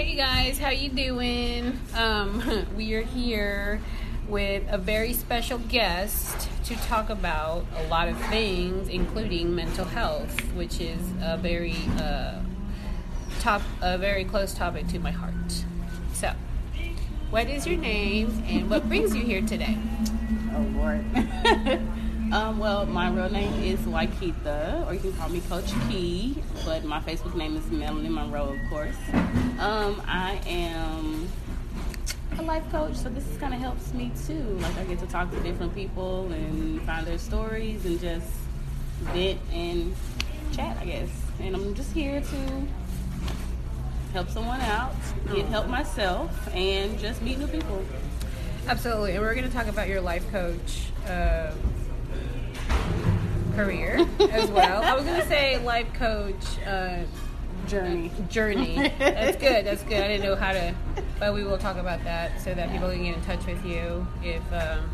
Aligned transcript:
Hey 0.00 0.14
guys, 0.14 0.58
how 0.58 0.70
you 0.70 0.88
doing? 0.88 1.78
Um, 1.94 2.66
we 2.74 2.94
are 2.94 3.02
here 3.02 3.82
with 4.30 4.64
a 4.70 4.78
very 4.78 5.12
special 5.12 5.58
guest 5.58 6.48
to 6.64 6.74
talk 6.86 7.10
about 7.10 7.66
a 7.76 7.86
lot 7.88 8.08
of 8.08 8.18
things, 8.28 8.88
including 8.88 9.54
mental 9.54 9.84
health, 9.84 10.40
which 10.54 10.80
is 10.80 10.98
a 11.20 11.36
very 11.36 11.76
uh, 11.98 12.40
top, 13.40 13.60
a 13.82 13.98
very 13.98 14.24
close 14.24 14.54
topic 14.54 14.88
to 14.88 14.98
my 14.98 15.10
heart. 15.10 15.34
So, 16.14 16.32
what 17.28 17.50
is 17.50 17.66
your 17.66 17.76
name 17.76 18.42
and 18.48 18.70
what 18.70 18.88
brings 18.88 19.14
you 19.14 19.22
here 19.22 19.42
today? 19.42 19.76
Oh 20.54 20.62
Lord. 20.78 21.04
um, 22.32 22.58
well, 22.58 22.86
my 22.86 23.10
real 23.10 23.28
name 23.30 23.52
is 23.62 23.80
Waikita, 23.80 24.86
or 24.86 24.94
you 24.94 25.00
can 25.00 25.12
call 25.14 25.28
me 25.28 25.40
Coach 25.48 25.72
Key, 25.88 26.36
but 26.64 26.84
my 26.84 27.00
Facebook 27.00 27.34
name 27.34 27.56
is 27.56 27.68
Melanie 27.70 28.08
Monroe, 28.08 28.54
of 28.54 28.70
course. 28.70 28.96
Um, 29.58 30.00
I 30.06 30.40
am 30.46 31.28
a 32.38 32.42
life 32.42 32.70
coach, 32.70 32.94
so 32.94 33.08
this 33.08 33.24
kind 33.38 33.52
of 33.52 33.60
helps 33.60 33.92
me 33.92 34.12
too. 34.26 34.42
Like 34.60 34.76
I 34.78 34.84
get 34.84 35.00
to 35.00 35.06
talk 35.06 35.30
to 35.32 35.40
different 35.40 35.74
people 35.74 36.30
and 36.32 36.80
find 36.82 37.06
their 37.06 37.18
stories 37.18 37.84
and 37.84 38.00
just 38.00 38.30
vent 39.12 39.40
and 39.52 39.94
chat, 40.52 40.76
I 40.80 40.84
guess. 40.84 41.10
And 41.40 41.56
I'm 41.56 41.74
just 41.74 41.92
here 41.92 42.20
to 42.20 42.62
help 44.12 44.28
someone 44.30 44.60
out, 44.60 44.94
get 45.32 45.46
help 45.46 45.66
myself, 45.66 46.30
and 46.54 46.96
just 46.98 47.22
meet 47.22 47.38
new 47.38 47.48
people. 47.48 47.84
Absolutely, 48.68 49.12
and 49.12 49.22
we're 49.22 49.34
going 49.34 49.48
to 49.48 49.52
talk 49.52 49.66
about 49.66 49.88
your 49.88 50.00
life 50.00 50.30
coach 50.30 50.90
uh, 51.08 51.50
career 53.54 54.06
as 54.30 54.50
well. 54.50 54.82
I 54.82 54.94
was 54.94 55.04
going 55.04 55.20
to 55.20 55.26
say 55.26 55.58
life 55.64 55.92
coach 55.94 56.58
uh, 56.66 57.02
Journey. 57.66 58.10
journey. 58.28 58.92
That's 58.98 59.36
good. 59.36 59.66
That's 59.66 59.82
good. 59.82 60.02
I 60.02 60.08
didn't 60.08 60.24
know 60.24 60.36
how 60.36 60.52
to, 60.52 60.74
but 61.18 61.34
we 61.34 61.44
will 61.44 61.58
talk 61.58 61.76
about 61.76 62.02
that 62.04 62.40
so 62.40 62.54
that 62.54 62.70
people 62.70 62.88
can 62.88 63.04
get 63.04 63.14
in 63.14 63.22
touch 63.22 63.44
with 63.46 63.64
you 63.64 64.06
if 64.22 64.42
um, 64.52 64.90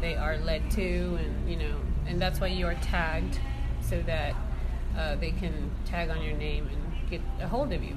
they 0.00 0.14
are 0.14 0.36
led 0.38 0.70
to, 0.72 0.82
and 0.82 1.48
you 1.48 1.56
know, 1.56 1.74
and 2.06 2.20
that's 2.20 2.40
why 2.40 2.48
you 2.48 2.66
are 2.66 2.74
tagged 2.76 3.38
so 3.80 4.00
that 4.02 4.34
uh, 4.96 5.16
they 5.16 5.30
can 5.32 5.70
tag 5.84 6.10
on 6.10 6.22
your 6.22 6.36
name 6.36 6.68
and 6.68 7.10
get 7.10 7.20
a 7.40 7.48
hold 7.48 7.72
of 7.72 7.82
you. 7.82 7.96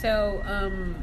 So. 0.00 0.40
Um, 0.44 0.94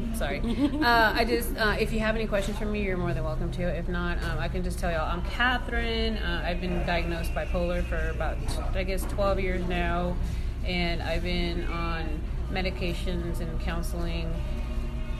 Sorry. 0.14 0.40
Uh, 0.40 1.12
I 1.14 1.24
just, 1.24 1.56
uh, 1.56 1.76
if 1.78 1.92
you 1.92 2.00
have 2.00 2.14
any 2.14 2.26
questions 2.26 2.58
for 2.58 2.64
me, 2.64 2.82
you're 2.82 2.96
more 2.96 3.12
than 3.12 3.24
welcome 3.24 3.50
to. 3.52 3.62
If 3.62 3.88
not, 3.88 4.22
um, 4.24 4.38
I 4.38 4.48
can 4.48 4.62
just 4.62 4.78
tell 4.78 4.90
y'all 4.90 5.10
I'm 5.10 5.22
Catherine. 5.22 6.16
Uh, 6.16 6.42
I've 6.44 6.60
been 6.60 6.84
diagnosed 6.86 7.34
bipolar 7.34 7.84
for 7.84 8.10
about, 8.10 8.36
I 8.74 8.84
guess, 8.84 9.02
12 9.04 9.40
years 9.40 9.66
now. 9.68 10.16
And 10.64 11.02
I've 11.02 11.22
been 11.22 11.64
on 11.66 12.20
medications 12.50 13.40
and 13.40 13.60
counseling 13.60 14.32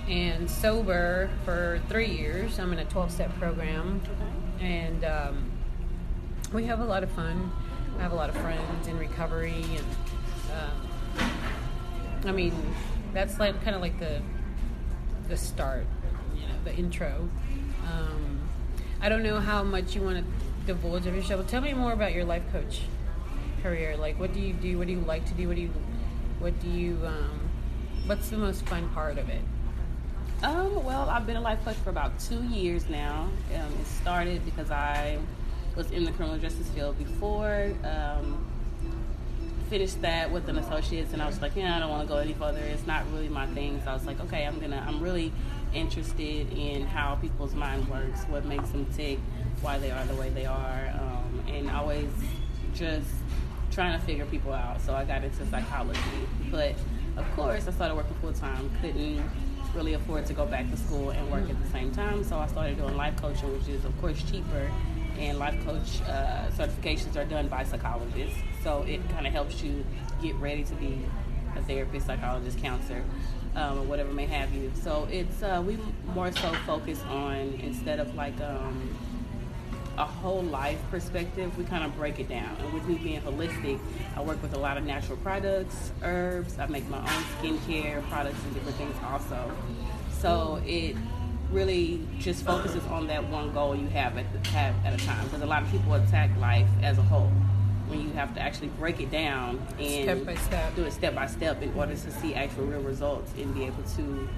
and 0.08 0.50
sober 0.50 1.30
for 1.44 1.80
three 1.88 2.10
years. 2.10 2.58
I'm 2.58 2.72
in 2.72 2.78
a 2.78 2.84
12 2.84 3.10
step 3.10 3.38
program. 3.38 4.00
And 4.60 5.04
um, 5.04 5.50
we 6.52 6.64
have 6.64 6.80
a 6.80 6.84
lot 6.84 7.02
of 7.02 7.10
fun. 7.10 7.50
I 7.98 8.02
have 8.02 8.12
a 8.12 8.16
lot 8.16 8.30
of 8.30 8.36
friends 8.36 8.86
in 8.86 8.98
recovery. 8.98 9.64
And 9.64 9.86
um, 10.52 11.30
I 12.24 12.32
mean, 12.32 12.54
that's 13.12 13.38
like 13.38 13.62
kind 13.64 13.74
of 13.74 13.82
like 13.82 13.98
the 13.98 14.22
the 15.32 15.38
start, 15.38 15.86
you 16.34 16.42
know, 16.42 16.54
the 16.62 16.74
intro. 16.74 17.26
Um, 17.90 18.38
I 19.00 19.08
don't 19.08 19.22
know 19.22 19.40
how 19.40 19.62
much 19.62 19.94
you 19.94 20.02
want 20.02 20.18
to 20.18 20.24
divulge 20.66 21.06
of 21.06 21.16
yourself. 21.16 21.40
But 21.40 21.48
tell 21.48 21.62
me 21.62 21.72
more 21.72 21.92
about 21.94 22.12
your 22.12 22.26
life 22.26 22.42
coach 22.52 22.82
career. 23.62 23.96
Like, 23.96 24.20
what 24.20 24.34
do 24.34 24.40
you 24.40 24.52
do? 24.52 24.76
What 24.76 24.88
do 24.88 24.92
you 24.92 25.00
like 25.00 25.24
to 25.28 25.32
do? 25.32 25.48
What 25.48 25.56
do 25.56 25.62
you, 25.62 25.70
what 26.38 26.60
do 26.60 26.68
you, 26.68 26.98
um, 27.06 27.48
what's 28.04 28.28
the 28.28 28.36
most 28.36 28.66
fun 28.66 28.90
part 28.90 29.16
of 29.16 29.30
it? 29.30 29.40
Um, 30.42 30.84
well, 30.84 31.08
I've 31.08 31.26
been 31.26 31.36
a 31.36 31.40
life 31.40 31.64
coach 31.64 31.76
for 31.76 31.88
about 31.88 32.20
two 32.20 32.42
years 32.42 32.90
now. 32.90 33.30
Um, 33.54 33.72
it 33.80 33.86
started 33.86 34.44
because 34.44 34.70
I 34.70 35.18
was 35.76 35.90
in 35.92 36.04
the 36.04 36.12
criminal 36.12 36.38
justice 36.38 36.68
field 36.68 36.98
before. 36.98 37.72
Um, 37.84 38.44
finished 39.72 40.02
that 40.02 40.30
with 40.30 40.50
an 40.50 40.58
associate's, 40.58 41.14
and 41.14 41.22
I 41.22 41.26
was 41.26 41.40
like, 41.40 41.56
yeah, 41.56 41.74
I 41.74 41.78
don't 41.78 41.88
want 41.88 42.06
to 42.06 42.06
go 42.06 42.18
any 42.18 42.34
further. 42.34 42.58
It's 42.58 42.86
not 42.86 43.10
really 43.10 43.30
my 43.30 43.46
thing. 43.46 43.80
So 43.82 43.90
I 43.90 43.94
was 43.94 44.04
like, 44.04 44.20
okay, 44.20 44.44
I'm 44.44 44.60
gonna. 44.60 44.84
I'm 44.86 45.00
really 45.00 45.32
interested 45.72 46.52
in 46.52 46.84
how 46.84 47.14
people's 47.14 47.54
mind 47.54 47.88
works, 47.88 48.20
what 48.24 48.44
makes 48.44 48.68
them 48.68 48.84
tick, 48.94 49.18
why 49.62 49.78
they 49.78 49.90
are 49.90 50.04
the 50.04 50.14
way 50.16 50.28
they 50.28 50.44
are, 50.44 50.92
um, 51.00 51.42
and 51.48 51.70
always 51.70 52.10
just 52.74 53.08
trying 53.70 53.98
to 53.98 54.04
figure 54.04 54.26
people 54.26 54.52
out. 54.52 54.78
So 54.82 54.94
I 54.94 55.06
got 55.06 55.24
into 55.24 55.46
psychology, 55.46 56.00
but 56.50 56.74
of 57.16 57.24
course, 57.34 57.66
I 57.66 57.70
started 57.70 57.94
working 57.94 58.16
full 58.20 58.34
time. 58.34 58.70
Couldn't 58.82 59.24
really 59.74 59.94
afford 59.94 60.26
to 60.26 60.34
go 60.34 60.44
back 60.44 60.70
to 60.70 60.76
school 60.76 61.08
and 61.10 61.32
work 61.32 61.48
at 61.48 61.58
the 61.64 61.70
same 61.70 61.92
time, 61.92 62.24
so 62.24 62.36
I 62.36 62.46
started 62.46 62.76
doing 62.76 62.94
life 62.94 63.16
coaching, 63.16 63.50
which 63.54 63.68
is 63.68 63.86
of 63.86 63.98
course 64.02 64.22
cheaper. 64.30 64.70
And 65.18 65.38
life 65.38 65.58
coach 65.64 66.02
uh, 66.08 66.48
certifications 66.58 67.16
are 67.16 67.24
done 67.24 67.48
by 67.48 67.64
psychologists, 67.64 68.38
so 68.62 68.82
it 68.82 69.06
kind 69.10 69.26
of 69.26 69.32
helps 69.32 69.62
you 69.62 69.84
get 70.22 70.34
ready 70.36 70.64
to 70.64 70.74
be 70.74 71.00
a 71.56 71.62
therapist, 71.62 72.06
psychologist, 72.06 72.58
counselor, 72.58 73.02
um, 73.54 73.78
or 73.78 73.82
whatever 73.82 74.12
may 74.12 74.26
have 74.26 74.52
you. 74.54 74.72
So 74.82 75.08
it's 75.10 75.42
uh, 75.42 75.62
we 75.66 75.78
more 76.14 76.32
so 76.32 76.52
focus 76.66 77.02
on 77.08 77.60
instead 77.62 78.00
of 78.00 78.14
like 78.14 78.40
um, 78.40 78.96
a 79.98 80.04
whole 80.04 80.42
life 80.42 80.80
perspective, 80.90 81.56
we 81.58 81.64
kind 81.64 81.84
of 81.84 81.94
break 81.96 82.18
it 82.18 82.28
down. 82.28 82.56
And 82.60 82.72
with 82.72 82.86
me 82.86 82.94
being 82.94 83.20
holistic, 83.20 83.78
I 84.16 84.22
work 84.22 84.40
with 84.42 84.54
a 84.54 84.58
lot 84.58 84.76
of 84.78 84.84
natural 84.84 85.18
products, 85.18 85.92
herbs. 86.02 86.58
I 86.58 86.66
make 86.66 86.88
my 86.88 86.98
own 86.98 87.24
skincare 87.40 88.02
products 88.08 88.42
and 88.44 88.54
different 88.54 88.76
things 88.76 88.96
also. 89.04 89.52
So 90.18 90.62
it 90.64 90.96
really 91.50 92.00
just 92.18 92.44
focuses 92.44 92.82
on 92.86 93.06
that 93.08 93.28
one 93.28 93.52
goal 93.52 93.76
you 93.76 93.88
have 93.88 94.16
at, 94.16 94.24
the, 94.32 94.48
have 94.50 94.74
at 94.86 94.98
a 94.98 95.04
time. 95.04 95.24
Because 95.24 95.42
a 95.42 95.46
lot 95.46 95.62
of 95.62 95.70
people 95.70 95.92
attack 95.94 96.30
life 96.38 96.68
as 96.82 96.96
a 96.96 97.02
whole. 97.02 97.30
When 97.92 98.00
you 98.00 98.12
have 98.14 98.34
to 98.36 98.40
actually 98.40 98.68
break 98.68 99.02
it 99.02 99.10
down 99.10 99.60
and 99.78 100.04
Step 100.04 100.24
by 100.24 100.34
step. 100.36 100.74
do 100.76 100.84
it 100.84 100.92
step 100.92 101.14
by 101.14 101.26
step 101.26 101.60
in 101.60 101.74
order 101.74 101.94
to 101.94 102.10
see 102.10 102.34
actual 102.34 102.64
real 102.64 102.80
results 102.80 103.30
and 103.36 103.54
be 103.54 103.64
able 103.64 103.82
to 103.96 104.28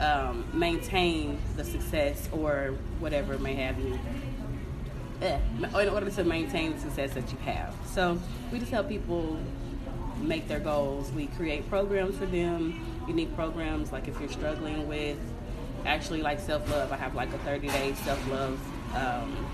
um, 0.00 0.44
maintain 0.52 1.38
the 1.56 1.64
success 1.64 2.28
or 2.30 2.74
whatever 3.00 3.38
may 3.38 3.54
have 3.54 3.78
you 3.78 3.98
eh, 5.22 5.38
in 5.80 5.88
order 5.88 6.10
to 6.10 6.24
maintain 6.24 6.74
the 6.74 6.80
success 6.80 7.14
that 7.14 7.32
you 7.32 7.38
have. 7.46 7.74
So 7.86 8.20
we 8.52 8.58
just 8.58 8.70
help 8.70 8.86
people 8.86 9.38
make 10.20 10.46
their 10.46 10.60
goals. 10.60 11.10
We 11.12 11.28
create 11.28 11.66
programs 11.70 12.18
for 12.18 12.26
them, 12.26 12.84
unique 13.08 13.34
programs. 13.34 13.92
Like 13.92 14.08
if 14.08 14.20
you're 14.20 14.28
struggling 14.28 14.86
with 14.86 15.16
actually 15.86 16.20
like 16.20 16.38
self 16.38 16.70
love, 16.70 16.92
I 16.92 16.96
have 16.96 17.14
like 17.14 17.32
a 17.32 17.38
30 17.38 17.66
day 17.68 17.94
self 18.04 18.30
love 18.30 18.60
um, 18.94 19.46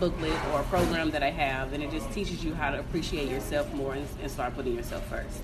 booklet 0.00 0.32
or 0.52 0.60
a 0.60 0.64
program 0.64 1.10
that 1.10 1.22
I 1.22 1.30
have, 1.30 1.74
and 1.74 1.82
it 1.82 1.90
just 1.90 2.10
teaches 2.12 2.42
you 2.42 2.54
how 2.54 2.70
to 2.70 2.80
appreciate 2.80 3.28
yourself 3.28 3.72
more 3.74 3.92
and, 3.94 4.08
and 4.22 4.30
start 4.30 4.54
putting 4.56 4.74
yourself 4.74 5.06
first. 5.08 5.42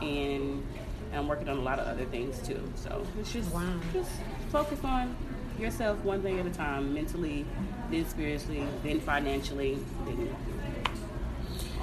And 0.00 0.64
I'm 1.12 1.26
working 1.28 1.48
on 1.48 1.58
a 1.58 1.62
lot 1.62 1.78
of 1.80 1.86
other 1.88 2.04
things 2.06 2.38
too. 2.46 2.62
So 2.76 3.04
it's 3.20 3.32
just 3.32 3.52
Wow. 3.52 3.74
just 3.92 4.10
focus 4.50 4.78
on 4.84 5.14
yourself 5.58 6.02
one 6.04 6.22
thing 6.22 6.38
at 6.38 6.46
a 6.46 6.50
time, 6.50 6.94
mentally, 6.94 7.44
then 7.90 8.08
spiritually, 8.08 8.64
then 8.84 9.00
financially, 9.00 9.78
then. 10.06 10.34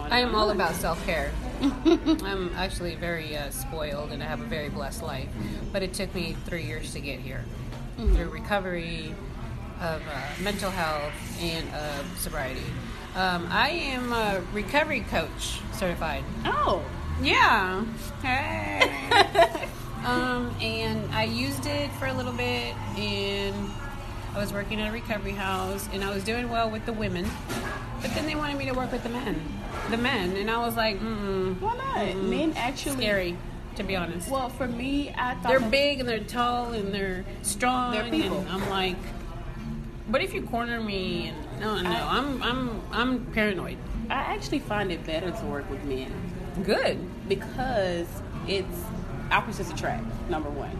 I 0.09 0.21
am 0.21 0.33
all 0.33 0.49
about 0.51 0.75
self 0.75 1.05
care. 1.05 1.31
I'm 1.61 2.51
actually 2.55 2.95
very 2.95 3.35
uh, 3.35 3.49
spoiled 3.51 4.11
and 4.11 4.23
I 4.23 4.25
have 4.25 4.39
a 4.39 4.45
very 4.45 4.69
blessed 4.69 5.03
life. 5.03 5.27
But 5.73 5.83
it 5.83 5.93
took 5.93 6.15
me 6.15 6.38
three 6.45 6.63
years 6.63 6.93
to 6.93 7.01
get 7.01 7.19
here 7.19 7.43
through 7.97 8.29
recovery 8.29 9.13
of 9.79 10.01
uh, 10.07 10.41
mental 10.41 10.72
health 10.72 11.13
and 11.41 11.67
of 11.73 12.17
sobriety. 12.19 12.63
Um, 13.16 13.47
I 13.50 13.69
am 13.69 14.13
a 14.13 14.41
recovery 14.53 15.01
coach 15.01 15.59
certified. 15.73 16.23
Oh, 16.45 16.83
Yeah. 17.21 17.83
Hey. 18.21 18.81
um, 20.06 20.53
and 20.62 21.12
I 21.13 21.24
used 21.24 21.65
it 21.65 21.92
for 21.94 22.07
a 22.07 22.13
little 22.13 22.33
bit, 22.33 22.75
and 22.98 23.56
I 24.36 24.38
was 24.39 24.51
working 24.53 24.80
at 24.81 24.89
a 24.89 24.92
recovery 24.92 25.31
house, 25.31 25.88
and 25.94 26.03
I 26.03 26.09
was 26.13 26.24
doing 26.24 26.50
well 26.50 26.69
with 26.69 26.86
the 26.86 26.94
women. 26.94 27.30
But 28.01 28.12
then 28.13 28.25
they 28.27 28.36
wanted 28.36 28.57
me 28.57 28.65
to 28.65 28.74
work 28.74 28.92
with 28.92 29.03
the 29.03 29.09
men, 29.09 29.42
the 29.89 29.98
men, 29.98 30.36
and 30.38 30.50
I 30.51 30.57
was 30.59 30.75
like, 30.75 31.00
mm, 31.00 31.59
why 31.59 31.75
not? 31.77 32.15
Men 32.24 32.53
actually 32.56 32.98
scary, 32.98 33.38
to 33.75 33.83
be 33.83 33.95
honest. 33.95 34.30
Well, 34.30 34.50
for 34.50 34.68
me, 34.68 35.13
I 35.18 35.36
thought 35.36 35.50
they're 35.50 35.59
big 35.59 36.00
and 36.01 36.07
they're 36.07 36.19
tall 36.19 36.71
and 36.71 36.94
they're 36.94 37.25
strong. 37.42 37.94
They're 37.94 38.09
people. 38.09 38.39
And 38.39 38.50
I'm 38.50 38.69
like, 38.69 38.95
but 40.09 40.21
if 40.21 40.33
you 40.33 40.41
corner 40.44 40.81
me, 40.81 41.27
and 41.29 41.59
no, 41.61 41.79
no, 41.81 41.89
I- 41.89 42.17
I'm, 42.17 42.44
I'm, 42.44 42.81
I'm 42.91 43.25
paranoid. 43.27 43.77
I 44.09 44.15
actually 44.33 44.59
find 44.59 44.91
it 44.91 45.06
better 45.06 45.29
to 45.31 45.45
work 45.45 45.69
with 45.69 45.83
men 45.83 46.11
Good. 46.63 46.97
because 47.29 48.07
it's 48.47 48.77
opposites 49.31 49.69
attract. 49.69 50.03
Number 50.29 50.50
one, 50.50 50.75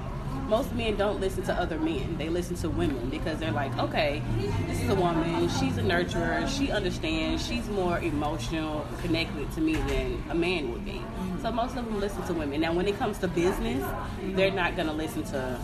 most 0.50 0.74
men 0.74 0.96
don't 0.96 1.20
listen 1.22 1.44
to 1.44 1.54
other 1.54 1.78
men. 1.78 2.18
They 2.18 2.28
listen 2.30 2.56
to 2.58 2.70
women 2.72 3.10
because 3.12 3.38
they're 3.40 3.52
like, 3.52 3.78
okay, 3.78 4.24
this 4.68 4.82
is 4.82 4.90
a 4.90 4.96
woman. 4.96 5.48
She's 5.50 5.78
a 5.78 5.84
nurturer. 5.84 6.48
She 6.50 6.72
understands. 6.72 7.46
She's 7.46 7.68
more 7.70 8.00
emotional, 8.00 8.88
connected 9.04 9.52
to 9.52 9.62
me 9.62 9.76
than 9.76 10.24
a 10.32 10.36
man 10.36 10.72
would 10.72 10.84
be. 10.86 11.04
So 11.44 11.52
most 11.52 11.78
of 11.78 11.86
them 11.86 12.00
listen 12.00 12.24
to 12.26 12.34
women. 12.34 12.62
Now, 12.62 12.74
when 12.74 12.88
it 12.88 12.98
comes 12.98 13.20
to 13.20 13.28
business, 13.28 13.86
they're 14.24 14.50
not 14.52 14.76
going 14.76 14.88
to 14.88 14.94
listen 14.94 15.22
to. 15.26 15.60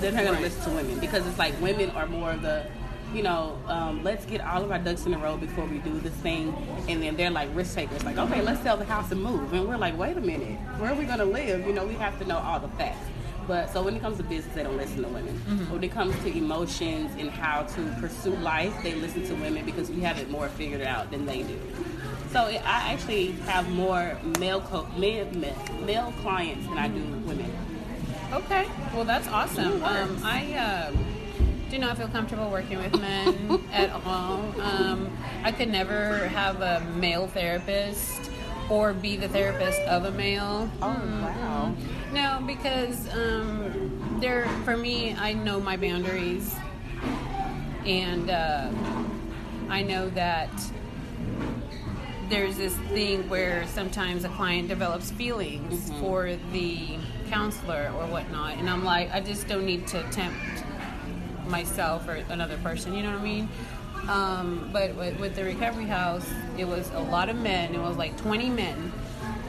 They're 0.00 0.12
not 0.12 0.24
going 0.24 0.36
to 0.36 0.42
listen 0.42 0.62
to 0.64 0.70
women 0.70 0.98
because 0.98 1.26
it's 1.26 1.38
like 1.38 1.60
women 1.60 1.90
are 1.90 2.06
more 2.06 2.32
of 2.32 2.42
the 2.42 2.66
you 3.14 3.22
know, 3.22 3.58
um, 3.66 4.04
let's 4.04 4.24
get 4.24 4.40
all 4.40 4.62
of 4.62 4.70
our 4.70 4.78
ducks 4.78 5.04
in 5.06 5.14
a 5.14 5.18
row 5.18 5.36
before 5.36 5.64
we 5.66 5.78
do 5.78 5.98
this 5.98 6.12
thing. 6.14 6.54
And 6.88 7.02
then 7.02 7.16
they're 7.16 7.30
like 7.30 7.48
risk 7.54 7.74
takers, 7.74 8.04
like, 8.04 8.16
okay, 8.16 8.40
let's 8.40 8.62
sell 8.62 8.76
the 8.76 8.84
house 8.84 9.10
and 9.10 9.20
move. 9.20 9.52
And 9.52 9.68
we're 9.68 9.76
like, 9.76 9.98
wait 9.98 10.16
a 10.16 10.20
minute, 10.20 10.58
where 10.78 10.92
are 10.92 10.94
we 10.94 11.04
going 11.04 11.18
to 11.18 11.24
live? 11.24 11.66
You 11.66 11.72
know, 11.72 11.84
we 11.84 11.94
have 11.94 12.18
to 12.20 12.24
know 12.24 12.38
all 12.38 12.60
the 12.60 12.68
facts. 12.68 13.06
But 13.48 13.72
so 13.72 13.82
when 13.82 13.96
it 13.96 14.00
comes 14.00 14.18
to 14.18 14.22
business, 14.22 14.54
they 14.54 14.62
don't 14.62 14.76
listen 14.76 15.02
to 15.02 15.08
women. 15.08 15.34
Mm-hmm. 15.34 15.72
When 15.72 15.82
it 15.82 15.90
comes 15.90 16.14
to 16.22 16.36
emotions 16.36 17.10
and 17.18 17.30
how 17.30 17.62
to 17.62 17.96
pursue 17.98 18.36
life, 18.36 18.72
they 18.84 18.94
listen 18.94 19.26
to 19.26 19.34
women 19.34 19.64
because 19.64 19.90
we 19.90 20.02
have 20.02 20.18
it 20.18 20.30
more 20.30 20.48
figured 20.50 20.82
out 20.82 21.10
than 21.10 21.26
they 21.26 21.42
do. 21.42 21.58
So 22.30 22.42
I 22.42 22.92
actually 22.92 23.32
have 23.46 23.68
more 23.72 24.16
male 24.38 24.60
co- 24.60 24.86
male, 24.96 25.26
male 25.84 26.14
clients 26.22 26.68
than 26.68 26.78
I 26.78 26.86
do 26.86 27.00
women. 27.26 27.50
Okay, 28.32 28.68
well 28.94 29.04
that's 29.04 29.26
awesome. 29.26 29.82
Um, 29.82 30.20
I 30.22 30.54
uh, 30.54 30.92
do 31.68 31.78
not 31.78 31.98
feel 31.98 32.06
comfortable 32.06 32.48
working 32.48 32.78
with 32.78 33.00
men 33.00 33.64
at 33.72 33.90
all. 33.90 34.40
Um, 34.60 35.10
I 35.42 35.50
could 35.50 35.68
never 35.68 36.28
have 36.28 36.60
a 36.60 36.80
male 36.94 37.26
therapist 37.26 38.30
or 38.68 38.92
be 38.92 39.16
the 39.16 39.28
therapist 39.28 39.80
of 39.80 40.04
a 40.04 40.12
male. 40.12 40.70
Oh 40.80 40.94
wow! 41.22 41.74
No, 42.12 42.40
because 42.46 43.12
um, 43.12 44.18
there 44.20 44.46
for 44.64 44.76
me, 44.76 45.14
I 45.14 45.32
know 45.32 45.58
my 45.58 45.76
boundaries, 45.76 46.54
and 47.84 48.30
uh, 48.30 48.70
I 49.68 49.82
know 49.82 50.08
that 50.10 50.50
there's 52.28 52.56
this 52.56 52.76
thing 52.76 53.28
where 53.28 53.66
sometimes 53.66 54.22
a 54.22 54.28
client 54.28 54.68
develops 54.68 55.10
feelings 55.10 55.90
mm-hmm. 55.90 56.00
for 56.00 56.36
the 56.52 56.96
counselor 57.30 57.92
or 57.96 58.06
whatnot, 58.06 58.58
and 58.58 58.68
I'm 58.68 58.84
like, 58.84 59.12
I 59.12 59.20
just 59.20 59.48
don't 59.48 59.64
need 59.64 59.86
to 59.88 60.02
tempt 60.10 60.38
myself 61.46 62.08
or 62.08 62.14
another 62.28 62.58
person. 62.58 62.94
You 62.94 63.02
know 63.02 63.12
what 63.12 63.20
I 63.20 63.24
mean? 63.24 63.48
Um, 64.08 64.70
but 64.72 64.94
with, 64.94 65.18
with, 65.20 65.36
the 65.36 65.44
recovery 65.44 65.84
house, 65.84 66.28
it 66.56 66.66
was 66.66 66.90
a 66.92 67.00
lot 67.00 67.28
of 67.28 67.36
men. 67.36 67.74
It 67.74 67.80
was 67.80 67.96
like 67.96 68.16
20 68.16 68.48
men 68.48 68.92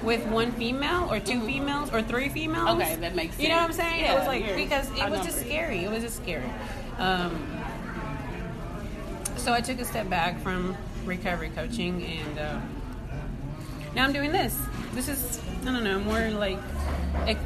with 0.03 0.25
one 0.27 0.51
female 0.53 1.11
or 1.11 1.19
2 1.19 1.33
mm-hmm. 1.33 1.45
females 1.45 1.93
or 1.93 2.01
three 2.01 2.29
females. 2.29 2.69
Okay, 2.81 2.95
that 2.97 3.15
makes 3.15 3.35
sense. 3.35 3.43
You 3.43 3.49
know 3.49 3.55
what 3.55 3.63
I'm 3.63 3.73
saying? 3.73 4.01
Yeah, 4.01 4.13
it 4.13 4.19
was 4.19 4.27
like 4.27 4.55
because 4.55 4.89
it 4.91 5.09
was 5.09 5.25
just 5.25 5.39
scary. 5.39 5.83
It 5.83 5.89
was 5.89 6.03
just 6.03 6.17
scary. 6.17 6.49
Um, 6.97 7.47
so 9.37 9.53
I 9.53 9.61
took 9.61 9.79
a 9.79 9.85
step 9.85 10.09
back 10.09 10.39
from 10.41 10.75
recovery 11.05 11.49
coaching 11.55 12.03
and 12.03 12.39
uh, 12.39 12.61
now 13.95 14.03
I'm 14.03 14.13
doing 14.13 14.31
this. 14.31 14.57
This 14.93 15.07
is 15.07 15.41
I 15.61 15.65
don't 15.65 15.83
know 15.83 15.99
more 15.99 16.29
like 16.31 16.59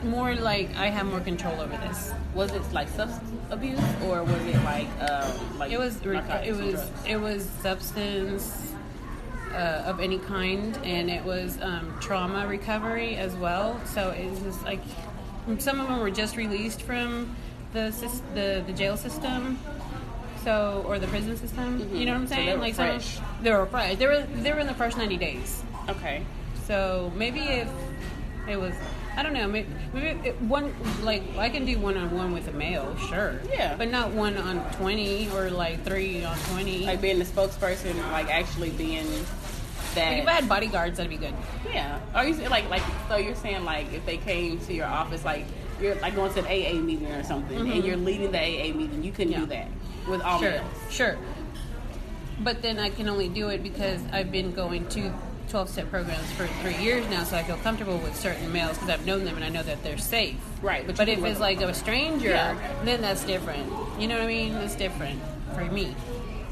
more 0.04 0.36
like 0.36 0.76
I 0.78 0.88
have 0.88 1.06
more 1.06 1.20
control 1.20 1.60
over 1.60 1.76
this. 1.78 2.12
Was 2.34 2.52
it 2.54 2.62
like 2.72 2.88
substance 2.90 3.32
abuse 3.50 3.80
or 4.06 4.24
was 4.24 4.42
it 4.46 4.56
like 4.64 4.88
um, 5.10 5.60
like 5.60 5.72
it 5.72 5.80
was 5.80 5.98
it 6.06 6.56
was 6.56 6.92
it 7.06 7.18
was 7.18 7.50
substance 7.62 8.74
uh, 9.52 9.84
of 9.86 10.00
any 10.00 10.18
kind 10.20 10.78
and 10.84 11.10
it 11.10 11.24
was 11.24 11.60
um, 11.62 11.94
trauma 12.00 12.48
recovery 12.48 13.16
as 13.16 13.36
well. 13.36 13.82
So 13.86 14.12
it 14.12 14.30
was 14.44 14.62
like 14.64 14.82
some 15.58 15.80
of 15.80 15.88
them 15.88 16.00
were 16.00 16.12
just 16.12 16.38
released 16.38 16.82
from 16.82 17.36
the 17.74 17.94
the, 18.34 18.64
the 18.66 18.74
jail 18.74 18.96
system 18.96 19.60
so 20.46 20.86
or 20.88 21.00
the 21.00 21.08
prison 21.08 21.36
system. 21.36 21.82
Mm-hmm. 21.82 21.96
You 21.96 22.06
know 22.06 22.14
what 22.14 22.22
I'm 22.22 22.28
saying? 22.28 22.50
So 22.56 22.60
like 22.62 22.76
fresh. 22.76 23.16
Some, 23.16 23.26
they 23.42 23.52
were 23.52 23.66
fresh. 23.66 23.98
They 23.98 24.08
were 24.08 24.22
they 24.22 24.54
were 24.54 24.60
in 24.60 24.68
the 24.68 24.74
first 24.74 24.98
90 24.98 25.18
days. 25.18 25.64
Okay. 25.90 26.24
So 26.66 27.12
maybe 27.16 27.42
if 27.42 27.68
it 28.48 28.60
was 28.60 28.74
I 29.18 29.24
don't 29.24 29.34
know. 29.34 29.48
Maybe, 29.48 29.68
maybe 29.94 30.30
it, 30.30 30.42
one 30.42 30.74
like 31.04 31.24
I 31.38 31.50
can 31.50 31.66
do 31.66 31.80
one 31.80 31.98
on 31.98 32.12
one 32.12 32.34
with 32.34 32.48
a 32.48 32.52
male, 32.52 32.96
sure. 33.10 33.40
Yeah. 33.50 33.76
But 33.78 33.90
not 33.90 34.12
one 34.12 34.38
on 34.38 34.70
twenty 34.74 35.30
or 35.30 35.50
like 35.50 35.84
three 35.86 36.24
on 36.24 36.38
twenty. 36.50 36.86
Like 36.86 37.02
being 37.02 37.20
the 37.20 37.26
spokesperson, 37.26 37.96
like 38.12 38.30
actually 38.30 38.72
being 38.72 39.08
that. 39.96 40.12
Like 40.12 40.22
if 40.22 40.28
I 40.28 40.32
had 40.34 40.50
bodyguards, 40.50 40.98
that'd 40.98 41.10
be 41.10 41.18
good. 41.18 41.34
Yeah. 41.72 42.00
Are 42.14 42.28
you 42.28 42.36
like 42.50 42.70
like 42.70 42.84
so? 43.08 43.16
You're 43.16 43.36
saying 43.36 43.64
like 43.64 43.92
if 43.94 44.06
they 44.06 44.18
came 44.18 44.60
to 44.60 44.74
your 44.74 44.88
office, 44.88 45.24
like 45.24 45.46
you're 45.82 45.96
like 45.96 46.16
going 46.16 46.34
to 46.34 46.40
an 46.40 46.46
AA 46.46 46.80
meeting 46.80 47.12
or 47.12 47.24
something, 47.24 47.58
mm-hmm. 47.58 47.72
and 47.72 47.86
you're 47.86 47.98
leading 47.98 48.32
the 48.32 48.40
AA 48.40 48.76
meeting, 48.76 49.02
you 49.02 49.14
couldn't 49.14 49.34
yeah. 49.34 49.40
do 49.40 49.46
that 49.48 49.68
with 50.10 50.22
all 50.22 50.40
sure. 50.40 50.52
males. 50.52 50.66
Sure. 50.90 51.18
But 52.42 52.62
then 52.62 52.80
I 52.80 52.90
can 52.90 53.08
only 53.08 53.30
do 53.30 53.48
it 53.48 53.64
because 53.64 54.02
I've 54.12 54.30
been 54.30 54.52
going 54.52 54.88
to 54.90 55.14
12 55.50 55.70
step 55.70 55.90
programs 55.90 56.32
for 56.34 56.48
three 56.62 56.78
years 56.78 57.08
now, 57.10 57.24
so 57.24 57.38
I 57.38 57.44
feel 57.44 57.58
comfortable 57.58 57.98
with 57.98 58.16
certain 58.16 58.52
males 58.52 58.78
because 58.78 58.90
I've 58.90 59.06
known 59.06 59.24
them 59.24 59.36
and 59.36 59.44
I 59.44 59.50
know 59.50 59.64
that 59.64 59.84
they're 59.84 59.98
safe. 59.98 60.38
Right. 60.62 60.86
But, 60.86 60.98
but 60.98 61.10
if 61.10 61.24
it's 61.24 61.40
like 61.40 61.62
a 61.62 61.74
stranger, 61.74 62.30
yeah. 62.30 62.58
then 62.84 63.02
that's 63.02 63.24
different. 63.24 63.72
You 64.00 64.08
know 64.08 64.16
what 64.16 64.24
I 64.24 64.28
mean? 64.28 64.54
It's 64.56 64.76
different 64.76 65.22
for 65.54 65.66
me. 65.66 65.96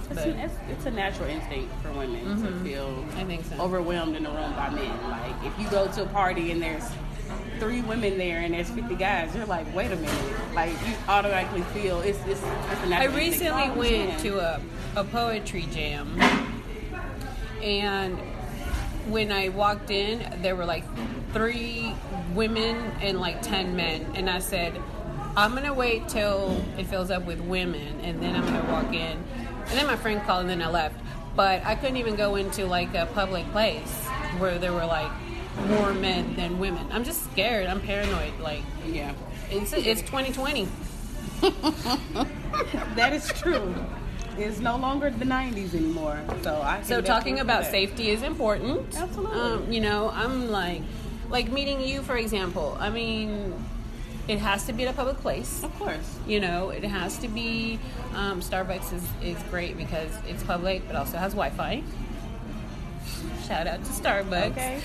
It's, 0.09 0.21
an, 0.21 0.39
it's, 0.39 0.53
it's, 0.69 0.85
a 0.85 0.91
natural 0.91 1.29
instinct 1.29 1.73
for 1.81 1.91
women 1.91 2.23
mm-hmm. 2.23 2.45
to 2.45 2.63
feel 2.63 3.05
I 3.17 3.23
think 3.23 3.45
so. 3.45 3.59
overwhelmed 3.59 4.15
in 4.15 4.25
a 4.25 4.29
room 4.29 4.53
by 4.53 4.69
men. 4.69 5.09
Like 5.09 5.33
if 5.43 5.57
you 5.59 5.67
go 5.69 5.91
to 5.91 6.03
a 6.03 6.07
party 6.07 6.51
and 6.51 6.61
there's 6.61 6.87
three 7.59 7.81
women 7.81 8.17
there 8.17 8.39
and 8.39 8.53
there's 8.53 8.69
50 8.69 8.95
guys, 8.95 9.35
you're 9.35 9.45
like, 9.45 9.73
wait 9.73 9.91
a 9.91 9.95
minute. 9.95 10.53
Like 10.53 10.71
you 10.87 10.93
automatically 11.07 11.61
feel 11.81 12.01
it's 12.01 12.19
it's, 12.27 12.41
it's 12.41 12.83
a 12.83 12.89
natural 12.89 12.93
I 12.93 13.05
recently 13.05 13.69
went 13.71 14.19
to 14.19 14.39
a, 14.39 14.61
a 14.95 15.03
poetry 15.03 15.67
jam 15.71 16.19
and 17.63 18.19
when 19.07 19.31
I 19.31 19.49
walked 19.49 19.91
in, 19.91 20.41
there 20.41 20.55
were 20.55 20.65
like 20.65 20.83
three 21.33 21.93
women 22.33 22.75
and 23.01 23.19
like 23.19 23.41
10 23.41 23.75
men. 23.75 24.05
And 24.15 24.29
I 24.29 24.39
said, 24.39 24.79
I'm 25.35 25.51
going 25.51 25.65
to 25.65 25.73
wait 25.73 26.07
till 26.07 26.63
it 26.77 26.87
fills 26.87 27.11
up 27.11 27.25
with 27.25 27.39
women 27.41 27.99
and 28.01 28.21
then 28.21 28.35
I'm 28.35 28.43
going 28.43 28.61
to 28.65 28.71
walk 28.71 28.93
in. 28.93 29.23
And 29.67 29.71
then 29.71 29.87
my 29.87 29.95
friend 29.95 30.21
called 30.23 30.41
and 30.41 30.49
then 30.49 30.61
I 30.61 30.69
left. 30.69 30.95
But 31.35 31.65
I 31.65 31.75
couldn't 31.75 31.97
even 31.97 32.15
go 32.15 32.35
into 32.35 32.65
like 32.65 32.93
a 32.93 33.07
public 33.07 33.49
place 33.51 34.05
where 34.37 34.59
there 34.59 34.73
were 34.73 34.85
like 34.85 35.11
more 35.67 35.93
men 35.93 36.35
than 36.35 36.59
women. 36.59 36.87
I'm 36.91 37.03
just 37.03 37.23
scared. 37.31 37.67
I'm 37.67 37.81
paranoid. 37.81 38.39
Like, 38.39 38.63
yeah. 38.85 39.13
It's, 39.49 39.73
it's 39.73 40.01
2020. 40.01 40.67
that 42.95 43.13
is 43.13 43.27
true 43.27 43.73
it's 44.37 44.59
no 44.59 44.77
longer 44.77 45.09
the 45.09 45.25
90s 45.25 45.73
anymore. 45.73 46.19
So 46.41 46.61
I 46.61 46.81
so 46.81 47.01
talking 47.01 47.39
about 47.39 47.65
safety 47.65 48.09
is 48.09 48.23
important. 48.23 48.95
Absolutely. 48.95 49.39
Um, 49.39 49.71
you 49.71 49.81
know, 49.81 50.09
I'm 50.13 50.49
like 50.49 50.81
like 51.29 51.51
meeting 51.51 51.81
you 51.81 52.01
for 52.01 52.17
example. 52.17 52.77
I 52.79 52.89
mean, 52.89 53.53
it 54.27 54.39
has 54.39 54.65
to 54.65 54.73
be 54.73 54.85
at 54.85 54.93
a 54.93 54.95
public 54.95 55.17
place. 55.17 55.63
Of 55.63 55.77
course. 55.77 56.17
You 56.27 56.39
know, 56.39 56.69
it 56.69 56.83
has 56.83 57.17
to 57.19 57.27
be. 57.27 57.79
Um, 58.15 58.41
Starbucks 58.41 58.93
is, 58.93 59.03
is 59.21 59.43
great 59.49 59.77
because 59.77 60.11
it's 60.27 60.43
public, 60.43 60.85
but 60.87 60.95
also 60.95 61.17
has 61.17 61.33
Wi-Fi. 61.33 61.83
Shout 63.47 63.67
out 63.67 63.83
to 63.83 63.91
Starbucks. 63.91 64.51
Okay. 64.51 64.81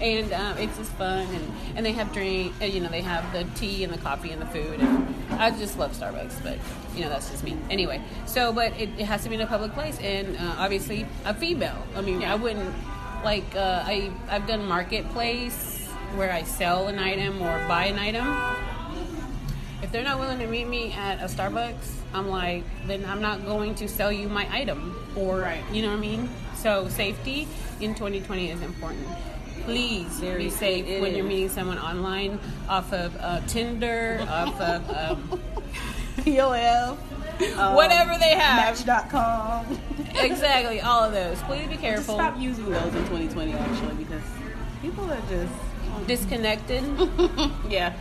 and 0.02 0.32
um, 0.32 0.58
it's 0.58 0.76
just 0.76 0.92
fun, 0.92 1.26
and, 1.34 1.52
and 1.76 1.86
they 1.86 1.92
have 1.92 2.12
drink. 2.12 2.52
Uh, 2.60 2.66
you 2.66 2.80
know, 2.80 2.90
they 2.90 3.00
have 3.00 3.32
the 3.32 3.44
tea 3.58 3.84
and 3.84 3.92
the 3.92 3.98
coffee 3.98 4.30
and 4.32 4.42
the 4.42 4.46
food. 4.46 4.80
And 4.80 5.14
I 5.40 5.50
just 5.50 5.78
love 5.78 5.96
Starbucks, 5.96 6.42
but 6.42 6.58
you 6.94 7.02
know 7.02 7.08
that's 7.08 7.30
just 7.30 7.44
me. 7.44 7.56
Anyway, 7.70 8.00
so 8.26 8.52
but 8.52 8.72
it, 8.80 8.88
it 8.98 9.04
has 9.04 9.22
to 9.24 9.28
be 9.28 9.34
in 9.34 9.40
a 9.40 9.46
public 9.46 9.72
place, 9.72 9.98
and 10.00 10.36
uh, 10.36 10.56
obviously 10.58 11.06
a 11.24 11.34
female. 11.34 11.86
I 11.94 12.00
mean, 12.00 12.20
yeah. 12.20 12.32
I 12.32 12.36
wouldn't 12.36 12.74
like 13.24 13.54
uh, 13.54 13.82
I 13.84 14.10
I've 14.28 14.46
done 14.46 14.64
marketplace 14.66 15.74
where 16.16 16.32
I 16.32 16.42
sell 16.42 16.88
an 16.88 16.98
item 16.98 17.42
or 17.42 17.66
buy 17.66 17.86
an 17.86 17.98
item. 17.98 18.26
If 19.82 19.92
they're 19.92 20.04
not 20.04 20.18
willing 20.18 20.38
to 20.38 20.46
meet 20.46 20.66
me 20.66 20.92
at 20.92 21.20
a 21.20 21.24
Starbucks, 21.24 21.94
I'm 22.14 22.28
like, 22.28 22.64
then 22.86 23.04
I'm 23.04 23.20
not 23.20 23.44
going 23.44 23.74
to 23.76 23.88
sell 23.88 24.12
you 24.12 24.28
my 24.28 24.48
item. 24.50 24.96
Or, 25.16 25.40
right. 25.40 25.62
you 25.72 25.82
know 25.82 25.88
what 25.88 25.98
I 25.98 26.00
mean? 26.00 26.30
So 26.54 26.88
safety 26.88 27.48
in 27.80 27.94
2020 27.94 28.50
is 28.50 28.62
important. 28.62 29.06
Please 29.64 30.20
be 30.20 30.50
safe 30.50 30.86
when 30.86 31.10
is. 31.10 31.16
you're 31.16 31.26
meeting 31.26 31.48
someone 31.48 31.78
online 31.78 32.38
off 32.68 32.92
of 32.92 33.16
uh, 33.18 33.40
Tinder, 33.46 34.24
off 34.28 34.60
of 34.60 34.90
um, 34.90 35.40
POF, 36.24 36.96
um, 37.58 37.74
whatever 37.74 38.18
they 38.18 38.34
have. 38.34 38.86
Match.com. 38.86 39.78
exactly, 40.16 40.80
all 40.80 41.04
of 41.04 41.12
those. 41.12 41.40
Please 41.42 41.66
be 41.68 41.76
careful. 41.76 42.16
Just 42.16 42.30
stop 42.32 42.38
using 42.38 42.70
those 42.70 42.94
in 42.94 43.04
2020 43.04 43.52
actually 43.52 43.94
because 43.94 44.22
people 44.82 45.10
are 45.10 45.22
just 45.28 45.52
disconnected. 46.06 46.82
yeah 47.68 47.94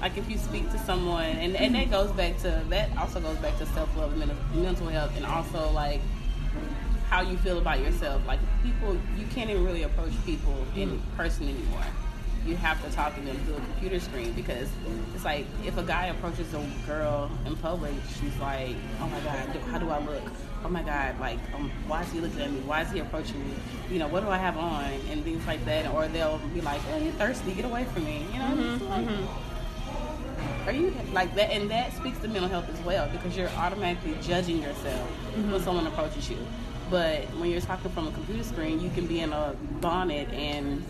like 0.00 0.16
if 0.16 0.30
you 0.30 0.38
speak 0.38 0.70
to 0.70 0.78
someone 0.78 1.24
and, 1.24 1.56
and 1.56 1.74
that 1.74 1.90
goes 1.90 2.10
back 2.12 2.36
to 2.38 2.62
that 2.68 2.96
also 2.96 3.20
goes 3.20 3.36
back 3.38 3.56
to 3.58 3.66
self-love 3.66 4.12
and 4.20 4.62
mental 4.62 4.86
health 4.88 5.14
and 5.16 5.26
also 5.26 5.70
like 5.72 6.00
how 7.08 7.20
you 7.20 7.36
feel 7.38 7.58
about 7.58 7.80
yourself 7.80 8.24
like 8.26 8.38
people 8.62 8.96
you 9.16 9.26
can't 9.26 9.50
even 9.50 9.64
really 9.64 9.82
approach 9.82 10.12
people 10.24 10.54
in 10.76 11.00
person 11.16 11.48
anymore 11.48 11.84
you 12.44 12.56
have 12.56 12.82
to 12.84 12.90
talk 12.94 13.14
to 13.14 13.20
them 13.20 13.36
through 13.44 13.56
a 13.56 13.60
computer 13.60 14.00
screen 14.00 14.32
because 14.32 14.68
it's 15.14 15.24
like 15.24 15.46
if 15.64 15.76
a 15.76 15.82
guy 15.82 16.06
approaches 16.06 16.52
a 16.54 16.64
girl 16.86 17.30
in 17.46 17.56
public, 17.56 17.92
she's 18.20 18.36
like, 18.38 18.76
"Oh 19.00 19.08
my 19.08 19.20
God, 19.20 19.48
how 19.70 19.78
do 19.78 19.90
I 19.90 19.98
look? 19.98 20.22
Oh 20.64 20.68
my 20.68 20.82
God, 20.82 21.18
like, 21.20 21.38
um, 21.54 21.70
why 21.86 22.02
is 22.02 22.12
he 22.12 22.20
looking 22.20 22.40
at 22.40 22.50
me? 22.50 22.60
Why 22.60 22.82
is 22.82 22.90
he 22.90 23.00
approaching 23.00 23.38
me? 23.48 23.54
You 23.90 23.98
know, 23.98 24.08
what 24.08 24.22
do 24.22 24.30
I 24.30 24.38
have 24.38 24.56
on?" 24.56 24.84
And 25.10 25.22
things 25.24 25.46
like 25.46 25.64
that. 25.66 25.92
Or 25.92 26.08
they'll 26.08 26.38
be 26.54 26.60
like, 26.60 26.80
"Oh, 26.92 26.98
you're 26.98 27.12
thirsty. 27.14 27.52
Get 27.52 27.64
away 27.64 27.84
from 27.84 28.04
me." 28.04 28.26
You 28.32 28.38
know, 28.38 28.46
mm-hmm, 28.46 28.88
like, 28.88 29.06
mm-hmm. 29.06 30.68
are 30.68 30.72
you 30.72 30.94
like 31.12 31.34
that? 31.34 31.50
And 31.50 31.70
that 31.70 31.92
speaks 31.94 32.18
to 32.20 32.28
mental 32.28 32.48
health 32.48 32.68
as 32.68 32.80
well 32.80 33.08
because 33.10 33.36
you're 33.36 33.50
automatically 33.50 34.16
judging 34.22 34.62
yourself 34.62 35.08
mm-hmm. 35.08 35.52
when 35.52 35.62
someone 35.62 35.86
approaches 35.86 36.30
you. 36.30 36.38
But 36.90 37.24
when 37.36 37.50
you're 37.50 37.60
talking 37.60 37.90
from 37.90 38.08
a 38.08 38.12
computer 38.12 38.42
screen, 38.42 38.80
you 38.80 38.88
can 38.90 39.06
be 39.06 39.20
in 39.20 39.32
a 39.32 39.54
bonnet 39.80 40.32
and 40.32 40.82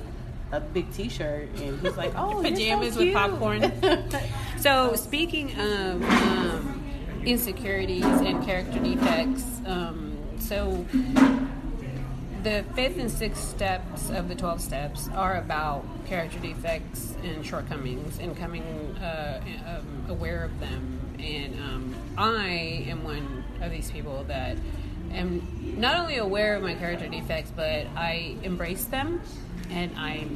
a 0.52 0.60
big 0.60 0.92
T-shirt, 0.92 1.48
and 1.56 1.80
he's 1.80 1.96
like, 1.96 2.12
"Oh, 2.16 2.42
pajamas 2.42 2.94
so 2.94 3.00
with 3.00 3.14
popcorn." 3.14 3.72
so, 4.58 4.94
speaking 4.94 5.58
of 5.58 6.02
um, 6.02 6.84
insecurities 7.24 8.04
and 8.04 8.44
character 8.44 8.78
defects, 8.78 9.44
um, 9.66 10.16
so 10.38 10.86
the 12.42 12.64
fifth 12.74 12.98
and 12.98 13.10
sixth 13.10 13.44
steps 13.44 14.10
of 14.10 14.28
the 14.28 14.34
twelve 14.34 14.60
steps 14.60 15.08
are 15.14 15.36
about 15.36 15.84
character 16.06 16.38
defects 16.38 17.14
and 17.22 17.44
shortcomings, 17.44 18.18
and 18.18 18.36
coming 18.36 18.62
uh, 18.96 19.40
um, 19.66 20.06
aware 20.08 20.44
of 20.44 20.58
them. 20.60 21.00
And 21.18 21.54
um, 21.60 21.94
I 22.16 22.84
am 22.88 23.02
one 23.02 23.44
of 23.60 23.72
these 23.72 23.90
people 23.90 24.24
that 24.28 24.56
am 25.12 25.74
not 25.78 25.96
only 25.96 26.18
aware 26.18 26.54
of 26.54 26.62
my 26.62 26.74
character 26.74 27.08
defects, 27.08 27.52
but 27.54 27.86
I 27.96 28.36
embrace 28.42 28.84
them 28.84 29.20
and 29.70 29.92
I 29.96 30.26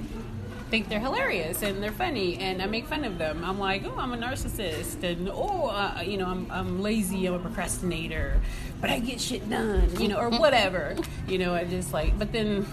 think 0.73 0.89
they're 0.89 1.01
hilarious 1.01 1.63
and 1.63 1.83
they're 1.83 1.93
funny 1.93 2.39
and 2.39 2.63
I 2.63 2.67
make 2.67 2.87
fun 2.87 3.05
of 3.05 3.19
them. 3.19 3.45
I'm 3.45 3.59
like, 3.59 3.85
oh, 3.85 3.95
I'm 3.99 4.15
a 4.15 4.17
narcissist 4.17 5.03
and 5.03 5.29
oh, 5.29 5.67
uh, 5.67 6.01
you 6.03 6.17
know, 6.17 6.27
I'm, 6.27 6.51
I'm 6.51 6.81
lazy, 6.81 7.27
I'm 7.27 7.35
a 7.35 7.39
procrastinator, 7.39 8.41
but 8.81 8.89
I 8.89 8.99
get 8.99 9.21
shit 9.21 9.51
done, 9.51 10.01
you 10.01 10.09
know, 10.09 10.17
or 10.17 10.31
whatever. 10.39 10.97
you 11.29 11.37
know, 11.37 11.53
I 11.55 11.65
just 11.65 11.93
like, 11.93 12.19
but 12.19 12.33
then, 12.33 12.67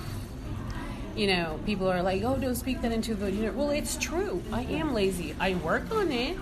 you 1.13 1.27
know, 1.27 1.59
people 1.65 1.91
are 1.91 2.01
like, 2.01 2.23
oh, 2.23 2.37
don't 2.37 2.55
speak 2.55 2.81
that 2.83 2.93
into 2.93 3.15
the, 3.15 3.29
you 3.29 3.47
know, 3.47 3.51
well, 3.51 3.69
it's 3.71 3.97
true. 3.97 4.41
I 4.53 4.61
am 4.61 4.93
lazy. 4.93 5.35
I 5.37 5.55
work 5.55 5.91
on 5.91 6.09
it, 6.09 6.37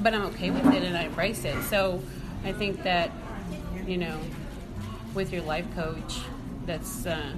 but 0.00 0.14
I'm 0.14 0.22
okay 0.28 0.50
with 0.50 0.64
it 0.72 0.84
and 0.84 0.96
I 0.96 1.02
embrace 1.02 1.44
it. 1.44 1.62
So 1.64 2.02
I 2.44 2.52
think 2.52 2.82
that, 2.84 3.10
you 3.86 3.98
know, 3.98 4.18
with 5.12 5.34
your 5.34 5.42
life 5.42 5.66
coach, 5.74 6.20
that's, 6.64 7.04
uh, 7.04 7.32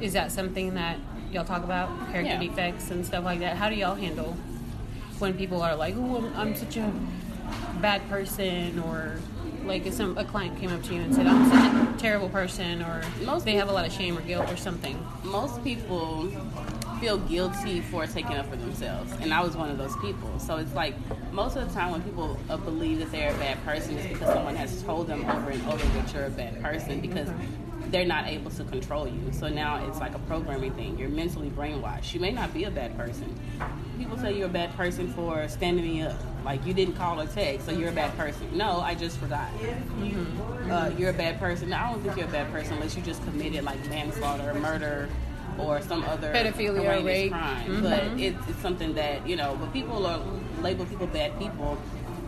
is 0.00 0.12
that 0.14 0.32
something 0.32 0.74
that 0.74 0.98
y'all 1.32 1.44
talk 1.44 1.62
about 1.64 1.88
character 2.10 2.32
yeah. 2.32 2.40
defects 2.40 2.90
and 2.90 3.04
stuff 3.04 3.24
like 3.24 3.40
that? 3.40 3.56
How 3.56 3.68
do 3.68 3.76
y'all 3.76 3.94
handle 3.94 4.36
when 5.18 5.34
people 5.34 5.62
are 5.62 5.76
like, 5.76 5.94
"Oh, 5.96 6.16
I'm, 6.16 6.36
I'm 6.36 6.56
such 6.56 6.76
a 6.76 6.92
bad 7.80 8.08
person," 8.08 8.78
or 8.80 9.16
like 9.64 9.86
if 9.86 9.94
some 9.94 10.16
a 10.16 10.24
client 10.24 10.58
came 10.58 10.72
up 10.72 10.82
to 10.84 10.94
you 10.94 11.00
and 11.02 11.14
said, 11.14 11.26
"I'm 11.26 11.50
such 11.50 11.94
a 11.94 11.98
terrible 11.98 12.28
person," 12.28 12.82
or 12.82 13.02
most 13.24 13.44
they 13.44 13.54
have 13.54 13.68
a 13.68 13.72
lot 13.72 13.86
of 13.86 13.92
shame 13.92 14.16
or 14.16 14.22
guilt 14.22 14.50
or 14.50 14.56
something. 14.56 15.04
Most 15.22 15.62
people 15.62 16.30
feel 17.00 17.16
guilty 17.18 17.80
for 17.80 18.06
taking 18.06 18.36
up 18.36 18.48
for 18.48 18.56
themselves, 18.56 19.12
and 19.20 19.32
I 19.32 19.40
was 19.42 19.56
one 19.56 19.70
of 19.70 19.78
those 19.78 19.96
people. 19.96 20.38
So 20.38 20.56
it's 20.56 20.74
like 20.74 20.94
most 21.32 21.56
of 21.56 21.66
the 21.66 21.74
time 21.74 21.92
when 21.92 22.02
people 22.02 22.38
uh, 22.48 22.56
believe 22.56 22.98
that 22.98 23.10
they're 23.10 23.34
a 23.34 23.38
bad 23.38 23.62
person, 23.64 23.96
it's 23.96 24.06
because 24.06 24.32
someone 24.32 24.56
has 24.56 24.82
told 24.82 25.06
them 25.06 25.24
over 25.28 25.50
and 25.50 25.66
over 25.66 25.84
that 25.84 26.12
you're 26.12 26.26
a 26.26 26.30
bad 26.30 26.62
person 26.62 27.00
because 27.00 27.28
they're 27.90 28.06
not 28.06 28.26
able 28.26 28.50
to 28.52 28.64
control 28.64 29.06
you. 29.06 29.32
So 29.32 29.48
now 29.48 29.86
it's 29.86 29.98
like 29.98 30.14
a 30.14 30.18
programming 30.20 30.72
thing. 30.72 30.98
You're 30.98 31.08
mentally 31.08 31.50
brainwashed. 31.50 32.14
You 32.14 32.20
may 32.20 32.30
not 32.30 32.52
be 32.54 32.64
a 32.64 32.70
bad 32.70 32.96
person. 32.96 33.34
People 33.98 34.16
say 34.18 34.36
you're 34.36 34.46
a 34.46 34.50
bad 34.50 34.74
person 34.76 35.12
for 35.12 35.46
standing 35.48 35.84
me 35.84 36.02
up. 36.02 36.18
Like 36.44 36.64
you 36.64 36.72
didn't 36.72 36.94
call 36.94 37.20
or 37.20 37.26
text, 37.26 37.66
so 37.66 37.72
you're 37.72 37.90
a 37.90 37.92
bad 37.92 38.16
person. 38.16 38.56
No, 38.56 38.80
I 38.80 38.94
just 38.94 39.18
forgot. 39.18 39.50
Mm-hmm. 39.58 40.70
Uh, 40.70 40.88
you're 40.96 41.10
a 41.10 41.14
bad 41.14 41.38
person. 41.38 41.72
I 41.72 41.90
don't 41.90 42.02
think 42.02 42.16
you're 42.16 42.28
a 42.28 42.32
bad 42.32 42.50
person 42.50 42.74
unless 42.74 42.96
you 42.96 43.02
just 43.02 43.22
committed 43.24 43.64
like 43.64 43.84
manslaughter, 43.88 44.54
murder, 44.54 45.08
or 45.58 45.82
some 45.82 46.02
other 46.04 46.32
pedophilia, 46.32 47.04
rape. 47.04 47.30
crime. 47.30 47.68
Mm-hmm. 47.68 47.82
But 47.82 48.02
it's, 48.20 48.48
it's 48.48 48.60
something 48.60 48.94
that 48.94 49.26
you 49.26 49.36
know. 49.36 49.56
But 49.60 49.72
people 49.72 50.06
are 50.06 50.22
label 50.62 50.86
people 50.86 51.06
bad 51.08 51.38
people 51.38 51.76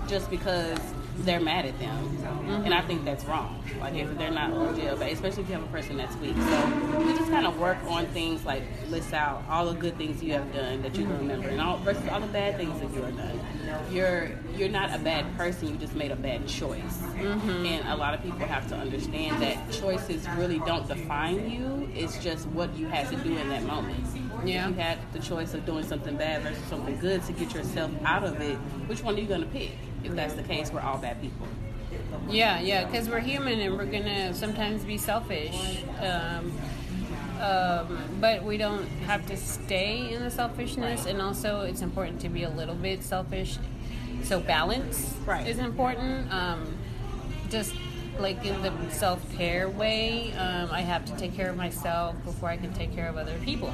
just 0.08 0.28
because 0.30 0.78
they're 1.18 1.40
mad 1.40 1.66
at 1.66 1.78
them, 1.78 2.08
mm-hmm. 2.16 2.64
and 2.64 2.74
I 2.74 2.80
think 2.82 3.04
that's 3.04 3.24
wrong. 3.24 3.62
Like 3.80 3.94
if 3.94 4.16
they're 4.18 4.30
not 4.30 4.52
legit, 4.52 4.98
but 4.98 5.10
especially 5.12 5.42
if 5.42 5.48
you 5.48 5.54
have 5.54 5.64
a 5.64 5.68
person 5.68 5.96
that's 5.96 6.16
weak. 6.16 6.36
So 6.36 6.98
we 6.98 7.12
just 7.12 7.30
kind 7.30 7.46
of 7.46 7.58
work 7.58 7.78
on 7.86 8.06
things 8.06 8.44
like 8.44 8.62
list 8.88 9.12
out 9.12 9.42
all 9.48 9.66
the 9.66 9.78
good 9.78 9.96
things 9.96 10.22
you 10.22 10.32
have 10.32 10.52
done 10.52 10.82
that 10.82 10.96
you 10.96 11.04
can 11.04 11.18
remember, 11.18 11.48
and 11.48 11.60
all 11.60 11.78
versus 11.78 12.06
all 12.08 12.20
the 12.20 12.26
bad 12.28 12.56
things 12.56 12.80
that 12.80 12.92
you 12.94 13.02
have 13.02 13.16
done. 13.16 13.40
You're 13.90 14.30
you're 14.56 14.68
not 14.68 14.94
a 14.94 14.98
bad 14.98 15.36
person. 15.36 15.68
You 15.68 15.76
just 15.76 15.94
made 15.94 16.10
a 16.10 16.16
bad 16.16 16.48
choice, 16.48 16.80
mm-hmm. 16.80 17.66
and 17.66 17.88
a 17.88 17.96
lot 17.96 18.14
of 18.14 18.22
people 18.22 18.40
have 18.40 18.68
to 18.68 18.76
understand 18.76 19.42
that 19.42 19.70
choices 19.70 20.26
really 20.30 20.58
don't 20.60 20.88
define 20.88 21.50
you. 21.50 21.90
It's 21.94 22.18
just 22.22 22.46
what 22.48 22.74
you 22.76 22.86
had 22.86 23.08
to 23.10 23.16
do 23.16 23.36
in 23.36 23.48
that 23.50 23.64
moment. 23.64 24.04
Yeah. 24.44 24.68
If 24.68 24.76
you 24.76 24.82
had 24.82 24.98
the 25.12 25.18
choice 25.18 25.54
of 25.54 25.64
doing 25.64 25.84
something 25.84 26.16
bad 26.16 26.42
versus 26.42 26.62
something 26.64 26.98
good 26.98 27.22
to 27.24 27.32
get 27.32 27.54
yourself 27.54 27.90
out 28.04 28.24
of 28.24 28.40
it, 28.40 28.56
which 28.88 29.02
one 29.02 29.16
are 29.16 29.20
you 29.20 29.26
going 29.26 29.42
to 29.42 29.46
pick? 29.46 29.72
if 30.04 30.14
that's 30.14 30.34
the 30.34 30.42
case, 30.42 30.72
we're 30.72 30.80
all 30.80 30.98
bad 30.98 31.20
people. 31.20 31.46
Yeah, 32.28 32.60
yeah, 32.60 32.84
because 32.84 33.08
we're 33.08 33.20
human 33.20 33.60
and 33.60 33.76
we're 33.76 33.86
gonna 33.86 34.34
sometimes 34.34 34.84
be 34.84 34.98
selfish. 34.98 35.82
Um, 36.00 36.52
um, 37.40 37.98
but 38.20 38.44
we 38.44 38.56
don't 38.56 38.86
have 39.06 39.26
to 39.26 39.36
stay 39.36 40.12
in 40.12 40.22
the 40.22 40.30
selfishness, 40.30 41.06
and 41.06 41.20
also 41.20 41.62
it's 41.62 41.82
important 41.82 42.20
to 42.20 42.28
be 42.28 42.44
a 42.44 42.50
little 42.50 42.74
bit 42.74 43.02
selfish. 43.02 43.58
So 44.22 44.40
balance 44.40 45.14
right. 45.26 45.46
is 45.46 45.58
important. 45.58 46.32
Um, 46.32 46.78
just 47.50 47.74
like 48.18 48.44
in 48.44 48.62
the 48.62 48.72
self 48.90 49.20
care 49.36 49.68
way, 49.68 50.32
um, 50.34 50.70
I 50.70 50.82
have 50.82 51.04
to 51.06 51.16
take 51.16 51.34
care 51.34 51.50
of 51.50 51.56
myself 51.56 52.14
before 52.24 52.48
I 52.48 52.56
can 52.56 52.72
take 52.72 52.94
care 52.94 53.08
of 53.08 53.16
other 53.16 53.36
people. 53.44 53.72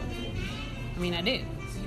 I 0.98 1.00
mean, 1.00 1.14
I 1.14 1.20
do. 1.20 1.40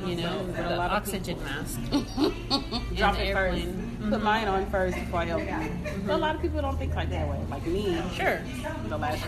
You 0.05 0.15
know, 0.15 0.47
the 0.53 0.77
oxygen 0.77 1.37
mask. 1.43 1.79
Drop 2.95 3.19
it 3.19 3.33
first. 3.33 3.65
Mm-hmm. 3.65 4.09
Put 4.09 4.23
mine 4.23 4.47
on 4.47 4.65
first 4.71 4.95
before 4.95 5.19
I 5.19 5.25
help 5.25 5.41
you. 5.41 5.47
Mm-hmm. 5.47 6.07
But 6.07 6.13
a 6.13 6.17
lot 6.17 6.33
of 6.33 6.41
people 6.41 6.61
don't 6.61 6.77
think 6.77 6.95
like 6.95 7.09
that 7.09 7.27
way. 7.27 7.37
Like 7.49 7.67
me. 7.67 8.01
Sure. 8.13 8.39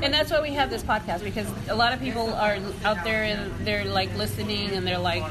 And 0.02 0.13
that's 0.13 0.32
why 0.32 0.40
we 0.40 0.52
have 0.52 0.70
this 0.70 0.84
podcast 0.84 1.22
because 1.22 1.52
a 1.68 1.75
lot 1.75 1.92
of 1.92 2.00
people 2.00 2.34
are 2.36 2.58
out 2.86 3.04
there 3.04 3.24
and 3.24 3.54
they're 3.68 3.84
like 3.84 4.16
listening 4.16 4.72
and 4.72 4.88
they're 4.88 4.98
like, 4.98 5.24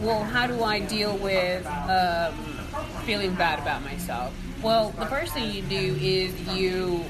well, 0.00 0.24
how 0.24 0.46
do 0.46 0.64
I 0.64 0.80
deal 0.80 1.18
with 1.18 1.66
um, 1.66 2.32
feeling 3.04 3.34
bad 3.34 3.58
about 3.58 3.84
myself? 3.84 4.34
Well, 4.62 4.90
the 4.98 5.06
first 5.06 5.34
thing 5.34 5.52
you 5.52 5.62
do 5.62 5.98
is 6.00 6.32
you 6.56 7.04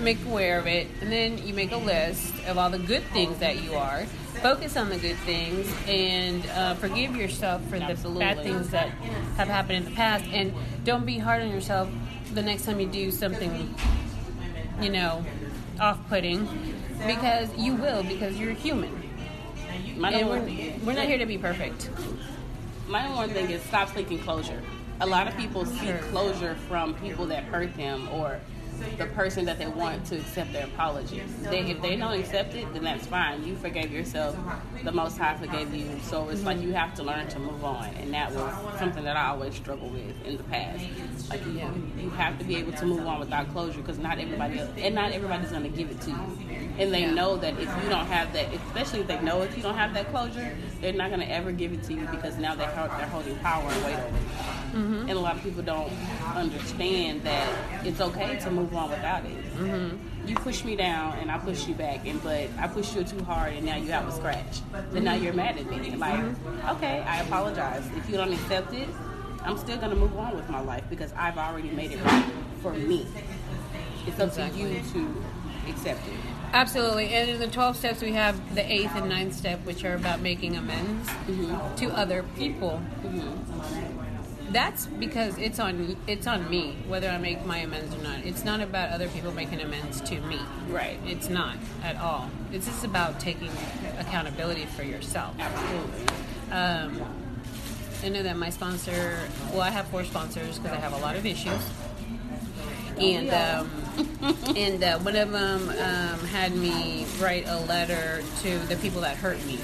make 0.00 0.24
aware 0.26 0.58
of 0.58 0.66
it, 0.66 0.86
and 1.00 1.10
then 1.10 1.38
you 1.46 1.54
make 1.54 1.72
a 1.72 1.76
list 1.76 2.34
of 2.46 2.58
all 2.58 2.70
the 2.70 2.78
good 2.78 3.02
things 3.12 3.38
that 3.38 3.62
you 3.62 3.74
are, 3.74 4.04
focus 4.40 4.76
on 4.76 4.88
the 4.88 4.98
good 4.98 5.16
things 5.18 5.72
and 5.86 6.46
uh, 6.50 6.74
forgive 6.74 7.16
yourself 7.16 7.62
for 7.68 7.76
Absolutely. 7.76 8.12
the 8.14 8.34
bad 8.34 8.42
things 8.44 8.70
that 8.70 8.88
have 9.36 9.48
happened 9.48 9.78
in 9.78 9.84
the 9.84 9.96
past 9.96 10.24
and 10.32 10.52
don't 10.84 11.04
be 11.04 11.18
hard 11.18 11.42
on 11.42 11.50
yourself 11.50 11.88
the 12.34 12.42
next 12.42 12.64
time 12.64 12.80
you 12.80 12.86
do 12.86 13.10
something 13.10 13.74
you 14.80 14.90
know 14.90 15.24
off-putting 15.80 16.46
because 17.06 17.54
you 17.56 17.74
will 17.74 18.02
because 18.02 18.38
you're 18.38 18.52
human. 18.52 19.02
And 20.02 20.28
we're, 20.28 20.74
we're 20.84 20.92
not 20.92 21.06
here 21.06 21.18
to 21.18 21.26
be 21.26 21.38
perfect. 21.38 21.90
My 22.86 23.02
number 23.02 23.16
one 23.16 23.30
thing 23.30 23.50
is 23.50 23.62
stop 23.62 23.94
seeking 23.94 24.18
closure. 24.20 24.62
A 25.00 25.06
lot 25.06 25.28
of 25.28 25.36
people 25.36 25.64
seek 25.64 26.00
closure 26.10 26.56
from 26.68 26.94
people 26.94 27.26
that 27.26 27.44
hurt 27.44 27.76
them 27.76 28.08
or 28.12 28.40
the 28.96 29.06
person 29.06 29.44
that 29.46 29.58
they 29.58 29.66
want 29.66 30.04
to 30.06 30.16
accept 30.16 30.52
their 30.52 30.66
apology. 30.66 31.22
They, 31.42 31.60
if 31.70 31.80
they 31.82 31.96
don't 31.96 32.18
accept 32.18 32.54
it, 32.54 32.72
then 32.72 32.84
that's 32.84 33.06
fine. 33.06 33.44
You 33.44 33.56
forgave 33.56 33.92
yourself. 33.92 34.36
The 34.84 34.92
Most 34.92 35.18
High 35.18 35.36
forgave 35.36 35.74
you. 35.74 35.98
So 36.02 36.28
it's 36.28 36.44
like 36.44 36.60
you 36.60 36.72
have 36.72 36.94
to 36.94 37.02
learn 37.02 37.28
to 37.28 37.38
move 37.38 37.64
on, 37.64 37.86
and 38.00 38.12
that 38.14 38.32
was 38.32 38.78
something 38.78 39.04
that 39.04 39.16
I 39.16 39.28
always 39.28 39.54
struggled 39.54 39.92
with 39.92 40.24
in 40.24 40.36
the 40.36 40.44
past. 40.44 40.84
Like 41.30 41.44
you, 41.46 41.60
you 41.98 42.10
have 42.10 42.38
to 42.38 42.44
be 42.44 42.56
able 42.56 42.72
to 42.72 42.86
move 42.86 43.06
on 43.06 43.20
without 43.20 43.50
closure 43.50 43.80
because 43.80 43.98
not 43.98 44.18
everybody 44.18 44.60
and 44.78 44.94
not 44.94 45.12
everybody's 45.12 45.50
going 45.50 45.64
to 45.64 45.68
give 45.68 45.90
it 45.90 46.00
to 46.02 46.10
you. 46.10 46.38
And 46.78 46.94
they 46.94 47.10
know 47.10 47.36
that 47.36 47.54
if 47.54 47.82
you 47.82 47.88
don't 47.88 48.06
have 48.06 48.32
that, 48.34 48.52
especially 48.54 49.00
if 49.00 49.08
they 49.08 49.20
know 49.20 49.42
if 49.42 49.56
you 49.56 49.62
don't 49.62 49.74
have 49.74 49.94
that 49.94 50.10
closure, 50.10 50.56
they're 50.80 50.92
not 50.92 51.10
going 51.10 51.20
to 51.20 51.30
ever 51.30 51.50
give 51.52 51.72
it 51.72 51.82
to 51.84 51.94
you 51.94 52.06
because 52.06 52.36
now 52.38 52.54
they're 52.54 52.68
they're 52.68 53.06
holding 53.06 53.36
power 53.38 53.68
and 53.68 53.84
weight 53.84 53.96
over 53.96 54.16
you. 54.16 54.24
Mm-hmm. 54.68 55.00
And 55.00 55.10
a 55.10 55.20
lot 55.20 55.36
of 55.36 55.42
people 55.42 55.62
don't 55.62 55.92
understand 56.34 57.22
that 57.22 57.86
it's 57.86 58.00
okay 58.00 58.38
to 58.38 58.50
move 58.50 58.67
on 58.76 58.90
without 58.90 59.24
it. 59.24 59.44
Mm-hmm. 59.56 60.28
You 60.28 60.34
push 60.36 60.64
me 60.64 60.76
down 60.76 61.18
and 61.18 61.30
I 61.30 61.38
push 61.38 61.66
you 61.66 61.74
back, 61.74 62.06
and 62.06 62.22
but 62.22 62.48
I 62.58 62.68
pushed 62.68 62.94
you 62.94 63.04
too 63.04 63.22
hard 63.24 63.54
and 63.54 63.64
now 63.64 63.76
you 63.76 63.90
have 63.92 64.06
a 64.06 64.12
scratch. 64.12 64.60
Then 64.92 65.04
now 65.04 65.14
you're 65.14 65.32
mad 65.32 65.58
at 65.58 65.70
me. 65.70 65.96
Like, 65.96 66.20
mm-hmm. 66.20 66.68
okay, 66.76 67.00
I 67.00 67.22
apologize. 67.22 67.88
If 67.96 68.08
you 68.10 68.16
don't 68.16 68.32
accept 68.32 68.72
it, 68.74 68.88
I'm 69.42 69.56
still 69.56 69.78
gonna 69.78 69.94
move 69.94 70.16
on 70.16 70.36
with 70.36 70.48
my 70.50 70.60
life 70.60 70.84
because 70.90 71.12
I've 71.14 71.38
already 71.38 71.70
made 71.70 71.92
it 71.92 72.04
right 72.04 72.30
for 72.62 72.72
me. 72.74 73.06
It's 74.06 74.18
up 74.20 74.28
exactly. 74.28 74.62
to 74.62 74.68
you 74.68 74.82
to 74.92 75.24
accept 75.68 76.06
it. 76.06 76.14
Absolutely. 76.52 77.08
And 77.08 77.30
in 77.30 77.38
the 77.40 77.46
12 77.46 77.76
steps, 77.76 78.00
we 78.00 78.12
have 78.12 78.54
the 78.54 78.72
eighth 78.72 78.94
and 78.94 79.08
ninth 79.08 79.34
step, 79.34 79.64
which 79.66 79.84
are 79.84 79.94
about 79.94 80.20
making 80.20 80.56
amends 80.56 81.08
mm-hmm. 81.08 81.74
to 81.76 81.86
other 81.96 82.24
people. 82.36 82.82
Mm-hmm. 83.02 84.07
That's 84.50 84.86
because 84.86 85.36
it's 85.38 85.58
on 85.58 85.96
it's 86.06 86.26
on 86.26 86.48
me 86.48 86.76
whether 86.86 87.08
I 87.08 87.18
make 87.18 87.44
my 87.44 87.58
amends 87.58 87.94
or 87.94 88.02
not. 88.02 88.24
It's 88.24 88.44
not 88.44 88.60
about 88.60 88.90
other 88.90 89.08
people 89.08 89.32
making 89.32 89.60
amends 89.60 90.00
to 90.02 90.20
me. 90.22 90.40
Right. 90.68 90.98
It's 91.04 91.28
not 91.28 91.56
at 91.82 91.96
all. 91.96 92.30
It's 92.52 92.66
just 92.66 92.84
about 92.84 93.20
taking 93.20 93.50
accountability 93.98 94.66
for 94.66 94.82
yourself. 94.82 95.34
Absolutely. 95.38 96.06
Um, 96.50 97.02
I 98.02 98.08
know 98.08 98.22
that 98.22 98.36
my 98.36 98.50
sponsor. 98.50 99.18
Well, 99.52 99.60
I 99.60 99.70
have 99.70 99.88
four 99.88 100.04
sponsors 100.04 100.58
because 100.58 100.76
I 100.76 100.80
have 100.80 100.92
a 100.92 100.98
lot 100.98 101.16
of 101.16 101.26
issues, 101.26 101.60
and 102.98 103.30
um, 103.30 103.70
and 104.56 104.82
uh, 104.82 104.98
one 105.00 105.16
of 105.16 105.32
them 105.32 105.68
um, 105.68 106.26
had 106.28 106.54
me 106.54 107.06
write 107.20 107.46
a 107.48 107.58
letter 107.66 108.22
to 108.42 108.58
the 108.66 108.76
people 108.76 109.00
that 109.00 109.16
hurt 109.16 109.44
me, 109.46 109.58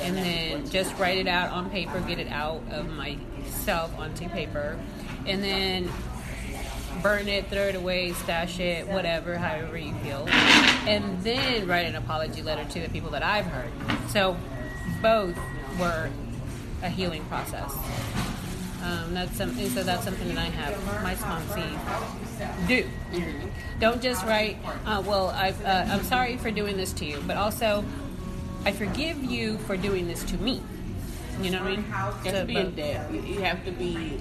and 0.00 0.16
then 0.16 0.68
just 0.70 0.96
write 0.98 1.18
it 1.18 1.26
out 1.26 1.50
on 1.50 1.70
paper, 1.70 2.00
get 2.00 2.18
it 2.18 2.28
out 2.28 2.62
of 2.70 2.88
myself 2.90 3.96
onto 3.98 4.28
paper, 4.28 4.78
and 5.26 5.42
then 5.42 5.90
burn 7.02 7.28
it, 7.28 7.48
throw 7.48 7.68
it 7.68 7.74
away, 7.74 8.12
stash 8.12 8.58
it, 8.58 8.86
whatever, 8.88 9.36
however 9.36 9.76
you 9.76 9.94
feel, 9.96 10.26
and 10.86 11.22
then 11.22 11.66
write 11.66 11.86
an 11.86 11.94
apology 11.94 12.42
letter 12.42 12.64
to 12.64 12.80
the 12.80 12.88
people 12.88 13.10
that 13.10 13.22
I've 13.22 13.46
hurt. 13.46 13.70
So 14.08 14.36
both 15.02 15.36
were 15.78 16.10
a 16.82 16.88
healing 16.88 17.24
process. 17.26 17.74
Um, 18.82 19.14
that's 19.14 19.36
something. 19.36 19.68
So 19.70 19.82
that's 19.82 20.04
something 20.04 20.28
that 20.28 20.38
I 20.38 20.44
have 20.44 21.02
my 21.02 21.14
sponsee 21.14 22.68
do. 22.68 22.88
Don't 23.80 24.00
just 24.02 24.24
write. 24.24 24.58
Uh, 24.84 25.02
well, 25.04 25.30
I, 25.30 25.50
uh, 25.64 25.88
I'm 25.90 26.04
sorry 26.04 26.36
for 26.36 26.50
doing 26.50 26.76
this 26.76 26.92
to 26.94 27.04
you, 27.04 27.22
but 27.26 27.36
also 27.36 27.84
I 28.66 28.72
forgive 28.72 29.22
you 29.22 29.58
for 29.58 29.76
doing 29.76 30.08
this 30.08 30.24
to 30.24 30.36
me. 30.38 30.60
You 31.40 31.50
know 31.52 31.62
what 31.62 31.68
I 31.68 31.76
mean? 31.76 31.84
You 31.84 31.92
have 31.92 32.40
to 32.40 32.44
be 32.44 32.56
in 32.56 32.74
depth. 32.74 33.14
You- 33.14 33.40
have 33.42 33.64
to 33.64 33.70
be 33.70 34.20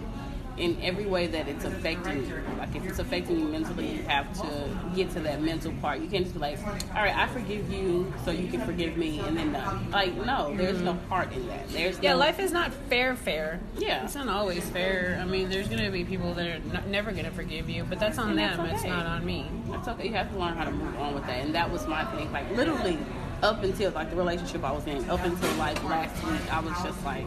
in 0.57 0.77
every 0.83 1.07
way 1.07 1.25
that 1.25 1.47
it's 1.47 1.65
affecting 1.65 2.27
you. 2.27 2.41
Like 2.59 2.75
if 2.75 2.85
it's 2.85 2.99
affecting 2.99 3.39
you 3.39 3.47
mentally, 3.47 3.91
you 3.91 4.03
have 4.03 4.31
to 4.39 4.69
get 4.95 5.09
to 5.11 5.19
that 5.21 5.41
mental 5.41 5.73
part. 5.81 5.99
You 5.99 6.07
can't 6.07 6.23
just 6.23 6.35
be 6.35 6.39
like, 6.39 6.59
all 6.63 7.01
right, 7.01 7.15
I 7.15 7.27
forgive 7.27 7.71
you, 7.71 8.13
so 8.23 8.29
you 8.31 8.47
can 8.47 8.61
forgive 8.61 8.95
me, 8.97 9.19
and 9.19 9.35
then 9.35 9.51
done. 9.51 9.89
Like 9.89 10.15
no, 10.15 10.55
there's 10.55 10.79
no 10.79 10.93
mm-hmm. 10.93 11.09
heart 11.09 11.33
in 11.33 11.47
that. 11.47 11.67
There's 11.69 11.99
Yeah, 11.99 12.13
no, 12.13 12.19
life 12.19 12.39
is 12.39 12.51
not 12.51 12.71
fair, 12.71 13.15
fair. 13.15 13.59
Yeah. 13.79 14.05
It's 14.05 14.13
not 14.13 14.29
always 14.29 14.69
fair. 14.69 15.19
I 15.19 15.25
mean, 15.25 15.49
there's 15.49 15.67
going 15.67 15.83
to 15.83 15.91
be 15.91 16.05
people 16.05 16.35
that 16.35 16.47
are 16.47 16.59
not, 16.71 16.87
never 16.87 17.11
to 17.11 17.31
forgive 17.31 17.67
you, 17.67 17.83
but 17.83 17.99
that's 17.99 18.19
on 18.19 18.29
And 18.29 18.39
that's 18.39 18.57
them. 18.57 18.67
It's 18.67 18.83
not 18.83 19.07
on 19.07 19.25
me. 19.25 19.47
It's 19.71 19.87
okay. 19.87 20.07
You 20.07 20.13
have 20.13 20.31
to 20.31 20.37
learn 20.37 20.55
how 20.55 20.65
to 20.65 20.71
move 20.71 20.95
on 20.99 21.15
with 21.15 21.25
that, 21.25 21.43
and 21.43 21.55
that 21.55 21.71
was 21.71 21.87
my 21.87 22.05
thing. 22.15 22.31
Like 22.31 22.49
literally, 22.51 22.99
up 23.44 23.63
until 23.63 23.92
like 23.92 24.10
the 24.10 24.15
relationship 24.15 24.63
I 24.63 24.72
was 24.72 24.86
in, 24.88 25.10
up 25.10 25.24
until 25.24 25.54
like 25.56 25.82
last 25.84 26.15
week, 26.25 26.54
I 26.54 26.60
was 26.60 26.74
just 26.84 27.04
like, 27.06 27.25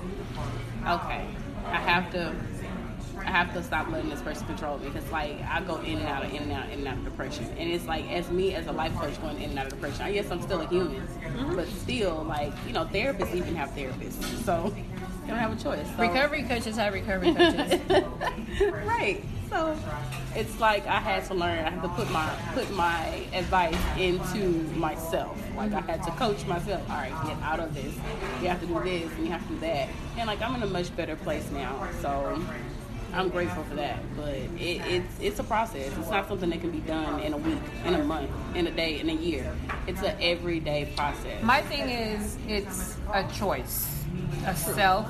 okay, 0.86 1.26
I 1.66 1.76
have 1.76 2.10
to, 2.12 2.34
I 3.18 3.30
have 3.30 3.52
to 3.54 3.62
stop 3.62 3.88
letting 3.88 4.10
this 4.10 4.22
person 4.22 4.46
control 4.46 4.78
me 4.78 4.88
because 4.88 5.10
like 5.10 5.40
I 5.42 5.60
go 5.60 5.76
in 5.80 5.98
and 5.98 6.06
out, 6.06 6.24
of, 6.24 6.32
in 6.32 6.42
and 6.42 6.52
out, 6.52 6.66
in 6.70 6.80
and 6.80 6.88
out 6.88 6.98
of 6.98 7.04
depression, 7.04 7.44
and 7.58 7.70
it's 7.70 7.86
like 7.86 8.08
as 8.10 8.30
me 8.30 8.54
as 8.54 8.66
a 8.66 8.72
life 8.72 8.94
coach 8.94 9.20
going 9.20 9.40
in 9.40 9.50
and 9.50 9.58
out 9.58 9.66
of 9.66 9.72
depression. 9.72 10.02
I 10.02 10.12
guess 10.12 10.30
I'm 10.30 10.42
still 10.42 10.60
a 10.60 10.66
human, 10.66 11.06
mm-hmm. 11.06 11.56
but 11.56 11.68
still 11.68 12.24
like 12.28 12.52
you 12.66 12.72
know 12.72 12.84
therapists 12.86 13.34
even 13.34 13.54
have 13.56 13.70
therapists, 13.70 14.44
so 14.44 14.72
you 14.76 15.28
don't 15.28 15.38
have 15.38 15.52
a 15.52 15.62
choice. 15.62 15.86
So. 15.96 16.02
Recovery 16.02 16.42
coaches 16.44 16.76
have 16.76 16.94
recovery 16.94 17.34
coaches. 17.34 17.80
right. 18.72 19.22
So 19.50 19.76
it's 20.34 20.60
like 20.60 20.86
I 20.86 21.00
had 21.00 21.24
to 21.26 21.34
learn. 21.34 21.64
I 21.64 21.70
had 21.70 21.82
to 21.82 21.88
put 21.88 22.10
my 22.10 22.28
put 22.54 22.70
my 22.72 23.06
advice 23.32 23.76
into 23.96 24.48
myself. 24.76 25.36
Like 25.56 25.72
I 25.72 25.80
had 25.80 26.02
to 26.04 26.10
coach 26.12 26.46
myself. 26.46 26.88
All 26.90 26.96
right, 26.96 27.12
get 27.26 27.36
out 27.42 27.60
of 27.60 27.74
this. 27.74 27.94
You 28.42 28.48
have 28.48 28.60
to 28.60 28.66
do 28.66 28.80
this 28.82 29.10
and 29.12 29.24
you 29.24 29.32
have 29.32 29.46
to 29.46 29.54
do 29.54 29.60
that. 29.60 29.88
And 30.16 30.26
like 30.26 30.42
I'm 30.42 30.54
in 30.54 30.62
a 30.62 30.66
much 30.66 30.94
better 30.96 31.16
place 31.16 31.50
now. 31.50 31.88
So 32.02 32.42
I'm 33.12 33.30
grateful 33.30 33.64
for 33.64 33.74
that. 33.76 34.00
But 34.16 34.34
it, 34.34 34.82
it's 34.86 35.14
it's 35.20 35.38
a 35.38 35.44
process. 35.44 35.96
It's 35.96 36.10
not 36.10 36.28
something 36.28 36.50
that 36.50 36.60
can 36.60 36.70
be 36.70 36.80
done 36.80 37.20
in 37.20 37.32
a 37.32 37.38
week, 37.38 37.58
in 37.86 37.94
a 37.94 38.04
month, 38.04 38.30
in 38.54 38.66
a 38.66 38.70
day, 38.70 39.00
in 39.00 39.08
a 39.08 39.14
year. 39.14 39.50
It's 39.86 40.02
an 40.02 40.16
everyday 40.20 40.92
process. 40.94 41.42
My 41.42 41.62
thing 41.62 41.88
is, 41.88 42.36
it's 42.46 42.96
a 43.14 43.26
choice, 43.32 43.88
a 44.46 44.54
self, 44.54 45.08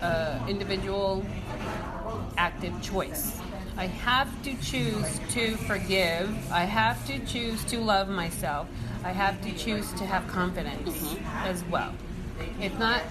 uh, 0.00 0.38
individual, 0.48 1.24
active 2.36 2.80
choice. 2.82 3.40
I 3.76 3.86
have 3.86 4.30
to 4.44 4.54
choose 4.62 5.20
to 5.30 5.56
forgive. 5.56 6.30
I 6.52 6.64
have 6.64 7.04
to 7.06 7.18
choose 7.26 7.64
to 7.64 7.80
love 7.80 8.08
myself. 8.08 8.68
I 9.02 9.10
have 9.10 9.40
to 9.42 9.52
choose 9.52 9.92
to 9.94 10.06
have 10.06 10.26
confidence 10.28 10.88
mm-hmm. 10.88 11.46
as 11.46 11.64
well. 11.64 11.92
It's 12.60 12.78
not, 12.78 13.02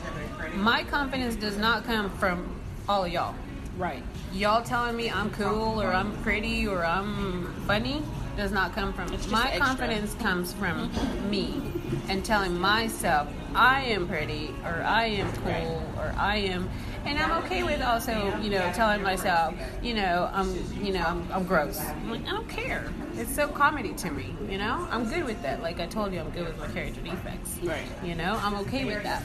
my 0.55 0.83
confidence 0.83 1.35
does 1.35 1.57
not 1.57 1.85
come 1.85 2.09
from 2.17 2.59
all 2.87 3.05
of 3.05 3.11
y'all. 3.11 3.35
right. 3.77 4.03
Y'all 4.33 4.63
telling 4.63 4.95
me 4.95 5.09
I'm 5.09 5.29
cool 5.31 5.81
or 5.81 5.93
I'm 5.93 6.15
pretty 6.23 6.67
or 6.67 6.83
I'm 6.83 7.53
funny 7.67 8.01
does 8.35 8.51
not 8.51 8.73
come 8.73 8.93
from 8.93 9.11
my 9.29 9.47
extra. 9.47 9.59
confidence 9.59 10.15
comes 10.15 10.53
from 10.53 10.89
mm-hmm. 10.89 11.29
me 11.29 11.61
and 12.09 12.25
telling 12.25 12.57
myself 12.57 13.29
I 13.53 13.81
am 13.83 14.07
pretty 14.07 14.55
or 14.63 14.81
I 14.81 15.05
am 15.05 15.31
cool 15.33 15.83
or 15.97 16.13
I 16.17 16.37
am 16.37 16.69
and 17.05 17.19
I'm 17.19 17.43
okay 17.43 17.63
with 17.63 17.81
also, 17.81 18.37
you 18.41 18.49
know, 18.49 18.71
telling 18.73 19.01
myself, 19.01 19.53
you 19.81 19.93
know, 19.93 20.29
I'm 20.33 20.49
you 20.83 20.93
know, 20.93 21.01
I'm, 21.01 21.31
I'm 21.31 21.43
gross. 21.45 21.79
I'm 21.79 22.09
like, 22.09 22.25
I 22.27 22.31
don't 22.31 22.49
care. 22.49 22.91
It's 23.15 23.33
so 23.33 23.47
comedy 23.47 23.93
to 23.93 24.11
me, 24.11 24.35
you 24.49 24.57
know? 24.57 24.87
I'm 24.89 25.07
good 25.07 25.25
with 25.25 25.41
that. 25.43 25.61
Like 25.61 25.79
I 25.79 25.85
told 25.85 26.13
you 26.13 26.19
I'm 26.19 26.31
good 26.31 26.47
with 26.47 26.57
my 26.57 26.67
character 26.67 27.01
defects. 27.01 27.59
Right. 27.61 27.85
You 28.03 28.15
know, 28.15 28.39
I'm 28.41 28.55
okay 28.61 28.85
with 28.85 29.03
that. 29.03 29.23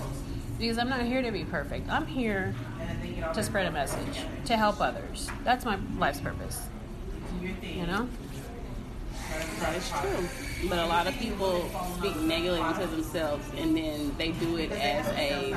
Because 0.58 0.78
I'm 0.78 0.88
not 0.88 1.02
here 1.02 1.22
to 1.22 1.30
be 1.30 1.44
perfect. 1.44 1.88
I'm 1.88 2.06
here 2.06 2.54
to 3.32 3.42
spread 3.42 3.66
a 3.66 3.70
message, 3.70 4.24
to 4.46 4.56
help 4.56 4.80
others. 4.80 5.28
That's 5.44 5.64
my 5.64 5.78
life's 5.96 6.20
purpose. 6.20 6.60
You 7.40 7.86
know? 7.86 8.08
That 9.60 9.76
is 9.76 9.88
true. 9.90 10.68
But 10.68 10.78
a 10.78 10.86
lot 10.86 11.06
of 11.06 11.16
people 11.18 11.70
speak 11.98 12.16
negatively 12.16 12.84
to 12.84 12.90
themselves 12.90 13.48
and 13.56 13.76
then 13.76 14.14
they 14.18 14.32
do 14.32 14.56
it 14.56 14.72
as 14.72 15.06
a 15.16 15.54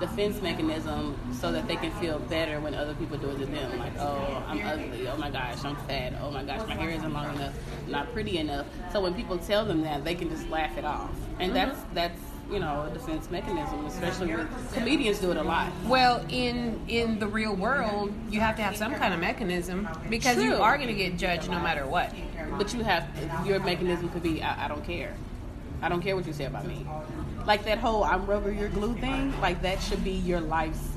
defense 0.00 0.40
mechanism 0.42 1.16
so 1.32 1.52
that 1.52 1.66
they 1.66 1.76
can 1.76 1.90
feel 1.92 2.18
better 2.18 2.60
when 2.60 2.74
other 2.74 2.94
people 2.94 3.16
do 3.18 3.30
it 3.30 3.38
to 3.38 3.46
them. 3.46 3.78
Like, 3.78 3.96
oh, 3.98 4.42
I'm 4.46 4.64
ugly. 4.66 5.08
Oh 5.08 5.16
my 5.16 5.30
gosh, 5.30 5.64
I'm 5.64 5.76
fat. 5.88 6.14
Oh 6.20 6.30
my 6.30 6.44
gosh, 6.44 6.66
my 6.68 6.74
hair 6.74 6.90
isn't 6.90 7.12
long 7.12 7.34
enough. 7.34 7.54
I'm 7.84 7.92
not 7.92 8.12
pretty 8.12 8.38
enough. 8.38 8.66
So 8.92 9.00
when 9.00 9.14
people 9.14 9.38
tell 9.38 9.64
them 9.64 9.82
that, 9.82 10.04
they 10.04 10.14
can 10.14 10.28
just 10.28 10.48
laugh 10.50 10.76
it 10.76 10.84
off. 10.84 11.10
And 11.38 11.52
mm-hmm. 11.52 11.70
that's 11.70 11.80
that's 11.94 12.20
you 12.50 12.60
know 12.60 12.88
a 12.88 12.94
defense 12.94 13.30
mechanism, 13.30 13.86
especially 13.86 14.34
with 14.34 14.74
comedians 14.74 15.18
do 15.18 15.30
it 15.30 15.36
a 15.36 15.42
lot. 15.42 15.72
Well, 15.86 16.24
in 16.28 16.80
in 16.88 17.18
the 17.18 17.26
real 17.26 17.54
world, 17.54 18.12
you 18.30 18.40
have 18.40 18.56
to 18.56 18.62
have 18.62 18.76
some 18.76 18.94
kind 18.94 19.12
of 19.12 19.20
mechanism 19.20 19.88
because 20.08 20.42
you 20.42 20.54
are 20.54 20.76
going 20.76 20.88
to 20.88 20.94
get 20.94 21.16
judged 21.16 21.50
no 21.50 21.60
matter 21.60 21.86
what. 21.86 22.14
But 22.58 22.72
you 22.72 22.82
have 22.84 23.08
your 23.46 23.58
mechanism 23.60 24.08
could 24.10 24.22
be 24.22 24.42
I, 24.42 24.66
I 24.66 24.68
don't 24.68 24.84
care. 24.84 25.14
I 25.82 25.88
don't 25.88 26.00
care 26.02 26.16
what 26.16 26.26
you 26.26 26.32
say 26.32 26.44
about 26.44 26.66
me. 26.66 26.86
Like 27.46 27.64
that 27.64 27.78
whole 27.78 28.02
I'm 28.04 28.26
rubber, 28.26 28.50
you're 28.52 28.68
glue 28.68 28.94
thing. 28.94 29.38
Like 29.40 29.62
that 29.62 29.80
should 29.80 30.02
be 30.02 30.12
your 30.12 30.40
life's 30.40 30.88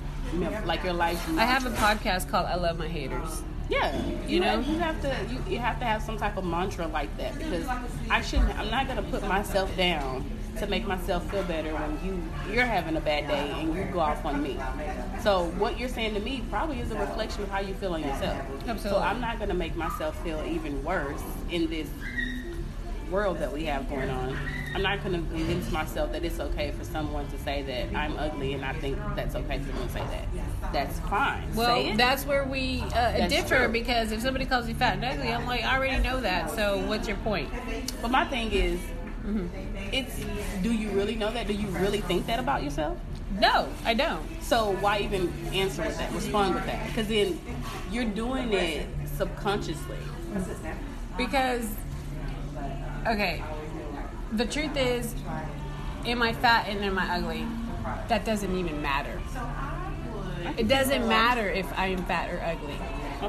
like 0.65 0.83
your 0.83 0.93
life's. 0.93 1.27
I 1.37 1.45
have 1.45 1.65
a 1.65 1.71
podcast 1.71 2.29
called 2.29 2.45
I 2.45 2.55
Love 2.55 2.77
My 2.79 2.87
Haters. 2.87 3.41
yeah. 3.69 3.95
You 4.05 4.17
You, 4.27 4.39
know? 4.39 4.61
know, 4.61 4.67
you 4.71 4.77
have 4.79 5.01
to 5.01 5.15
you, 5.33 5.43
you 5.53 5.59
have 5.59 5.79
to 5.79 5.85
have 5.85 6.01
some 6.03 6.17
type 6.17 6.37
of 6.37 6.43
mantra 6.45 6.87
like 6.87 7.15
that 7.17 7.37
because 7.37 7.65
I 8.09 8.21
shouldn't. 8.21 8.57
I'm 8.57 8.69
not 8.69 8.87
gonna 8.87 9.03
put 9.03 9.23
myself 9.27 9.75
down 9.75 10.29
to 10.57 10.67
make 10.67 10.85
myself 10.85 11.29
feel 11.31 11.43
better 11.43 11.73
when 11.73 11.97
you 12.03 12.53
you're 12.53 12.65
having 12.65 12.95
a 12.97 13.01
bad 13.01 13.27
day 13.27 13.51
and 13.59 13.73
you 13.73 13.83
go 13.93 13.99
off 13.99 14.25
on 14.25 14.41
me. 14.43 14.57
So 15.21 15.45
what 15.57 15.79
you're 15.79 15.89
saying 15.89 16.13
to 16.15 16.19
me 16.19 16.43
probably 16.49 16.79
is 16.79 16.91
a 16.91 16.97
reflection 16.99 17.43
of 17.43 17.49
how 17.49 17.59
you 17.59 17.73
feel 17.75 17.93
on 17.93 18.01
yourself. 18.03 18.37
So 18.81 18.97
I'm 18.97 19.21
not 19.21 19.39
gonna 19.39 19.53
make 19.53 19.75
myself 19.75 20.21
feel 20.23 20.43
even 20.47 20.83
worse 20.83 21.21
in 21.49 21.69
this 21.69 21.87
world 23.09 23.39
that 23.39 23.51
we 23.51 23.65
have 23.65 23.89
going 23.89 24.09
on. 24.09 24.37
I'm 24.75 24.81
not 24.83 25.03
going 25.03 25.13
to 25.13 25.29
convince 25.35 25.71
myself 25.71 26.11
that 26.11 26.23
it's 26.23 26.39
okay 26.39 26.71
for 26.71 26.83
someone 26.83 27.27
to 27.29 27.37
say 27.39 27.63
that 27.63 27.97
I'm 27.97 28.17
ugly, 28.17 28.53
and 28.53 28.63
I 28.63 28.73
think 28.73 28.97
that's 29.15 29.35
okay 29.35 29.59
for 29.59 29.71
them 29.71 29.87
to 29.87 29.93
say 29.93 29.99
that. 30.11 30.73
That's 30.73 30.99
fine. 31.01 31.53
Well, 31.55 31.95
that's 31.97 32.25
where 32.25 32.43
we 32.45 32.81
uh, 32.93 33.27
differ 33.27 33.65
true. 33.65 33.67
because 33.69 34.11
if 34.11 34.21
somebody 34.21 34.45
calls 34.45 34.67
me 34.67 34.73
fat 34.73 34.93
and 34.95 35.05
ugly, 35.05 35.29
I'm 35.33 35.45
like, 35.47 35.63
I 35.63 35.75
already 35.77 36.03
know 36.03 36.21
that. 36.21 36.51
So 36.51 36.85
what's 36.87 37.07
your 37.07 37.17
point? 37.17 37.49
But 38.01 38.11
my 38.11 38.25
thing 38.25 38.51
is, 38.51 38.79
Mm-hmm. 39.25 39.93
it's 39.93 40.15
do 40.63 40.71
you 40.71 40.89
really 40.91 41.13
know 41.15 41.29
that? 41.29 41.45
Do 41.45 41.53
you 41.53 41.67
really 41.67 41.99
think 41.99 42.25
that 42.27 42.39
about 42.39 42.63
yourself? 42.63 42.97
No, 43.37 43.67
I 43.85 43.93
don't. 43.93 44.25
So 44.41 44.71
why 44.77 44.99
even 44.99 45.31
answer 45.53 45.83
with 45.83 45.97
that? 45.97 46.11
Respond 46.13 46.55
with 46.55 46.65
that? 46.65 46.87
Because 46.87 47.09
then 47.09 47.39
you're 47.91 48.05
doing 48.05 48.53
it 48.53 48.87
subconsciously. 49.17 49.97
Because, 51.17 51.67
okay, 53.09 53.43
the 54.31 54.45
truth 54.45 54.77
is, 54.77 55.13
am 56.05 56.21
I 56.21 56.33
fat 56.33 56.67
and 56.67 56.83
am 56.83 56.97
I 56.97 57.17
ugly? 57.17 57.45
That 58.07 58.25
doesn't 58.25 58.55
even 58.55 58.81
matter. 58.81 59.19
It 60.57 60.67
doesn't 60.67 61.07
matter 61.07 61.49
if 61.49 61.71
I 61.77 61.87
am 61.87 62.05
fat 62.05 62.29
or 62.29 62.41
ugly. 62.41 62.75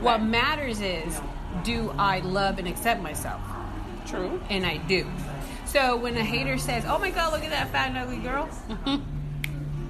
What 0.00 0.22
matters 0.22 0.80
is, 0.80 1.20
do 1.64 1.92
I 1.98 2.20
love 2.20 2.58
and 2.58 2.68
accept 2.68 3.02
myself? 3.02 3.40
True. 4.06 4.40
And 4.48 4.64
I 4.64 4.78
do. 4.78 5.06
So 5.64 5.96
when 5.96 6.16
a 6.16 6.24
hater 6.24 6.58
says, 6.58 6.84
"Oh 6.84 6.98
my 6.98 7.10
God, 7.10 7.32
look 7.32 7.44
at 7.44 7.50
that 7.50 7.70
fat 7.70 7.88
and 7.90 7.98
ugly 7.98 8.16
girl," 8.16 8.48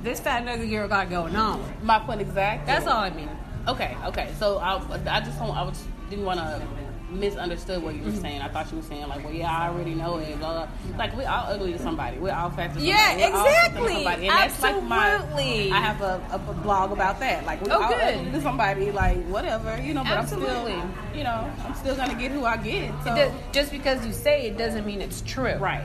this 0.02 0.20
fat 0.20 0.40
and 0.40 0.48
ugly 0.48 0.68
girl 0.68 0.88
got 0.88 1.08
going 1.08 1.36
on. 1.36 1.62
My 1.82 1.98
point 1.98 2.20
exactly. 2.20 2.66
That's 2.66 2.86
all 2.86 2.98
I 2.98 3.10
mean. 3.10 3.30
Okay, 3.66 3.96
okay. 4.06 4.30
So 4.38 4.58
I, 4.58 4.76
I 5.06 5.20
just 5.20 5.38
don't, 5.38 5.56
I 5.56 5.62
was, 5.62 5.82
didn't 6.10 6.24
want 6.24 6.38
to 6.38 6.62
misunderstood 7.10 7.82
what 7.82 7.94
you 7.94 8.02
were 8.02 8.10
mm-hmm. 8.10 8.20
saying. 8.20 8.42
I 8.42 8.48
thought 8.48 8.70
you 8.70 8.78
were 8.78 8.82
saying 8.82 9.08
like, 9.08 9.24
well, 9.24 9.32
yeah, 9.32 9.50
I 9.50 9.68
already 9.68 9.94
know 9.94 10.18
it. 10.18 10.38
Blah, 10.38 10.66
blah. 10.66 10.96
Like 10.98 11.16
we 11.16 11.24
all 11.24 11.46
ugly 11.48 11.72
to 11.72 11.78
somebody. 11.78 12.18
We're 12.18 12.32
all 12.32 12.50
fat 12.50 12.68
to 12.68 12.74
somebody. 12.74 12.88
Yeah, 12.88 13.16
We're 13.16 13.28
exactly. 13.28 13.94
somebody. 13.94 14.28
And 14.28 14.30
that's 14.30 14.62
like 14.62 14.82
my. 14.84 15.08
Absolutely. 15.10 15.72
I 15.72 15.80
have 15.80 16.00
a, 16.00 16.22
a, 16.32 16.50
a 16.50 16.54
blog 16.54 16.92
about 16.92 17.20
that. 17.20 17.44
Like 17.44 17.60
we 17.62 17.70
Oh, 17.70 17.82
all 17.82 17.88
good. 17.88 18.14
ugly 18.14 18.30
to 18.32 18.40
somebody. 18.40 18.90
Like 18.90 19.18
whatever, 19.26 19.80
you 19.80 19.94
know. 19.94 20.02
But 20.04 20.12
Absolutely. 20.12 20.72
I'm 20.72 20.92
still, 20.92 21.18
you 21.18 21.24
know, 21.24 21.52
I'm 21.64 21.74
still 21.74 21.96
gonna 21.96 22.14
get 22.14 22.32
who 22.32 22.44
I 22.44 22.56
get. 22.56 22.92
So. 23.04 23.14
Does- 23.14 23.32
just 23.52 23.72
because 23.72 24.06
you 24.06 24.12
say 24.12 24.46
it 24.46 24.56
doesn't 24.56 24.86
mean 24.86 25.00
it's 25.00 25.22
true. 25.22 25.54
Right, 25.54 25.84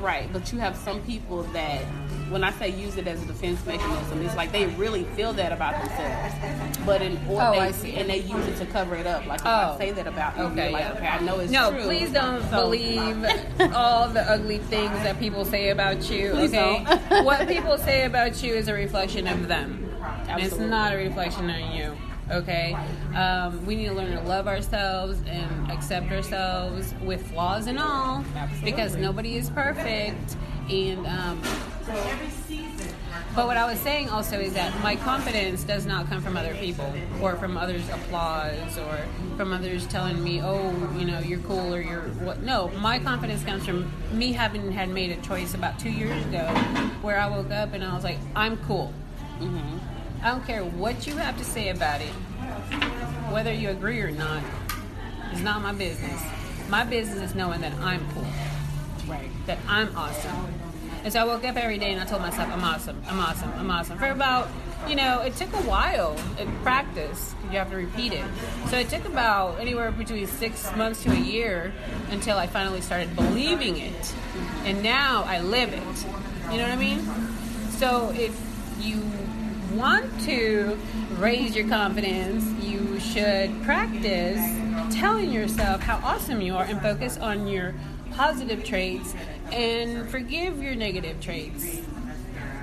right. 0.00 0.32
But 0.32 0.52
you 0.52 0.58
have 0.58 0.76
some 0.76 1.00
people 1.02 1.42
that, 1.54 1.80
when 2.30 2.44
I 2.44 2.50
say 2.52 2.68
use 2.68 2.96
it 2.96 3.06
as 3.06 3.22
a 3.22 3.26
defense 3.26 3.64
mechanism, 3.66 4.22
it's 4.22 4.36
like 4.36 4.52
they 4.52 4.66
really 4.66 5.04
feel 5.16 5.32
that 5.34 5.52
about 5.52 5.74
themselves. 5.82 6.78
But 6.86 7.02
in 7.02 7.16
or 7.28 7.40
Oh, 7.42 7.52
they, 7.52 7.58
I 7.60 7.70
see. 7.72 7.94
and 7.94 8.08
they 8.08 8.18
use 8.18 8.46
it 8.46 8.56
to 8.58 8.66
cover 8.66 8.94
it 8.96 9.06
up. 9.06 9.26
Like 9.26 9.40
if 9.40 9.46
Oh. 9.46 9.50
I 9.50 9.78
say 9.78 9.90
that 9.92 10.06
about 10.06 10.36
you, 10.36 10.44
Okay, 10.44 10.70
like, 10.72 10.82
yeah. 10.84 10.92
okay, 10.92 11.06
I 11.06 11.20
know 11.20 11.38
it's 11.40 11.52
No, 11.52 11.70
true. 11.70 11.82
please 11.84 12.10
don't 12.12 12.42
So- 12.50 12.62
believe 12.62 13.24
all 13.74 14.08
the 14.08 14.22
ugly 14.30 14.58
things 14.58 14.92
that 15.02 15.18
people 15.18 15.44
say 15.44 15.70
about 15.70 16.08
you. 16.10 16.30
Please 16.32 16.50
okay, 16.54 16.84
what 17.22 17.46
people 17.48 17.76
say 17.78 18.04
about 18.04 18.42
you 18.42 18.54
is 18.54 18.68
a 18.68 18.74
reflection 18.74 19.26
of 19.26 19.48
them. 19.48 19.84
And 20.28 20.42
It's 20.42 20.56
not 20.58 20.92
a 20.92 20.96
reflection 20.96 21.50
on 21.50 21.72
you. 21.72 21.96
Okay, 22.30 22.76
um, 23.14 23.64
we 23.64 23.74
need 23.74 23.86
to 23.86 23.94
learn 23.94 24.12
to 24.12 24.20
love 24.22 24.46
ourselves 24.48 25.18
and 25.26 25.70
accept 25.70 26.12
ourselves 26.12 26.94
with 27.02 27.26
flaws 27.30 27.66
and 27.66 27.78
all, 27.78 28.22
Absolutely. 28.36 28.70
because 28.70 28.96
nobody 28.96 29.36
is 29.36 29.48
perfect. 29.50 30.36
And 30.70 31.06
um, 31.06 31.40
but 33.34 33.46
what 33.46 33.56
I 33.56 33.64
was 33.70 33.78
saying 33.80 34.10
also 34.10 34.38
is 34.38 34.52
that 34.54 34.78
my 34.82 34.96
confidence 34.96 35.64
does 35.64 35.86
not 35.86 36.08
come 36.08 36.20
from 36.20 36.36
other 36.36 36.54
people 36.56 36.92
or 37.22 37.36
from 37.36 37.56
others' 37.56 37.88
applause 37.88 38.76
or 38.76 38.98
from 39.38 39.52
others 39.54 39.86
telling 39.86 40.22
me, 40.22 40.42
"Oh, 40.42 40.70
you 40.98 41.06
know, 41.06 41.20
you're 41.20 41.38
cool" 41.40 41.74
or 41.74 41.80
"You're 41.80 42.02
what." 42.20 42.42
No, 42.42 42.68
my 42.78 42.98
confidence 42.98 43.42
comes 43.42 43.64
from 43.64 43.90
me 44.12 44.32
having 44.32 44.70
had 44.72 44.90
made 44.90 45.10
a 45.12 45.20
choice 45.22 45.54
about 45.54 45.78
two 45.78 45.90
years 45.90 46.22
ago, 46.26 46.46
where 47.00 47.18
I 47.18 47.26
woke 47.28 47.50
up 47.50 47.72
and 47.72 47.82
I 47.82 47.94
was 47.94 48.04
like, 48.04 48.18
"I'm 48.36 48.58
cool. 48.58 48.92
Mhm. 49.40 49.78
I 50.22 50.30
don't 50.30 50.46
care 50.46 50.64
what 50.64 51.06
you 51.06 51.16
have 51.16 51.38
to 51.38 51.44
say 51.44 51.68
about 51.68 52.00
it, 52.00 52.12
whether 53.30 53.52
you 53.52 53.70
agree 53.70 54.00
or 54.00 54.10
not. 54.10 54.42
It's 55.32 55.40
not 55.40 55.62
my 55.62 55.72
business. 55.72 56.22
My 56.68 56.84
business 56.84 57.30
is 57.30 57.34
knowing 57.34 57.60
that 57.60 57.72
I'm 57.74 58.06
cool." 58.12 58.26
Right. 59.08 59.30
that 59.46 59.58
I'm 59.66 59.96
awesome. 59.96 60.36
And 61.04 61.12
so 61.12 61.20
I 61.20 61.24
woke 61.24 61.44
up 61.44 61.56
every 61.56 61.78
day 61.78 61.92
and 61.92 62.00
I 62.00 62.04
told 62.04 62.20
myself, 62.20 62.50
I'm 62.52 62.62
awesome, 62.62 63.00
I'm 63.08 63.18
awesome, 63.18 63.50
I'm 63.56 63.70
awesome. 63.70 63.96
For 63.98 64.10
about, 64.10 64.48
you 64.86 64.96
know, 64.96 65.22
it 65.22 65.36
took 65.36 65.50
a 65.54 65.62
while 65.62 66.16
in 66.38 66.54
practice. 66.58 67.34
You 67.44 67.58
have 67.58 67.70
to 67.70 67.76
repeat 67.76 68.12
it. 68.12 68.24
So 68.68 68.76
it 68.78 68.90
took 68.90 69.06
about 69.06 69.58
anywhere 69.58 69.90
between 69.90 70.26
six 70.26 70.74
months 70.76 71.02
to 71.04 71.12
a 71.12 71.16
year 71.18 71.72
until 72.10 72.36
I 72.36 72.46
finally 72.46 72.82
started 72.82 73.14
believing 73.16 73.78
it. 73.78 74.14
And 74.64 74.82
now 74.82 75.22
I 75.26 75.40
live 75.40 75.72
it. 75.72 76.06
You 76.50 76.58
know 76.58 76.64
what 76.64 76.72
I 76.72 76.76
mean? 76.76 77.00
So 77.70 78.12
if 78.14 78.38
you 78.80 79.00
want 79.72 80.20
to 80.22 80.78
raise 81.16 81.54
your 81.54 81.68
confidence, 81.68 82.44
you 82.62 82.98
should 83.00 83.62
practice 83.62 84.40
telling 84.94 85.30
yourself 85.30 85.80
how 85.82 85.96
awesome 86.06 86.40
you 86.40 86.54
are 86.54 86.64
and 86.64 86.80
focus 86.80 87.18
on 87.18 87.46
your 87.46 87.74
positive 88.12 88.64
traits 88.64 89.14
and 89.52 90.08
forgive 90.10 90.62
your 90.62 90.74
negative 90.74 91.20
traits. 91.20 91.80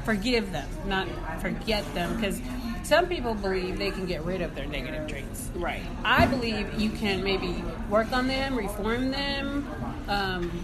Forgive 0.04 0.52
them, 0.52 0.68
not 0.86 1.08
forget 1.42 1.84
them, 1.96 2.16
because 2.16 2.40
some 2.84 3.08
people 3.08 3.34
believe 3.34 3.80
they 3.80 3.90
can 3.90 4.06
get 4.06 4.24
rid 4.24 4.42
of 4.42 4.54
their 4.54 4.68
negative 4.68 5.08
traits. 5.08 5.50
Right. 5.56 5.82
I 6.04 6.28
believe 6.28 6.80
you 6.80 6.92
can 6.92 7.24
maybe 7.24 7.64
work 7.90 8.12
on 8.12 8.28
them, 8.28 8.56
reform 8.56 9.10
them, 9.10 9.68
um, 10.08 10.64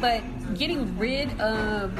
but 0.00 0.22
getting 0.54 0.96
rid 0.96 1.40
of 1.40 1.98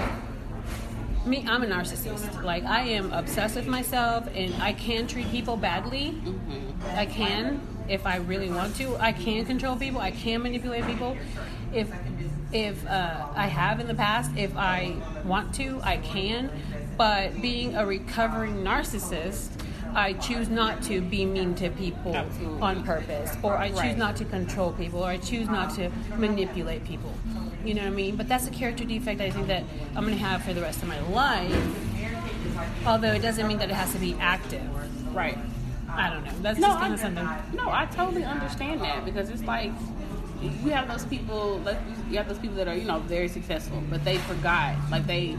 me, 1.29 1.45
I'm 1.47 1.63
a 1.63 1.67
narcissist. 1.67 2.43
Like 2.43 2.65
I 2.65 2.81
am 2.83 3.13
obsessed 3.13 3.57
with 3.57 3.67
myself, 3.67 4.29
and 4.35 4.55
I 4.63 4.73
can 4.73 5.07
treat 5.07 5.31
people 5.31 5.57
badly. 5.57 6.17
I 6.95 7.07
can 7.07 7.61
if 7.89 8.07
I 8.07 8.17
really 8.17 8.51
want 8.51 8.77
to. 8.77 8.97
I 8.97 9.13
can 9.13 9.45
control 9.45 9.77
people. 9.77 10.01
I 10.01 10.11
can 10.11 10.43
manipulate 10.43 10.87
people. 10.87 11.17
If 11.73 11.91
if 12.53 12.87
uh, 12.87 13.27
I 13.35 13.47
have 13.47 13.79
in 13.81 13.87
the 13.89 13.95
past, 13.95 14.31
if 14.37 14.57
I 14.57 14.97
want 15.25 15.55
to, 15.57 15.81
I 15.83 15.99
can. 15.99 16.51
But 16.97 17.41
being 17.43 17.77
a 17.77 17.87
recovering 17.87 18.65
narcissist, 18.65 19.51
I 19.95 20.15
choose 20.15 20.49
not 20.49 20.83
to 20.85 21.01
be 21.01 21.25
mean 21.25 21.55
to 21.57 21.71
people 21.71 22.15
Absolutely. 22.15 22.61
on 22.61 22.85
purpose, 22.85 23.37
or 23.43 23.57
I 23.57 23.69
choose 23.69 23.79
Right. 23.79 23.99
not 23.99 24.17
to 24.17 24.25
control 24.25 24.73
people, 24.73 25.01
or 25.05 25.09
I 25.09 25.19
choose 25.19 25.49
not 25.49 25.75
to 25.77 25.91
manipulate 26.17 26.85
people. 26.85 27.13
You 27.65 27.75
know 27.75 27.83
what 27.83 27.89
I 27.89 27.97
mean? 27.97 28.17
But 28.17 28.29
that's 28.29 28.47
a 28.47 28.51
character 28.51 28.85
defect 28.85 29.21
I 29.21 29.31
think 29.31 29.49
that 29.49 29.65
I'm 29.95 30.05
going 30.05 30.17
to 30.17 30.25
have 30.25 30.43
for 30.43 30.53
the 30.53 30.61
rest 30.61 30.83
of 30.83 30.89
my 30.89 31.01
life. 31.09 31.55
Although 32.87 33.13
it 33.13 33.21
doesn't 33.23 33.47
mean 33.47 33.59
that 33.59 33.71
it 33.71 33.75
has 33.75 33.93
to 33.93 33.99
be 33.99 34.15
active. 34.21 34.63
Right. 35.15 35.39
I 35.91 36.11
don't 36.11 36.25
know. 36.25 36.33
That's 36.43 36.59
No, 36.59 36.69
just 36.69 36.79
kind 36.79 36.93
I, 36.93 36.95
of 36.95 37.01
something. 37.01 37.57
no, 37.57 37.71
I 37.71 37.87
totally 37.87 38.25
understand 38.25 38.81
that 38.83 39.05
because 39.05 39.31
it's 39.31 39.43
like 39.43 39.73
you 40.43 40.71
have 40.71 40.89
those 40.89 41.05
people. 41.05 41.61
You 42.11 42.17
have 42.19 42.29
those 42.29 42.39
people 42.39 42.57
that 42.57 42.69
are 42.69 42.75
you 42.75 42.85
know 42.85 43.01
very 43.01 43.29
successful, 43.29 43.83
but 43.91 44.05
they 44.05 44.19
forgot. 44.19 44.77
Like 44.91 45.07
they, 45.07 45.37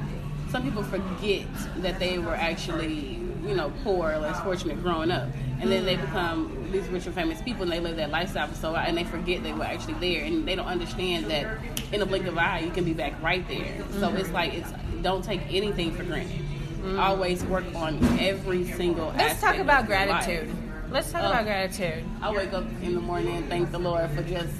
some 0.50 0.64
people 0.64 0.84
forget 0.84 1.46
that 1.78 2.00
they 2.00 2.20
were 2.20 2.36
actually 2.36 3.20
you 3.46 3.56
know 3.56 3.72
poor 3.84 4.12
or 4.12 4.18
less 4.18 4.40
fortunate 4.42 4.82
growing 4.82 5.12
up, 5.12 5.30
and 5.62 5.72
then 5.72 5.86
they 5.86 5.96
mm. 5.96 6.02
become 6.02 6.59
these 6.72 6.88
rich 6.88 7.06
and 7.06 7.16
famous 7.16 7.42
people, 7.42 7.64
and 7.64 7.72
they 7.72 7.80
live 7.80 7.96
that 7.98 8.10
lifestyle 8.10 8.48
for 8.48 8.56
so 8.56 8.72
long, 8.72 8.86
and 8.86 8.98
they 8.98 9.04
forget 9.04 9.44
they 9.44 9.54
were 9.54 9.64
actually 9.64 9.96
there, 9.96 10.24
and 10.24 10.48
they 10.48 10.56
don't 10.56 10.68
understand 10.68 11.26
that 11.26 11.60
in 11.92 12.02
a 12.02 12.06
blink 12.06 12.26
of 12.28 12.34
an 12.34 12.40
eye 12.40 12.60
you 12.60 12.72
can 12.72 12.84
be 12.84 12.94
back 12.94 13.14
right 13.22 13.48
there. 13.48 13.84
So 13.92 14.08
mm-hmm. 14.08 14.18
it's 14.18 14.30
like 14.32 14.54
it's 14.54 14.72
don't 15.02 15.24
take 15.24 15.42
anything 15.50 15.92
for 15.92 16.04
granted. 16.04 16.40
Mm-hmm. 16.40 17.00
Always 17.00 17.44
work 17.46 17.66
on 17.76 18.04
every 18.20 18.66
single. 18.66 19.14
Let's 19.18 19.42
talk 19.42 19.58
about 19.58 19.88
your 19.88 19.98
life. 19.98 20.26
gratitude. 20.26 20.56
Let's 20.90 21.12
talk 21.12 21.22
about 21.22 21.40
um, 21.40 21.46
gratitude. 21.46 22.04
I 22.22 22.32
wake 22.32 22.54
up 22.54 22.66
in 22.82 22.96
the 22.96 23.02
morning 23.02 23.36
and 23.36 23.50
thank 23.50 23.72
the 23.72 23.78
Lord 23.78 24.10
for 24.12 24.24
just 24.24 24.54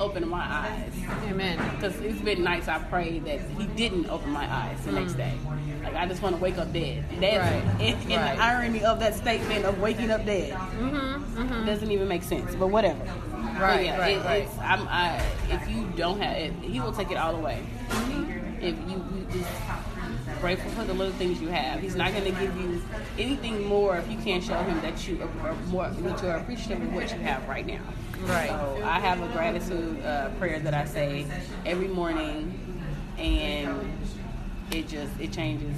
opening 0.00 0.28
my 0.28 0.44
eyes. 0.44 0.92
Amen. 1.28 1.58
Because 1.76 1.98
it's 2.00 2.20
been 2.20 2.42
nights 2.42 2.68
I 2.68 2.78
prayed 2.78 3.24
that 3.24 3.40
He 3.58 3.66
didn't 3.66 4.08
open 4.10 4.30
my 4.30 4.50
eyes 4.52 4.84
the 4.84 4.92
next 4.92 5.14
day. 5.14 5.34
Like 5.82 5.94
I 5.94 6.06
just 6.06 6.22
want 6.22 6.36
to 6.36 6.42
wake 6.42 6.58
up 6.58 6.72
dead. 6.72 7.04
That's 7.20 7.38
Right. 7.38 7.80
and, 7.80 7.80
and 7.80 8.10
Right. 8.22 8.36
the 8.36 8.42
irony 8.42 8.84
of 8.84 9.00
that 9.00 9.14
statement 9.14 9.64
of 9.64 9.80
waking 9.80 10.10
up 10.10 10.24
dead 10.24 10.52
Mm-hmm. 10.52 11.38
Mm-hmm. 11.42 11.66
doesn't 11.66 11.90
even 11.90 12.08
make 12.08 12.22
sense. 12.22 12.54
But 12.54 12.68
whatever. 12.68 12.98
But 13.04 13.60
Right, 13.62 13.86
yeah, 13.86 13.98
right, 13.98 14.16
it, 14.18 14.24
right. 14.24 14.48
I, 14.60 15.22
if 15.50 15.68
you 15.68 15.86
don't 15.96 16.20
have 16.20 16.36
it, 16.36 16.52
He 16.62 16.80
will 16.80 16.92
take 16.92 17.10
it 17.10 17.16
all 17.16 17.34
away. 17.34 17.60
Mm-hmm. 17.88 18.62
If 18.64 18.76
you, 18.88 18.96
you 18.96 19.26
just 19.32 19.50
grateful 20.40 20.70
for 20.72 20.84
the 20.84 20.92
little 20.94 21.12
things 21.14 21.40
you 21.40 21.48
have. 21.48 21.80
He's 21.80 21.96
not 21.96 22.12
going 22.12 22.24
to 22.24 22.30
give 22.40 22.56
you 22.56 22.80
anything 23.18 23.64
more 23.64 23.96
if 23.96 24.08
you 24.10 24.18
can't 24.18 24.42
show 24.42 24.56
him 24.62 24.80
that 24.82 25.06
you 25.08 25.20
are, 25.42 25.48
are 25.50 25.54
more 25.66 25.88
that 25.88 26.22
you 26.22 26.28
are 26.28 26.36
appreciative 26.36 26.82
of 26.82 26.92
what 26.94 27.10
you 27.12 27.18
have 27.20 27.48
right 27.48 27.66
now. 27.66 27.80
Right. 28.22 28.48
So 28.48 28.80
I 28.84 29.00
have 29.00 29.22
a 29.22 29.28
gratitude 29.28 30.04
uh, 30.04 30.30
prayer 30.38 30.58
that 30.60 30.74
I 30.74 30.84
say 30.84 31.26
every 31.64 31.88
morning, 31.88 32.82
and 33.16 33.92
it 34.70 34.88
just 34.88 35.18
it 35.20 35.32
changes. 35.32 35.74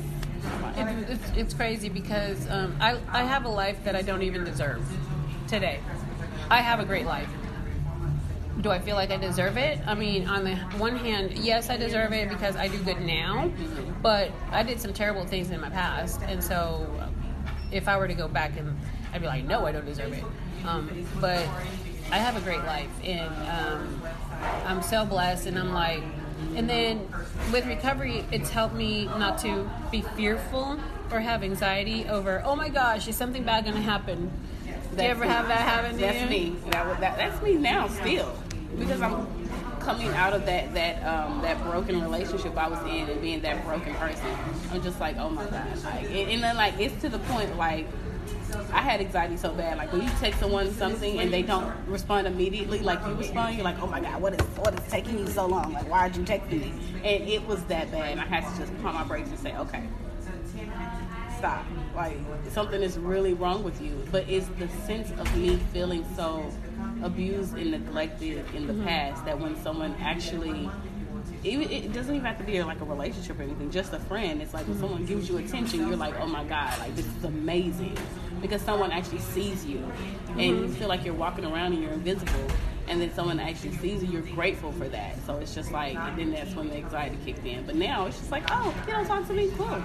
my. 0.61 0.73
It's, 1.09 1.31
it's, 1.37 1.55
crazy 1.55 1.89
because 1.89 2.49
um, 2.51 2.75
I, 2.81 2.99
I 3.09 3.23
have 3.23 3.45
a 3.45 3.49
life 3.49 3.85
that 3.85 3.95
I 3.95 4.03
don't 4.03 4.23
even 4.23 4.45
deserve 4.45 4.83
today. 5.49 5.81
I 6.49 6.61
have 6.61 6.81
a 6.81 6.85
great 6.85 7.07
life. 7.07 7.29
Do 8.63 8.71
I 8.71 8.79
feel 8.79 8.97
like 8.97 9.11
I 9.11 9.17
deserve 9.17 9.57
it? 9.57 9.79
I 9.87 9.95
mean, 9.95 10.27
on 10.27 10.45
the 10.45 10.57
one 10.77 10.97
hand, 10.97 11.39
yes, 11.39 11.71
I 11.71 11.77
deserve 11.77 12.13
it 12.13 12.29
because 12.29 12.57
I 12.57 12.69
do 12.69 12.79
good 12.83 13.01
now, 13.01 13.51
but 14.03 14.31
I 14.51 14.63
did 14.63 14.81
some 14.81 14.93
terrible 14.93 15.25
things 15.25 15.51
in 15.51 15.61
my 15.61 15.71
past, 15.71 16.21
and 16.23 16.43
so 16.43 16.87
if 17.73 17.89
I 17.89 17.97
were 17.97 18.09
to 18.09 18.15
go 18.15 18.29
back 18.29 18.57
and 18.59 18.77
I'd 19.13 19.21
be 19.21 19.27
like, 19.27 19.45
no, 19.45 19.67
I 19.67 19.73
don't 19.73 19.87
deserve 19.87 20.13
it. 20.13 20.25
Um, 20.67 21.07
but 21.21 21.47
I 22.13 22.19
have 22.19 22.37
a 22.37 22.41
great 22.41 22.65
life, 22.65 22.91
and 23.05 23.33
um, 23.49 24.03
I'm 24.67 24.83
so 24.83 25.05
blessed, 25.05 25.47
and 25.47 25.59
I'm 25.59 25.73
like, 25.73 26.03
and 26.57 26.69
then 26.69 27.09
with 27.53 27.67
recovery, 27.67 28.25
it's 28.33 28.51
helped 28.51 28.75
me 28.75 29.05
not 29.05 29.39
to 29.39 29.71
be 29.91 30.03
fearful 30.03 30.81
or 31.13 31.21
have 31.21 31.43
anxiety 31.43 32.07
over, 32.09 32.43
oh 32.45 32.57
my 32.57 32.69
gosh, 32.69 33.07
is 33.09 33.17
something 33.17 33.45
bad 33.45 33.65
going 33.65 33.77
to 33.77 33.83
happen? 33.83 34.31
Do 34.97 35.03
you 35.03 35.09
ever 35.09 35.25
me. 35.25 35.29
have 35.29 35.49
that 35.49 35.61
happen 35.61 35.93
to 35.93 36.01
That's 36.01 36.23
you? 36.23 36.27
me. 36.29 36.57
That, 36.71 37.01
that, 37.01 37.17
that's 37.17 37.43
me 37.43 37.55
now 37.55 37.89
still 37.89 38.37
because 38.79 39.01
I'm 39.01 39.27
coming 39.81 40.09
out 40.09 40.33
of 40.33 40.47
that 40.47 40.75
that 40.75 41.03
um, 41.05 41.43
that 41.43 41.63
broken 41.63 42.01
relationship 42.03 42.57
I 42.57 42.69
was 42.69 42.81
in 42.81 43.09
and 43.09 43.21
being 43.21 43.41
that 43.43 43.65
broken 43.65 43.95
person. 43.95 44.27
I'm 44.73 44.83
just 44.83 45.01
like, 45.01 45.17
oh 45.17 45.31
my 45.31 45.45
gosh, 45.47 45.85
like, 45.85 46.05
and, 46.05 46.31
and 46.31 46.43
then 46.43 46.57
like 46.57 46.79
it's 46.79 47.01
to 47.03 47.09
the 47.09 47.19
point 47.21 47.57
like 47.57 47.87
I 48.73 48.81
had 48.81 49.01
anxiety 49.01 49.37
so 49.37 49.53
bad. 49.53 49.79
Like 49.79 49.93
when 49.93 50.03
you 50.03 50.11
text 50.21 50.41
someone 50.41 50.73
something 50.73 51.19
and 51.19 51.33
they 51.33 51.43
don't 51.43 51.73
respond 51.87 52.27
immediately, 52.27 52.81
like 52.81 53.05
you 53.07 53.15
respond, 53.15 53.57
you're 53.57 53.65
like, 53.65 53.81
oh 53.83 53.87
my 53.87 54.01
god, 54.01 54.21
what 54.21 54.35
is 54.35 54.47
what 54.59 54.75
is 54.79 54.91
taking 54.91 55.19
you 55.19 55.27
so 55.27 55.47
long? 55.47 55.73
Like 55.73 55.89
why 55.89 56.01
are 56.01 56.09
you 56.09 56.23
texting 56.23 56.61
me? 56.61 56.73
And 57.05 57.29
it 57.29 57.47
was 57.47 57.63
that 57.65 57.91
bad. 57.91 58.13
And 58.13 58.21
I 58.21 58.27
had 58.27 58.51
to 58.51 58.59
just 58.59 58.73
pump 58.83 58.95
my 58.95 59.05
brakes 59.05 59.29
and 59.29 59.39
say, 59.39 59.57
okay, 59.57 59.85
stop. 61.39 61.65
Like 61.95 62.17
something 62.51 62.83
is 62.83 62.99
really 62.99 63.35
wrong 63.35 63.63
with 63.63 63.81
you. 63.81 64.03
But 64.11 64.29
it's 64.29 64.47
the 64.59 64.69
sense 64.87 65.11
of 65.11 65.37
me 65.37 65.57
feeling 65.73 66.05
so 66.17 66.51
abused 67.03 67.57
and 67.57 67.71
neglected 67.71 68.45
in 68.55 68.67
the 68.67 68.73
mm-hmm. 68.73 68.87
past 68.87 69.25
that 69.25 69.39
when 69.39 69.61
someone 69.63 69.95
actually 70.01 70.71
even 71.43 71.71
it 71.71 71.93
doesn't 71.93 72.15
even 72.15 72.27
have 72.27 72.39
to 72.39 72.45
be 72.45 72.63
like 72.63 72.81
a 72.81 72.85
relationship 72.85 73.39
or 73.39 73.43
anything, 73.43 73.71
just 73.71 73.93
a 73.93 73.99
friend. 73.99 74.43
It's 74.43 74.53
like 74.53 74.67
when 74.69 74.79
someone 74.79 75.07
gives 75.07 75.29
you 75.29 75.39
attention, 75.39 75.89
you're 75.89 75.97
like, 75.97 76.15
oh 76.21 76.27
my 76.27 76.45
god, 76.45 76.79
like 76.79 76.95
this 76.95 77.07
is 77.07 77.25
amazing, 77.25 77.97
because 78.41 78.63
someone 78.63 78.93
actually 78.93 79.19
sees 79.19 79.65
you, 79.65 79.79
and 80.31 80.41
you 80.41 80.55
mm-hmm. 80.55 80.73
feel 80.75 80.89
like 80.89 81.05
you're 81.05 81.15
walking 81.15 81.45
around 81.45 81.73
and 81.73 81.83
you're 81.83 81.93
invisible, 81.93 82.47
and 82.89 83.01
then 83.01 83.13
someone 83.15 83.39
actually 83.39 83.73
sees 83.77 84.03
you, 84.03 84.11
you're 84.11 84.35
grateful 84.35 84.73
for 84.73 84.89
that. 84.89 85.17
So 85.27 85.37
it's 85.39 85.55
just 85.55 85.71
like, 85.71 85.95
and 85.95 86.19
then 86.19 86.33
that's 86.33 86.55
when 86.55 86.69
the 86.69 86.77
anxiety 86.77 87.19
kicked 87.25 87.47
in. 87.47 87.65
But 87.65 87.77
now 87.77 88.07
it's 88.07 88.19
just 88.19 88.31
like, 88.31 88.45
oh, 88.51 88.75
you 88.87 88.93
don't 88.93 89.07
talk 89.07 89.27
to 89.29 89.33
me, 89.33 89.51
cool. 89.57 89.83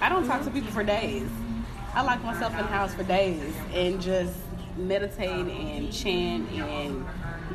I 0.00 0.08
don't 0.08 0.26
talk 0.26 0.44
to 0.44 0.50
people 0.50 0.70
for 0.70 0.84
days. 0.84 1.28
I 1.94 2.02
lock 2.02 2.22
myself 2.24 2.52
in 2.52 2.58
the 2.58 2.64
house 2.64 2.94
for 2.94 3.04
days 3.04 3.54
and 3.72 4.00
just 4.00 4.34
meditate 4.76 5.46
and 5.46 5.92
chant 5.92 6.50
and 6.52 7.06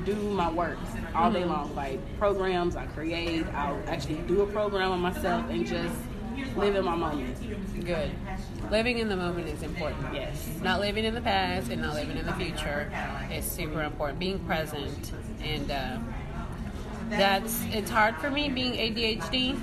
do 0.06 0.14
my 0.16 0.50
work 0.52 0.78
all 1.16 1.32
day 1.32 1.42
mm-hmm. 1.42 1.50
long. 1.50 1.76
Like 1.76 2.00
programs 2.18 2.76
I 2.76 2.86
create, 2.88 3.46
I'll 3.54 3.82
actually 3.88 4.20
do 4.28 4.42
a 4.42 4.48
program 4.48 4.92
on 4.92 5.00
myself 5.00 5.50
and 5.50 5.66
just 5.66 5.96
live 6.56 6.76
in 6.76 6.86
my 6.86 6.96
moment. 6.96 7.38
Good. 7.88 8.12
Living 8.70 8.98
in 8.98 9.08
the 9.08 9.16
moment 9.16 9.48
is 9.48 9.64
important. 9.64 10.14
Yes. 10.14 10.50
Not 10.62 10.82
living 10.82 11.06
in 11.06 11.16
the 11.16 11.22
past 11.22 11.72
and 11.72 11.82
not 11.82 11.94
living 11.96 12.18
in 12.18 12.26
the 12.26 12.34
future 12.34 12.92
is 13.32 13.46
super 13.46 13.82
important. 13.82 14.20
Being 14.20 14.40
present 14.40 15.14
and 15.42 15.72
uh, 15.72 15.98
that's 17.10 17.64
it's 17.72 17.90
hard 17.90 18.18
for 18.18 18.30
me 18.30 18.50
being 18.50 18.74
ADHD. 18.74 19.56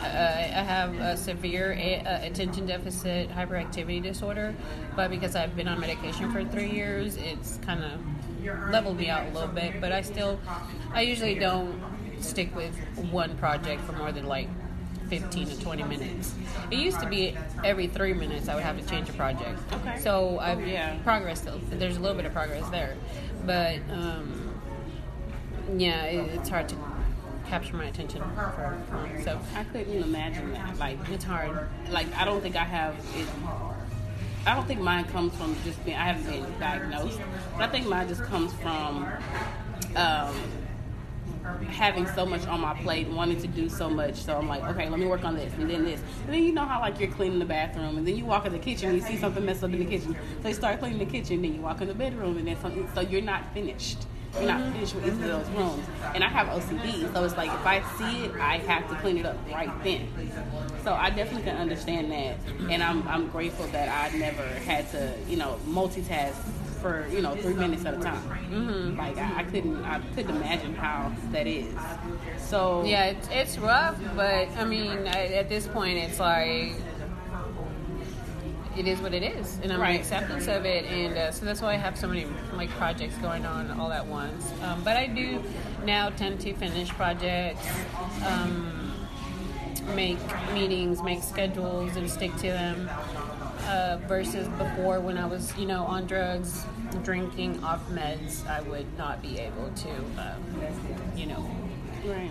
Uh, 0.00 0.04
I 0.04 0.62
have 0.62 0.94
a 0.94 1.16
severe 1.16 1.72
a- 1.72 2.02
uh, 2.06 2.24
attention 2.24 2.66
deficit 2.66 3.28
hyperactivity 3.30 4.00
disorder, 4.00 4.54
but 4.94 5.10
because 5.10 5.34
I've 5.34 5.56
been 5.56 5.66
on 5.66 5.80
medication 5.80 6.30
for 6.30 6.44
three 6.44 6.70
years, 6.70 7.16
it's 7.16 7.58
kind 7.66 7.82
of 7.82 8.70
leveled 8.70 8.96
me 8.98 9.08
out 9.08 9.26
a 9.26 9.30
little 9.32 9.48
bit. 9.48 9.80
But 9.80 9.90
I 9.90 10.02
still, 10.02 10.38
I 10.94 11.00
usually 11.00 11.34
don't 11.34 11.82
stick 12.20 12.54
with 12.54 12.76
one 13.10 13.36
project 13.38 13.82
for 13.82 13.92
more 13.92 14.12
than 14.12 14.26
like 14.26 14.48
15 15.20 15.46
to 15.46 15.60
20 15.60 15.82
minutes. 15.82 16.34
It 16.70 16.78
used 16.78 16.98
to 17.00 17.06
be 17.06 17.36
every 17.62 17.86
three 17.86 18.14
minutes 18.14 18.48
I 18.48 18.54
would 18.54 18.64
have 18.64 18.80
to 18.80 18.86
change 18.88 19.10
a 19.10 19.12
project. 19.12 19.60
Okay. 19.70 19.98
So 19.98 20.38
I've 20.38 20.66
Yeah. 20.66 20.96
progress 21.04 21.42
still. 21.42 21.60
There's 21.68 21.98
a 21.98 22.00
little 22.00 22.16
bit 22.16 22.24
of 22.24 22.32
progress 22.32 22.66
there, 22.70 22.96
but 23.44 23.76
um, 23.90 24.54
yeah, 25.76 26.04
it, 26.04 26.30
it's 26.36 26.48
hard 26.48 26.66
to 26.70 26.76
capture 27.46 27.76
my 27.76 27.84
attention 27.84 28.22
for, 28.22 28.80
for 28.88 28.96
long. 28.96 29.22
So 29.22 29.38
I 29.54 29.64
couldn't 29.64 30.02
imagine 30.02 30.50
that. 30.54 30.78
Like 30.78 30.96
it's 31.10 31.24
hard. 31.24 31.68
like 31.90 32.06
I 32.16 32.24
don't 32.24 32.40
think 32.40 32.56
I 32.56 32.64
have 32.64 32.94
it. 33.14 33.26
I 34.46 34.54
don't 34.54 34.66
think 34.66 34.80
mine 34.80 35.04
comes 35.04 35.36
from 35.36 35.54
just 35.62 35.84
being. 35.84 35.98
I 35.98 36.04
haven't 36.10 36.24
been 36.24 36.58
diagnosed, 36.58 37.20
but 37.58 37.64
I 37.64 37.68
think 37.68 37.86
mine 37.86 38.08
just 38.08 38.22
comes 38.22 38.50
from 38.54 39.06
um, 39.94 40.34
having 41.68 42.06
so 42.08 42.24
much 42.24 42.46
on 42.46 42.60
my 42.60 42.74
plate, 42.74 43.08
wanting 43.08 43.40
to 43.40 43.48
do 43.48 43.68
so 43.68 43.88
much. 43.88 44.16
So 44.16 44.36
I'm 44.36 44.48
like, 44.48 44.62
okay, 44.64 44.88
let 44.88 44.98
me 44.98 45.06
work 45.06 45.24
on 45.24 45.34
this 45.34 45.52
and 45.54 45.68
then 45.68 45.84
this. 45.84 46.00
And 46.24 46.34
then 46.34 46.42
you 46.42 46.52
know 46.52 46.64
how 46.64 46.80
like 46.80 46.98
you're 47.00 47.10
cleaning 47.10 47.38
the 47.38 47.44
bathroom, 47.44 47.98
and 47.98 48.06
then 48.06 48.16
you 48.16 48.24
walk 48.24 48.46
in 48.46 48.52
the 48.52 48.58
kitchen, 48.58 48.90
and 48.90 48.98
you 48.98 49.04
see 49.04 49.16
something 49.16 49.44
messed 49.44 49.64
up 49.64 49.72
in 49.72 49.78
the 49.78 49.84
kitchen, 49.84 50.16
so 50.42 50.48
you 50.48 50.54
start 50.54 50.80
cleaning 50.80 50.98
the 50.98 51.06
kitchen. 51.06 51.42
Then 51.42 51.54
you 51.54 51.60
walk 51.60 51.80
in 51.80 51.88
the 51.88 51.94
bedroom, 51.94 52.36
and 52.38 52.46
then 52.46 52.60
something. 52.60 52.88
So 52.94 53.00
you're 53.00 53.22
not 53.22 53.52
finished. 53.54 54.06
You're 54.34 54.44
not 54.44 54.72
finished 54.72 54.94
with 54.94 55.06
either 55.06 55.32
of 55.32 55.46
those 55.46 55.56
rooms. 55.56 55.86
And 56.14 56.24
I 56.24 56.28
have 56.28 56.46
OCD, 56.46 57.12
so 57.12 57.22
it's 57.24 57.36
like 57.36 57.50
if 57.50 57.66
I 57.66 57.82
see 57.98 58.24
it, 58.24 58.34
I 58.36 58.58
have 58.58 58.88
to 58.88 58.94
clean 58.96 59.18
it 59.18 59.26
up 59.26 59.36
right 59.52 59.70
then. 59.84 60.08
So 60.84 60.94
I 60.94 61.10
definitely 61.10 61.42
can 61.42 61.56
understand 61.58 62.10
that, 62.12 62.36
and 62.70 62.82
I'm 62.82 63.06
I'm 63.06 63.28
grateful 63.28 63.66
that 63.68 63.88
I 63.90 64.16
never 64.16 64.42
had 64.42 64.90
to 64.92 65.14
you 65.28 65.36
know 65.36 65.58
multitask 65.66 66.36
for 66.82 67.06
you 67.08 67.22
know 67.22 67.34
three 67.36 67.54
minutes 67.54 67.84
at 67.86 67.94
a 67.94 67.98
time. 67.98 68.20
Mm-hmm. 68.50 68.98
Like 68.98 69.16
I, 69.16 69.40
I 69.40 69.44
couldn't 69.44 69.82
I 69.84 70.00
couldn't 70.14 70.36
imagine 70.36 70.74
how 70.74 71.12
that 71.30 71.46
is. 71.46 71.72
So 72.38 72.82
Yeah, 72.84 73.04
it's, 73.04 73.28
it's 73.30 73.58
rough, 73.58 73.98
but 74.16 74.48
I 74.58 74.64
mean, 74.64 74.90
I, 75.06 75.26
at 75.28 75.48
this 75.48 75.66
point, 75.68 75.96
it's 75.98 76.18
like 76.18 76.72
it 78.76 78.86
is 78.86 79.00
what 79.00 79.12
it 79.14 79.22
is, 79.22 79.58
and 79.62 79.70
I'm 79.72 79.80
Right. 79.80 79.94
in 79.94 80.00
acceptance 80.00 80.48
of 80.48 80.64
it, 80.64 80.84
and 80.86 81.16
uh, 81.16 81.30
so 81.30 81.44
that's 81.44 81.60
why 81.60 81.74
I 81.74 81.76
have 81.76 81.96
so 81.96 82.08
many 82.08 82.26
like 82.54 82.70
projects 82.70 83.16
going 83.18 83.44
on 83.46 83.70
all 83.78 83.92
at 83.92 84.06
once. 84.06 84.50
Um, 84.62 84.82
but 84.82 84.96
I 84.96 85.06
do 85.06 85.42
now 85.84 86.08
tend 86.10 86.40
to 86.40 86.54
finish 86.54 86.88
projects, 86.88 87.66
um, 88.26 88.92
make 89.94 90.18
meetings, 90.54 91.02
make 91.02 91.22
schedules, 91.22 91.96
and 91.96 92.10
stick 92.10 92.34
to 92.36 92.48
them. 92.48 92.88
Uh, 93.66 93.98
versus 94.08 94.48
before, 94.58 95.00
when 95.00 95.16
I 95.16 95.26
was, 95.26 95.56
you 95.56 95.66
know, 95.66 95.84
on 95.84 96.06
drugs, 96.06 96.64
drinking, 97.04 97.62
off 97.62 97.88
meds, 97.90 98.46
I 98.46 98.60
would 98.62 98.86
not 98.98 99.22
be 99.22 99.38
able 99.38 99.70
to, 99.70 99.90
um, 100.18 100.62
you 101.16 101.26
know, 101.26 101.48
right. 102.04 102.30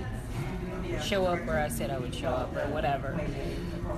show 1.02 1.26
up 1.26 1.44
where 1.46 1.60
I 1.60 1.70
said 1.70 1.89
I 1.89 1.98
would 1.98 2.13
show 2.13 2.30
up 2.30 2.56
or 2.56 2.67
whatever, 2.67 3.20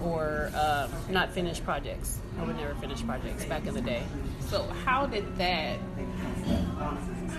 or 0.04 0.52
uh, 0.56 0.88
not 1.10 1.32
finish 1.32 1.62
projects. 1.62 2.20
I 2.40 2.44
would 2.46 2.56
never 2.56 2.76
finish 2.76 3.04
projects 3.04 3.46
back 3.46 3.66
in 3.66 3.74
the 3.74 3.82
day. 3.82 4.04
So 4.50 4.64
how 4.86 5.06
did 5.06 5.36
that 5.38 5.80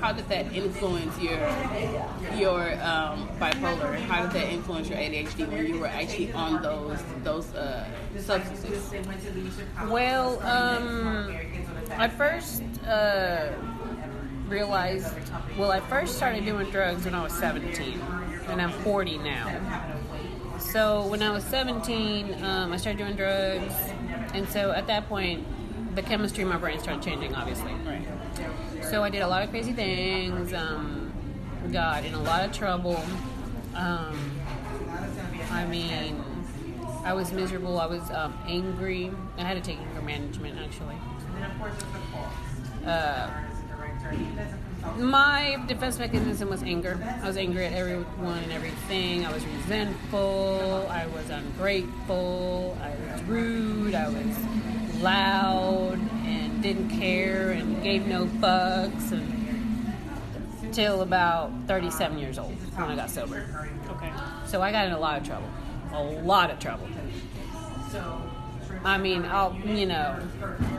how 0.04 0.12
did 0.12 0.28
that 0.28 0.52
influence 0.52 1.18
your 1.18 1.40
your 2.36 2.72
um, 2.82 3.26
bipolar? 3.40 3.98
How 4.00 4.20
did 4.24 4.32
that 4.32 4.52
influence 4.52 4.86
your 4.90 4.98
ADHD 4.98 5.48
when 5.50 5.66
you 5.66 5.78
were 5.80 5.86
actually 5.86 6.30
on 6.34 6.60
those 6.60 6.98
those 7.22 7.54
uh, 7.54 7.88
substances? 8.18 8.92
Well, 9.88 10.42
um, 10.42 11.34
I 11.92 12.08
first 12.08 12.62
uh, 12.86 13.52
realized, 14.46 15.14
well, 15.56 15.72
I 15.72 15.80
first 15.80 16.16
started 16.18 16.44
doing 16.44 16.70
drugs 16.70 17.06
when 17.06 17.14
I 17.14 17.22
was 17.22 17.32
17, 17.32 17.98
and 18.48 18.60
I'm 18.60 18.72
40 18.82 19.16
now. 19.18 19.46
So 20.58 21.06
when 21.06 21.22
I 21.22 21.30
was 21.30 21.44
17, 21.44 22.44
um, 22.44 22.74
I 22.74 22.76
started 22.76 22.98
doing 22.98 23.16
drugs, 23.16 23.74
and 24.34 24.46
so 24.50 24.72
at 24.72 24.86
that 24.86 25.08
point, 25.08 25.46
the 25.94 26.02
chemistry 26.02 26.42
in 26.42 26.48
my 26.48 26.58
brain 26.58 26.78
started 26.78 27.02
changing, 27.02 27.34
obviously. 27.34 27.72
Right. 27.86 27.93
So 28.94 29.02
I 29.02 29.11
did 29.11 29.22
a 29.22 29.26
lot 29.26 29.42
of 29.42 29.50
crazy 29.50 29.72
things. 29.72 30.54
Um, 30.54 31.12
got 31.72 32.04
in 32.04 32.14
a 32.14 32.22
lot 32.22 32.44
of 32.44 32.52
trouble. 32.52 33.02
Um, 33.74 34.40
I 35.50 35.66
mean, 35.66 36.22
I 37.04 37.12
was 37.12 37.33
miserable. 37.33 37.80
I 37.80 37.87
was 37.87 38.09
um, 38.12 38.38
angry. 38.46 39.11
I 39.37 39.42
had 39.42 39.54
to 39.54 39.61
take 39.61 39.80
anger 39.80 40.00
management 40.00 40.61
actually. 40.61 40.94
And 40.94 41.42
then 41.42 41.50
of 41.50 41.59
course 41.59 41.72
it 41.72 41.87
was 41.87 42.02
false. 42.12 42.87
Uh, 42.87 43.30
my 44.98 45.61
defense 45.66 45.98
mechanism 45.98 46.48
was 46.48 46.62
anger. 46.62 46.96
I 47.20 47.26
was 47.26 47.37
angry 47.37 47.66
at 47.66 47.72
everyone 47.72 48.44
and 48.44 48.52
everything. 48.52 49.26
I 49.26 49.33
was 49.33 49.44
resentful. 49.44 50.87
I 50.88 51.07
was 51.09 51.30
ungrateful. 51.30 52.78
I 52.80 52.90
was 52.90 53.22
rude. 53.24 53.96
I 53.96 54.09
was 54.09 55.02
loud 55.02 55.98
and 56.26 56.43
didn't 56.64 56.88
care 56.88 57.50
and 57.50 57.83
gave 57.83 58.07
no 58.07 58.24
fucks 58.24 59.12
and 59.12 60.72
till 60.72 61.03
about 61.03 61.53
37 61.66 62.18
years 62.18 62.38
old 62.38 62.55
when 62.77 62.90
I 62.90 62.96
got 62.96 63.11
sober. 63.11 63.68
Okay. 63.90 64.11
So 64.46 64.62
I 64.62 64.72
got 64.72 64.87
in 64.87 64.92
a 64.92 64.98
lot 64.98 65.20
of 65.20 65.27
trouble. 65.27 65.48
A 65.92 66.03
lot 66.03 66.50
of 66.50 66.59
trouble. 66.59 66.88
So 67.90 68.18
I 68.83 68.96
mean, 68.96 69.27
I'll, 69.27 69.55
you 69.66 69.85
know, 69.85 70.18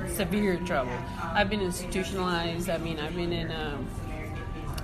severe 0.07 0.57
trouble. 0.57 0.97
I've 1.21 1.51
been 1.51 1.61
institutionalized. 1.61 2.67
I 2.67 2.79
mean, 2.79 2.99
I've 2.99 3.15
been 3.15 3.31
in 3.31 3.51
um, 3.51 3.87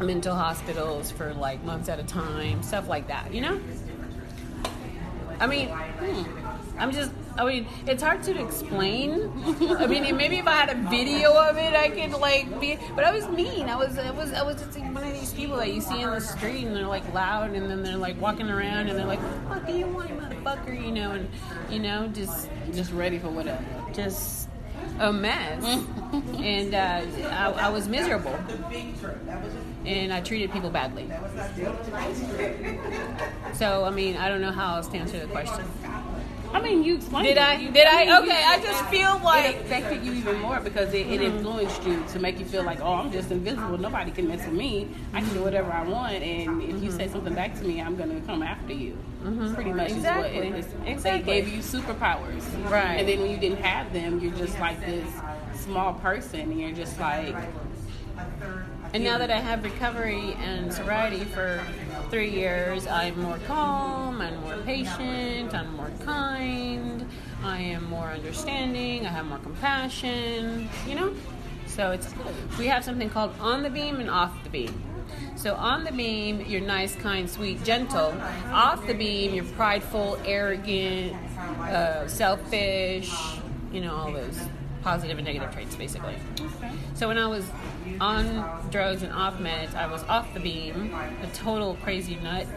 mental 0.05 0.35
hospitals 0.35 1.09
for 1.09 1.33
like 1.33 1.63
months 1.63 1.89
at 1.89 1.99
a 1.99 2.03
time, 2.03 2.61
stuff 2.61 2.87
like 2.87 3.07
that, 3.07 3.33
you 3.33 3.41
know? 3.41 3.59
I 5.39 5.47
mean, 5.47 5.69
hmm, 5.69 6.79
I'm 6.79 6.91
just, 6.91 7.11
I 7.37 7.45
mean, 7.45 7.67
it's 7.87 8.03
hard 8.03 8.23
to 8.23 8.41
explain. 8.43 9.31
I 9.79 9.87
mean, 9.87 10.15
maybe 10.17 10.37
if 10.37 10.47
I 10.47 10.51
had 10.51 10.69
a 10.69 10.89
video 10.89 11.33
of 11.33 11.57
it, 11.57 11.73
I 11.73 11.89
could 11.89 12.19
like 12.19 12.59
be, 12.59 12.77
but 12.95 13.03
I 13.05 13.11
was 13.11 13.27
mean. 13.29 13.69
I 13.69 13.75
was, 13.75 13.97
I 13.97 14.11
was, 14.11 14.33
I 14.33 14.43
was 14.43 14.61
just 14.61 14.77
like 14.77 14.93
one 14.93 15.03
of 15.03 15.13
these 15.13 15.33
people 15.33 15.55
that 15.57 15.73
you 15.73 15.81
see 15.81 16.01
in 16.01 16.09
the 16.09 16.19
street 16.19 16.65
and 16.65 16.75
they're 16.75 16.85
like 16.87 17.11
loud 17.13 17.51
and 17.51 17.69
then 17.69 17.83
they're 17.83 17.97
like 17.97 18.19
walking 18.21 18.49
around 18.49 18.89
and 18.89 18.99
they're 18.99 19.05
like, 19.05 19.21
fuck 19.47 19.65
do 19.65 19.73
you 19.73 19.87
want, 19.87 20.09
motherfucker, 20.19 20.73
you 20.79 20.91
know, 20.91 21.11
and, 21.11 21.29
you 21.69 21.79
know, 21.79 22.07
just, 22.07 22.49
Just 22.73 22.91
ready 22.91 23.17
for 23.17 23.29
whatever. 23.29 23.63
just 23.93 24.49
a 24.99 25.11
mess. 25.11 25.63
and 26.37 26.73
uh, 26.75 27.01
I, 27.29 27.51
I 27.51 27.69
was 27.69 27.87
miserable. 27.87 28.37
And 29.85 30.13
I 30.13 30.21
treated 30.21 30.51
people 30.51 30.69
badly. 30.69 31.09
So, 33.53 33.83
I 33.85 33.89
mean, 33.89 34.17
I 34.17 34.29
don't 34.29 34.41
know 34.41 34.51
how 34.51 34.75
else 34.75 34.87
to 34.89 34.97
answer 34.97 35.19
the 35.19 35.27
question. 35.27 35.65
I 36.53 36.61
mean, 36.61 36.83
you 36.83 36.95
explained. 36.95 37.27
Did 37.27 37.37
it. 37.37 37.43
I? 37.43 37.55
You- 37.55 37.71
Did 37.71 37.87
I? 37.87 38.05
mean, 38.05 38.23
Okay, 38.23 38.43
I 38.43 38.59
just 38.61 38.85
feel 38.85 39.19
like 39.23 39.55
It 39.55 39.61
affected 39.61 40.03
you 40.05 40.13
even 40.13 40.39
more 40.39 40.59
because 40.59 40.93
it, 40.93 41.07
it 41.07 41.21
mm-hmm. 41.21 41.37
influenced 41.37 41.83
you 41.83 42.03
to 42.09 42.19
make 42.19 42.39
you 42.39 42.45
feel 42.45 42.63
like, 42.63 42.81
oh, 42.81 42.93
I'm 42.93 43.11
just 43.11 43.31
invisible. 43.31 43.77
Nobody 43.77 44.11
can 44.11 44.27
mess 44.27 44.45
with 44.45 44.53
me. 44.53 44.89
I 45.13 45.21
can 45.21 45.33
do 45.33 45.41
whatever 45.43 45.71
I 45.71 45.83
want, 45.83 46.15
and 46.15 46.61
if 46.61 46.69
you 46.69 46.75
mm-hmm. 46.75 46.97
say 46.97 47.07
something 47.07 47.33
back 47.33 47.55
to 47.59 47.63
me, 47.63 47.81
I'm 47.81 47.95
gonna 47.95 48.21
come 48.21 48.43
after 48.43 48.73
you. 48.73 48.97
Mm-hmm. 49.23 49.53
Pretty 49.53 49.71
much 49.71 49.91
Exactly. 49.91 50.29
is 50.29 50.35
what 50.35 50.45
it 50.45 50.59
is. 50.59 50.65
Exactly. 50.85 51.33
They 51.33 51.41
gave 51.41 51.53
you 51.53 51.59
superpowers, 51.59 52.71
Right. 52.71 52.99
And 52.99 53.07
then 53.07 53.21
when 53.21 53.31
you 53.31 53.37
didn't 53.37 53.63
have 53.63 53.93
them, 53.93 54.19
you're 54.19 54.33
just 54.33 54.59
like 54.59 54.79
this 54.81 55.07
small 55.55 55.93
person, 55.93 56.39
and 56.41 56.59
you're 56.59 56.71
just 56.71 56.99
like, 56.99 57.35
And 58.93 59.03
now 59.03 59.17
that 59.19 59.31
I 59.31 59.37
have 59.37 59.63
recovery 59.63 60.33
and 60.39 60.73
sobriety 60.73 61.23
for 61.23 61.63
three 62.11 62.29
years, 62.29 62.85
I'm 62.87 63.17
more 63.21 63.39
calm, 63.47 64.19
I'm 64.19 64.37
more 64.41 64.57
patient, 64.65 65.55
I'm 65.55 65.73
more 65.77 65.89
kind, 66.03 67.07
I 67.41 67.59
am 67.59 67.85
more 67.89 68.07
understanding, 68.07 69.05
I 69.05 69.09
have 69.09 69.25
more 69.25 69.37
compassion, 69.37 70.67
you 70.85 70.95
know? 70.95 71.15
So 71.67 71.91
it's 71.91 72.13
we 72.59 72.67
have 72.67 72.83
something 72.83 73.09
called 73.09 73.33
on 73.39 73.63
the 73.63 73.69
beam 73.69 74.01
and 74.01 74.09
off 74.09 74.43
the 74.43 74.49
beam. 74.49 74.83
So 75.37 75.55
on 75.55 75.85
the 75.85 75.93
beam, 75.93 76.41
you're 76.41 76.59
nice, 76.59 76.95
kind, 76.95 77.29
sweet, 77.29 77.63
gentle. 77.63 78.13
Off 78.51 78.85
the 78.85 78.93
beam, 78.93 79.33
you're 79.33 79.45
prideful, 79.45 80.19
arrogant, 80.25 81.15
uh, 81.61 82.07
selfish, 82.09 83.09
you 83.71 83.79
know, 83.79 83.95
all 83.95 84.11
those 84.11 84.37
positive 84.81 85.17
and 85.17 85.25
negative 85.25 85.51
traits 85.53 85.75
basically. 85.75 86.15
So 86.95 87.07
when 87.07 87.17
I 87.17 87.27
was 87.27 87.49
on 87.99 88.69
drugs 88.69 89.03
and 89.03 89.13
off 89.13 89.37
meds, 89.39 89.75
I 89.75 89.87
was 89.87 90.03
off 90.03 90.33
the 90.33 90.39
beam, 90.39 90.93
a 91.23 91.27
total 91.33 91.75
crazy 91.83 92.15
nut. 92.15 92.47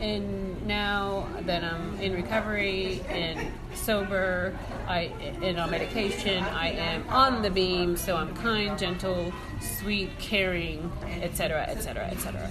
And 0.00 0.66
now 0.66 1.26
that 1.46 1.64
I'm 1.64 1.98
in 2.00 2.12
recovery 2.12 3.00
and 3.08 3.50
sober, 3.74 4.56
I 4.86 5.10
and 5.42 5.58
on 5.58 5.70
medication, 5.70 6.44
I 6.44 6.72
am 6.72 7.08
on 7.08 7.40
the 7.40 7.50
beam. 7.50 7.96
So 7.96 8.14
I'm 8.14 8.34
kind, 8.36 8.78
gentle, 8.78 9.32
sweet, 9.60 10.10
caring, 10.18 10.92
etc., 11.22 11.62
etc., 11.62 12.08
etc. 12.08 12.50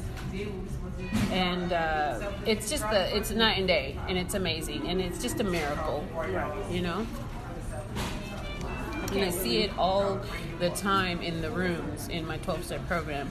And 1.31 1.71
uh, 1.71 2.31
it's 2.47 2.67
just 2.67 2.89
the 2.89 3.15
it's 3.15 3.29
night 3.29 3.59
and 3.59 3.67
day, 3.67 3.95
and 4.09 4.17
it's 4.17 4.33
amazing, 4.33 4.87
and 4.87 4.99
it's 4.99 5.21
just 5.21 5.39
a 5.39 5.43
miracle, 5.43 6.03
you 6.71 6.81
know. 6.81 7.05
And 9.15 9.23
I 9.23 9.29
see 9.29 9.59
it 9.59 9.71
all 9.77 10.19
the 10.59 10.69
time 10.71 11.21
in 11.21 11.41
the 11.41 11.49
rooms 11.49 12.09
in 12.09 12.27
my 12.27 12.37
12 12.39 12.65
step 12.65 12.87
program. 12.87 13.29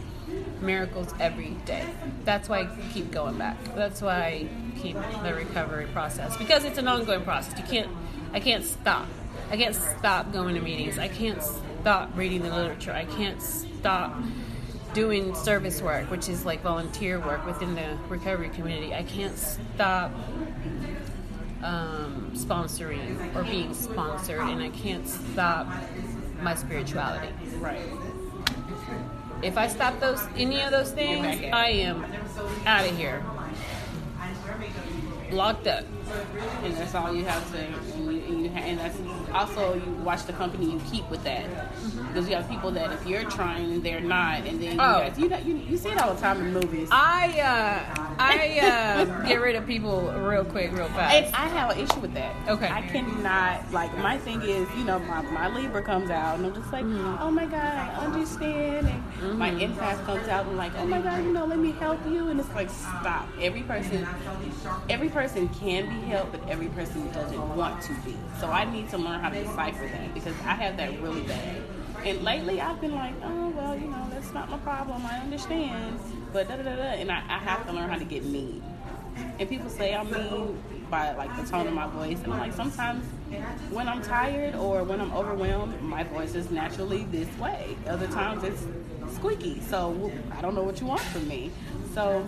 Miracles 0.62 1.12
every 1.20 1.51
day. 1.66 1.85
That's 2.25 2.49
why 2.49 2.61
I 2.61 2.68
keep 2.94 3.11
going 3.11 3.37
back. 3.37 3.59
That's 3.75 4.01
why 4.01 4.16
I 4.16 4.49
keep 4.81 4.97
the 5.23 5.35
recovery 5.35 5.87
process 5.92 6.37
because 6.38 6.64
it's 6.64 6.79
an 6.79 6.88
ongoing 6.88 7.23
process. 7.23 7.59
You 7.59 7.64
can't, 7.64 7.90
I 8.33 8.40
can't 8.40 8.64
stop. 8.64 9.07
I 9.51 9.59
can't 9.59 9.75
stop 9.75 10.33
going 10.33 10.55
to 10.55 10.62
meetings. 10.62 10.99
I 10.99 11.09
can't 11.09 11.42
stop 11.42 12.16
reading 12.16 12.42
the 12.42 12.55
literature. 12.55 12.92
I 12.92 13.05
can't 13.05 13.42
stop 13.42 14.16
doing 14.94 15.35
service 15.35 15.83
work, 15.83 16.11
which 16.11 16.31
is 16.31 16.47
like 16.47 16.62
volunteer 16.62 17.20
work 17.20 17.44
within 17.44 17.75
the 17.75 17.99
recovery 18.09 18.49
community. 18.49 18.94
I 18.94 19.03
can't 19.03 19.37
stop 19.37 20.12
um, 21.64 22.31
sponsoring 22.35 23.35
or 23.35 23.42
being 23.42 23.74
sponsored, 23.74 24.40
and 24.40 24.62
I 24.62 24.68
can't 24.68 25.09
stop 25.09 25.66
my 26.42 26.55
spirituality. 26.55 27.29
right. 27.57 27.81
If 29.42 29.59
I 29.59 29.66
stop 29.68 29.98
those 30.00 30.27
any 30.37 30.61
of 30.62 30.70
those 30.70 30.92
things, 30.92 31.22
back 31.27 31.38
at 31.38 31.44
it. 31.44 31.55
I 31.55 31.68
am 31.68 32.05
out 32.66 32.88
of 32.88 32.96
here, 32.96 33.22
locked 35.31 35.66
up. 35.66 35.85
And 36.62 36.75
that's 36.77 36.95
all 36.95 37.14
you 37.14 37.25
have 37.25 37.51
to 37.53 37.59
and, 37.59 38.05
you, 38.05 38.11
and, 38.23 38.45
you 38.45 38.51
and 38.51 38.79
that's 38.79 38.99
also 39.33 39.75
you 39.75 39.90
watch 40.05 40.25
the 40.27 40.33
company 40.33 40.71
you 40.71 40.81
keep 40.90 41.09
with 41.11 41.23
that 41.25 41.45
because 42.09 42.29
you 42.29 42.35
have 42.35 42.49
people 42.49 42.71
that 42.71 42.93
if 42.93 43.07
you're 43.07 43.25
trying 43.31 43.81
they're 43.83 44.01
not 44.01 44.38
and 44.47 44.62
then 44.62 44.73
you, 44.73 44.81
Oh. 44.81 45.01
guys, 45.01 45.19
you 45.19 45.29
know 45.29 45.38
you, 45.38 45.57
you 45.57 45.77
see 45.77 45.88
it 45.90 45.99
all 45.99 46.14
the 46.14 46.21
time 46.21 46.40
in 46.40 46.53
movies 46.53 46.88
I 46.93 47.40
uh, 47.40 48.05
I 48.19 48.59
uh, 48.61 49.05
get 49.27 49.40
rid 49.40 49.57
of 49.57 49.67
people 49.67 50.03
real 50.12 50.45
quick, 50.45 50.71
real 50.73 50.87
and 50.87 50.95
fast. 50.95 51.35
I 51.35 51.49
have 51.49 51.71
an 51.73 51.79
issue 51.81 51.99
with 51.99 52.14
that. 52.14 52.33
Okay. 52.49 52.69
I 52.69 52.83
cannot 52.83 53.73
like 53.73 53.97
my 53.99 54.19
thing 54.19 54.40
is, 54.43 54.69
you 54.77 54.85
know, 54.85 55.01
my, 55.01 55.23
my 55.23 55.49
Libra 55.49 55.83
comes 55.83 56.11
out 56.11 56.37
and 56.37 56.47
I'm 56.47 56.55
just 56.55 56.73
like, 56.73 56.85
Mm-hmm. 56.85 57.17
oh 57.23 57.31
my 57.31 57.47
god, 57.47 57.55
I 57.55 58.05
understand 58.05 58.87
and 59.23 59.38
my 59.38 59.51
empath 59.51 60.05
comes 60.05 60.29
out 60.29 60.47
and 60.47 60.57
like, 60.57 60.73
oh 60.77 60.87
my 60.87 61.01
god, 61.01 61.25
you 61.25 61.33
know, 61.33 61.45
let 61.45 61.59
me 61.59 61.73
help 61.73 61.99
you 62.09 62.29
and 62.29 62.38
it's 62.38 62.49
like 62.55 62.71
stop. 62.71 63.29
Every 63.40 63.62
person 63.62 64.07
every 64.88 65.09
person 65.09 65.49
can 65.49 65.88
be 65.88 65.93
helped, 66.02 66.33
but 66.33 66.48
every 66.48 66.68
person 66.68 67.11
doesn't 67.12 67.57
want 67.57 67.83
to 67.83 67.94
be. 68.04 68.16
So 68.40 68.48
I 68.48 68.64
need 68.64 68.88
to 68.90 68.98
learn 68.98 69.20
how 69.20 69.30
to 69.30 69.42
decipher 69.42 69.87
that 69.87 70.14
because 70.14 70.35
I 70.44 70.54
have 70.54 70.76
that 70.76 71.00
really 71.00 71.22
bad. 71.22 71.62
And 72.04 72.22
lately 72.22 72.61
I've 72.61 72.80
been 72.80 72.94
like, 72.94 73.14
oh 73.22 73.48
well, 73.50 73.76
you 73.76 73.88
know, 73.88 74.07
that's 74.11 74.33
not 74.33 74.50
my 74.50 74.59
problem. 74.59 75.04
I 75.07 75.18
understand. 75.18 75.98
But 76.33 76.48
da 76.48 76.57
da 76.57 76.62
da 76.62 76.76
da 76.76 76.83
and 76.83 77.11
I, 77.11 77.22
I 77.28 77.38
have 77.38 77.66
to 77.66 77.72
learn 77.72 77.88
how 77.88 77.98
to 77.98 78.04
get 78.04 78.24
mean. 78.24 78.62
And 79.38 79.48
people 79.48 79.70
say 79.70 79.94
I'm 79.94 80.11
mean 80.11 80.62
by 80.90 81.12
like 81.14 81.35
the 81.37 81.48
tone 81.48 81.66
of 81.66 81.72
my 81.72 81.87
voice, 81.87 82.18
and 82.24 82.33
I'm 82.33 82.40
like 82.40 82.52
sometimes 82.52 83.04
when 83.70 83.88
I'm 83.88 84.02
tired 84.02 84.54
or 84.54 84.85
when 84.85 85.00
I'm 85.00 85.12
overwhelmed, 85.12 85.80
my 85.83 86.04
voice 86.04 86.35
is 86.35 86.50
naturally 86.50 87.04
this 87.04 87.28
way. 87.38 87.76
Other 87.87 88.07
times 88.09 88.44
it's 88.44 88.66
squeaky. 89.14 89.61
So 89.61 90.12
I 90.37 90.40
don't 90.40 90.54
know 90.54 90.62
what 90.62 90.80
you 90.80 90.87
want 90.87 91.00
from 91.00 91.26
me. 91.28 91.50
So 91.94 92.26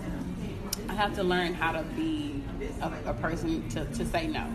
I 0.89 0.95
have 0.95 1.15
to 1.17 1.23
learn 1.23 1.55
how 1.55 1.73
to 1.73 1.83
be 1.83 2.36
a, 2.81 3.11
a 3.11 3.15
person 3.15 3.69
to, 3.71 3.85
to 3.85 4.05
say 4.05 4.27
no. 4.27 4.47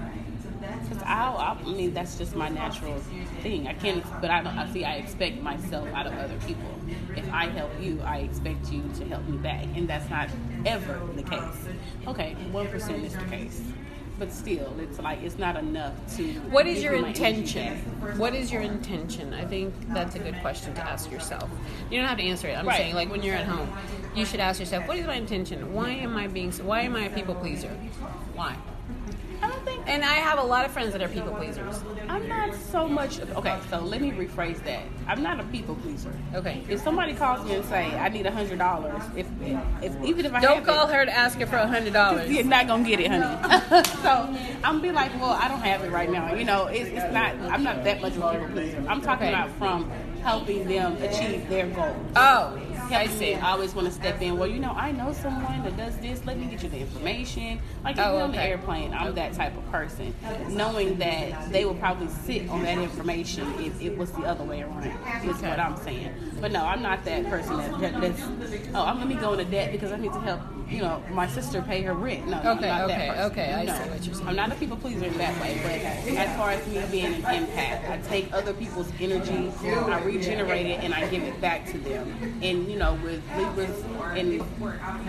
Because 0.83 1.03
I'll, 1.05 1.37
I 1.37 1.61
mean, 1.63 1.93
that's 1.93 2.17
just 2.17 2.35
my 2.35 2.47
natural 2.47 2.99
thing. 3.41 3.67
I 3.67 3.73
can't, 3.73 4.03
but 4.21 4.29
I 4.29 4.43
don't. 4.43 4.57
I 4.57 4.71
see. 4.71 4.85
I 4.85 4.95
expect 4.95 5.41
myself 5.41 5.87
out 5.93 6.05
of 6.05 6.13
other 6.13 6.37
people. 6.45 6.69
If 7.15 7.31
I 7.33 7.47
help 7.47 7.71
you, 7.81 7.99
I 8.05 8.19
expect 8.19 8.71
you 8.71 8.83
to 8.97 9.05
help 9.05 9.27
me 9.27 9.37
back, 9.37 9.65
and 9.75 9.87
that's 9.87 10.07
not 10.09 10.29
ever 10.65 10.99
the 11.15 11.23
case. 11.23 11.41
Okay, 12.07 12.35
one 12.51 12.67
percent 12.67 13.03
is 13.03 13.15
the 13.15 13.25
case, 13.25 13.61
but 14.21 14.31
still, 14.31 14.71
it's 14.79 14.99
like 14.99 15.23
it's 15.23 15.39
not 15.39 15.55
enough 15.57 15.93
to. 16.15 16.23
What 16.51 16.67
is 16.67 16.83
your 16.83 16.93
me 16.93 17.01
my 17.01 17.07
energy 17.09 17.25
intention? 17.25 17.77
What 18.19 18.35
is 18.35 18.51
your 18.51 18.61
intention? 18.61 19.33
I 19.33 19.45
think 19.45 19.73
that's 19.95 20.13
a 20.13 20.19
good 20.19 20.35
question 20.41 20.75
to 20.75 20.81
ask 20.81 21.09
yourself. 21.11 21.49
You 21.89 21.97
don't 21.97 22.07
have 22.07 22.19
to 22.19 22.23
answer 22.23 22.47
it. 22.47 22.55
I'm 22.55 22.67
Right. 22.67 22.77
saying, 22.77 22.93
like 22.93 23.09
when 23.09 23.23
you're 23.23 23.33
at 23.33 23.47
home, 23.47 23.67
you 24.15 24.23
should 24.27 24.39
ask 24.39 24.59
yourself, 24.59 24.87
"What 24.87 24.97
is 24.97 25.07
my 25.07 25.15
intention? 25.15 25.73
Why 25.73 25.89
am 25.89 26.15
I 26.17 26.27
being? 26.27 26.51
so- 26.51 26.65
Why 26.65 26.81
am 26.81 26.95
I 26.95 27.05
a 27.05 27.09
people 27.09 27.33
pleaser? 27.33 27.69
Why?" 28.35 28.55
I 29.87 29.91
don't 29.91 30.01
think 30.01 30.03
And 30.03 30.03
I 30.05 30.15
have 30.15 30.39
a 30.39 30.43
lot 30.43 30.65
of 30.65 30.71
friends 30.71 30.91
that 30.93 31.01
are 31.01 31.07
people 31.07 31.33
pleasers. 31.33 31.83
I'm 32.07 32.27
not 32.27 32.53
so 32.55 32.87
much. 32.87 33.19
Okay, 33.19 33.57
so 33.69 33.79
let 33.79 34.01
me 34.01 34.11
rephrase 34.11 34.63
that. 34.65 34.83
I'm 35.07 35.23
not 35.23 35.39
a 35.39 35.43
people 35.45 35.75
pleaser. 35.75 36.13
Okay. 36.35 36.63
If 36.69 36.81
somebody 36.81 37.13
calls 37.13 37.45
me 37.45 37.55
and 37.55 37.65
say 37.65 37.85
I 37.97 38.09
need 38.09 38.25
a 38.25 38.31
hundred 38.31 38.59
dollars, 38.59 39.01
if, 39.15 39.27
if 39.81 39.93
even 40.03 40.25
if 40.25 40.33
I 40.33 40.41
Don't 40.41 40.65
call 40.65 40.87
it, 40.89 40.93
her 40.93 41.05
to 41.05 41.11
ask 41.11 41.39
her 41.39 41.45
for 41.45 41.57
a 41.57 41.67
hundred 41.67 41.93
dollars. 41.93 42.29
You're 42.31 42.43
not 42.43 42.67
gonna 42.67 42.83
get 42.87 42.99
it, 42.99 43.11
honey. 43.11 43.83
so 44.01 44.35
I'm 44.63 44.81
be 44.81 44.91
like, 44.91 45.13
well, 45.19 45.31
I 45.31 45.47
don't 45.47 45.61
have 45.61 45.83
it 45.83 45.91
right 45.91 46.09
now. 46.09 46.33
You 46.33 46.45
know, 46.45 46.65
it's, 46.67 46.89
it's 46.89 47.13
not. 47.13 47.35
I'm 47.51 47.63
not 47.63 47.83
that 47.83 48.01
much 48.01 48.15
of 48.15 48.21
a 48.23 48.31
people 48.31 48.47
pleaser. 48.49 48.77
I'm 48.87 49.01
talking 49.01 49.27
Okay. 49.27 49.29
about 49.29 49.51
from 49.57 49.89
helping 50.21 50.67
them 50.67 50.95
achieve 51.01 51.47
their 51.49 51.67
goals. 51.67 51.95
Oh, 52.15 52.57
I 52.91 53.03
Helping 53.05 53.17
see. 53.17 53.35
me. 53.35 53.41
I 53.41 53.51
always 53.51 53.73
want 53.73 53.87
to 53.87 53.93
step 53.93 54.21
in. 54.21 54.37
Well, 54.37 54.47
you 54.49 54.59
know, 54.59 54.71
I 54.71 54.91
know 54.91 55.13
someone 55.13 55.63
that 55.63 55.77
does 55.77 55.97
this. 55.97 56.25
Let 56.25 56.37
me 56.37 56.45
get 56.47 56.63
you 56.63 56.69
the 56.69 56.79
information. 56.79 57.59
Like 57.83 57.97
if 57.97 58.05
Oh, 58.05 58.13
you're 58.13 58.23
on 58.23 58.31
the 58.31 58.41
airplane, 58.41 58.93
I'm 58.93 59.13
that 59.15 59.33
type 59.33 59.57
of 59.57 59.69
person, 59.71 60.13
knowing 60.49 60.97
that 60.99 61.51
they 61.51 61.65
will 61.65 61.75
probably 61.75 62.07
sit 62.09 62.49
on 62.49 62.63
that 62.63 62.77
information 62.77 63.47
if 63.59 63.81
it 63.81 63.97
was 63.97 64.11
the 64.11 64.23
other 64.23 64.43
way 64.43 64.61
around. 64.61 64.85
Is 65.23 65.41
what 65.41 65.59
I'm 65.59 65.77
saying. 65.77 66.11
But 66.39 66.51
no, 66.51 66.63
I'm 66.65 66.81
not 66.81 67.03
that 67.05 67.29
person 67.29 67.57
that, 67.57 67.79
that 67.81 68.01
that's. 68.01 68.21
Oh, 68.73 68.85
I'm 68.85 68.99
let 68.99 69.07
me 69.07 69.15
go 69.15 69.33
into 69.33 69.45
debt 69.45 69.71
because 69.71 69.91
I 69.91 69.97
need 69.97 70.13
to 70.13 70.19
help. 70.19 70.41
You 70.71 70.81
know, 70.81 71.03
my 71.11 71.27
sister 71.27 71.61
pay 71.61 71.81
her 71.81 71.93
rent. 71.93 72.27
No, 72.27 72.37
I'm 72.39 72.57
Okay, 72.57 72.67
not 72.69 72.81
okay, 72.89 72.95
that 72.97 73.09
person. 73.17 73.31
okay, 73.31 73.53
I 73.53 73.65
No. 73.65 73.73
see 73.73 73.89
what 73.89 74.05
you're 74.05 74.15
saying. 74.15 74.27
I'm 74.29 74.35
not 74.37 74.51
a 74.53 74.55
people 74.55 74.77
pleaser 74.77 75.03
in 75.05 75.17
that 75.17 75.41
way, 75.41 75.59
but 75.61 76.15
as 76.17 76.37
far 76.37 76.51
as 76.51 76.65
me 76.65 76.81
being 76.89 77.13
an 77.13 77.21
empath, 77.23 77.89
I 77.89 77.97
take 78.07 78.31
other 78.33 78.53
people's 78.53 78.89
energy, 79.01 79.51
I 79.65 80.01
regenerate 80.01 80.67
it, 80.67 80.79
and 80.81 80.93
I 80.93 81.07
give 81.09 81.23
it 81.23 81.39
back 81.41 81.65
to 81.71 81.77
them. 81.77 82.39
And 82.41 82.71
you 82.71 82.77
know, 82.79 82.93
with 83.03 83.21
Libras 83.37 83.83
and 84.15 84.41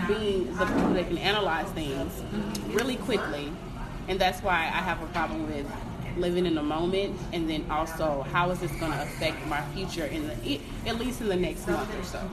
being 0.07 0.53
the 0.57 0.65
people 0.65 0.93
that 0.95 1.07
can 1.07 1.17
analyze 1.17 1.69
things 1.69 2.11
really 2.75 2.97
quickly, 2.97 3.49
and 4.09 4.19
that's 4.19 4.43
why 4.43 4.63
I 4.63 4.81
have 4.83 5.01
a 5.01 5.07
problem 5.07 5.47
with 5.47 5.65
living 6.17 6.45
in 6.45 6.55
the 6.55 6.63
moment, 6.63 7.19
and 7.31 7.49
then 7.49 7.65
also 7.69 8.23
how 8.31 8.49
is 8.51 8.59
this 8.59 8.71
going 8.73 8.91
to 8.91 9.01
affect 9.01 9.45
my 9.47 9.61
future 9.73 10.05
in 10.05 10.27
the 10.27 10.59
at 10.85 10.97
least 10.97 11.21
in 11.21 11.29
the 11.29 11.35
next 11.35 11.67
month 11.67 11.89
or 11.97 12.03
so. 12.03 12.29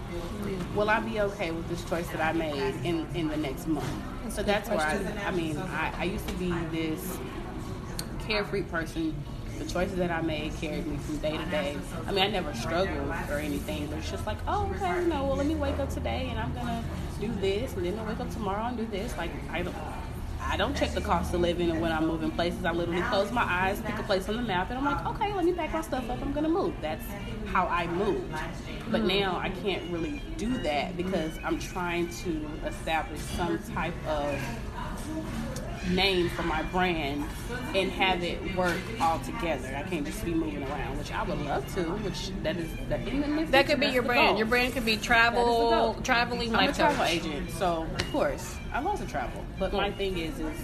Will 0.74 0.90
I 0.90 1.00
be 1.00 1.20
okay 1.20 1.50
with 1.50 1.68
this 1.68 1.84
choice 1.84 2.08
that 2.08 2.20
I 2.20 2.32
made 2.32 2.74
in 2.84 3.06
in 3.14 3.28
the 3.28 3.36
next 3.36 3.66
month? 3.66 3.86
So 4.28 4.42
that's 4.42 4.68
where 4.68 4.80
I, 4.80 5.26
I 5.26 5.30
mean, 5.30 5.56
I, 5.56 5.92
I 5.98 6.04
used 6.04 6.26
to 6.28 6.34
be 6.34 6.52
this 6.70 7.18
carefree 8.26 8.62
person. 8.62 9.14
The 9.58 9.66
choices 9.66 9.96
that 9.96 10.10
I 10.10 10.22
made 10.22 10.54
carried 10.56 10.86
me 10.86 10.96
from 10.96 11.18
day 11.18 11.36
to 11.36 11.44
day. 11.46 11.76
I 12.06 12.12
mean, 12.12 12.24
I 12.24 12.28
never 12.28 12.54
struggled 12.54 13.12
or 13.28 13.34
anything, 13.36 13.88
but 13.88 13.98
it's 13.98 14.10
just 14.10 14.24
like, 14.24 14.38
oh, 14.48 14.72
okay, 14.74 15.02
you 15.02 15.08
know, 15.08 15.24
well, 15.24 15.36
let 15.36 15.46
me 15.46 15.54
wake 15.54 15.78
up 15.78 15.90
today 15.90 16.28
and 16.30 16.38
I'm 16.38 16.54
gonna 16.54 16.82
do 17.20 17.28
this, 17.42 17.74
and 17.74 17.84
then 17.84 17.98
I'll 17.98 18.06
wake 18.06 18.20
up 18.20 18.30
tomorrow 18.30 18.64
and 18.64 18.78
do 18.78 18.86
this. 18.86 19.14
Like, 19.18 19.30
I 19.50 19.60
don't, 19.60 19.74
I 20.42 20.56
don't 20.56 20.76
check 20.76 20.92
the 20.92 21.00
cost 21.00 21.34
of 21.34 21.40
living 21.40 21.70
and 21.70 21.80
when 21.80 21.92
I'm 21.92 22.06
moving 22.06 22.30
places. 22.30 22.64
I 22.64 22.72
literally 22.72 23.02
close 23.02 23.30
my 23.32 23.42
eyes, 23.42 23.80
pick 23.80 23.98
a 23.98 24.02
place 24.02 24.28
on 24.28 24.36
the 24.36 24.42
map, 24.42 24.70
and 24.70 24.78
I'm 24.78 24.84
like, 24.84 25.06
okay, 25.06 25.32
let 25.32 25.44
me 25.44 25.52
pack 25.52 25.72
my 25.72 25.80
stuff 25.80 26.08
up. 26.10 26.20
I'm 26.20 26.32
gonna 26.32 26.48
move. 26.48 26.74
That's 26.80 27.04
how 27.46 27.66
I 27.66 27.86
move. 27.86 28.24
But 28.90 29.02
hmm. 29.02 29.08
now 29.08 29.38
I 29.38 29.50
can't 29.50 29.90
really 29.90 30.22
do 30.36 30.58
that 30.58 30.96
because 30.96 31.38
I'm 31.44 31.58
trying 31.58 32.08
to 32.08 32.48
establish 32.66 33.20
some 33.20 33.58
type 33.74 33.94
of 34.06 34.38
name 35.88 36.28
for 36.30 36.42
my 36.42 36.62
brand 36.64 37.24
and 37.74 37.90
have 37.92 38.22
it 38.22 38.56
work 38.56 38.78
all 39.00 39.18
together. 39.20 39.74
I 39.76 39.82
can't 39.88 40.06
just 40.06 40.24
be 40.24 40.34
moving 40.34 40.62
around, 40.62 40.98
which 40.98 41.12
I 41.12 41.22
would 41.22 41.40
love 41.40 41.72
to. 41.74 41.82
Which 41.82 42.30
that 42.42 42.56
is 42.56 42.68
that. 42.88 43.50
That 43.50 43.66
could 43.66 43.80
be 43.80 43.86
your 43.86 44.02
brand. 44.02 44.30
Goal. 44.30 44.38
Your 44.38 44.46
brand 44.46 44.74
could 44.74 44.84
be 44.84 44.96
travel, 44.96 45.96
traveling. 46.02 46.54
I'm 46.54 46.70
a 46.70 46.72
travel 46.72 47.04
agent, 47.04 47.50
so 47.50 47.86
of 47.98 48.12
course 48.12 48.56
I 48.72 48.80
love 48.80 49.00
to 49.00 49.06
travel. 49.06 49.44
But 49.58 49.72
my 49.72 49.90
thing 49.90 50.18
is, 50.18 50.38
is 50.38 50.58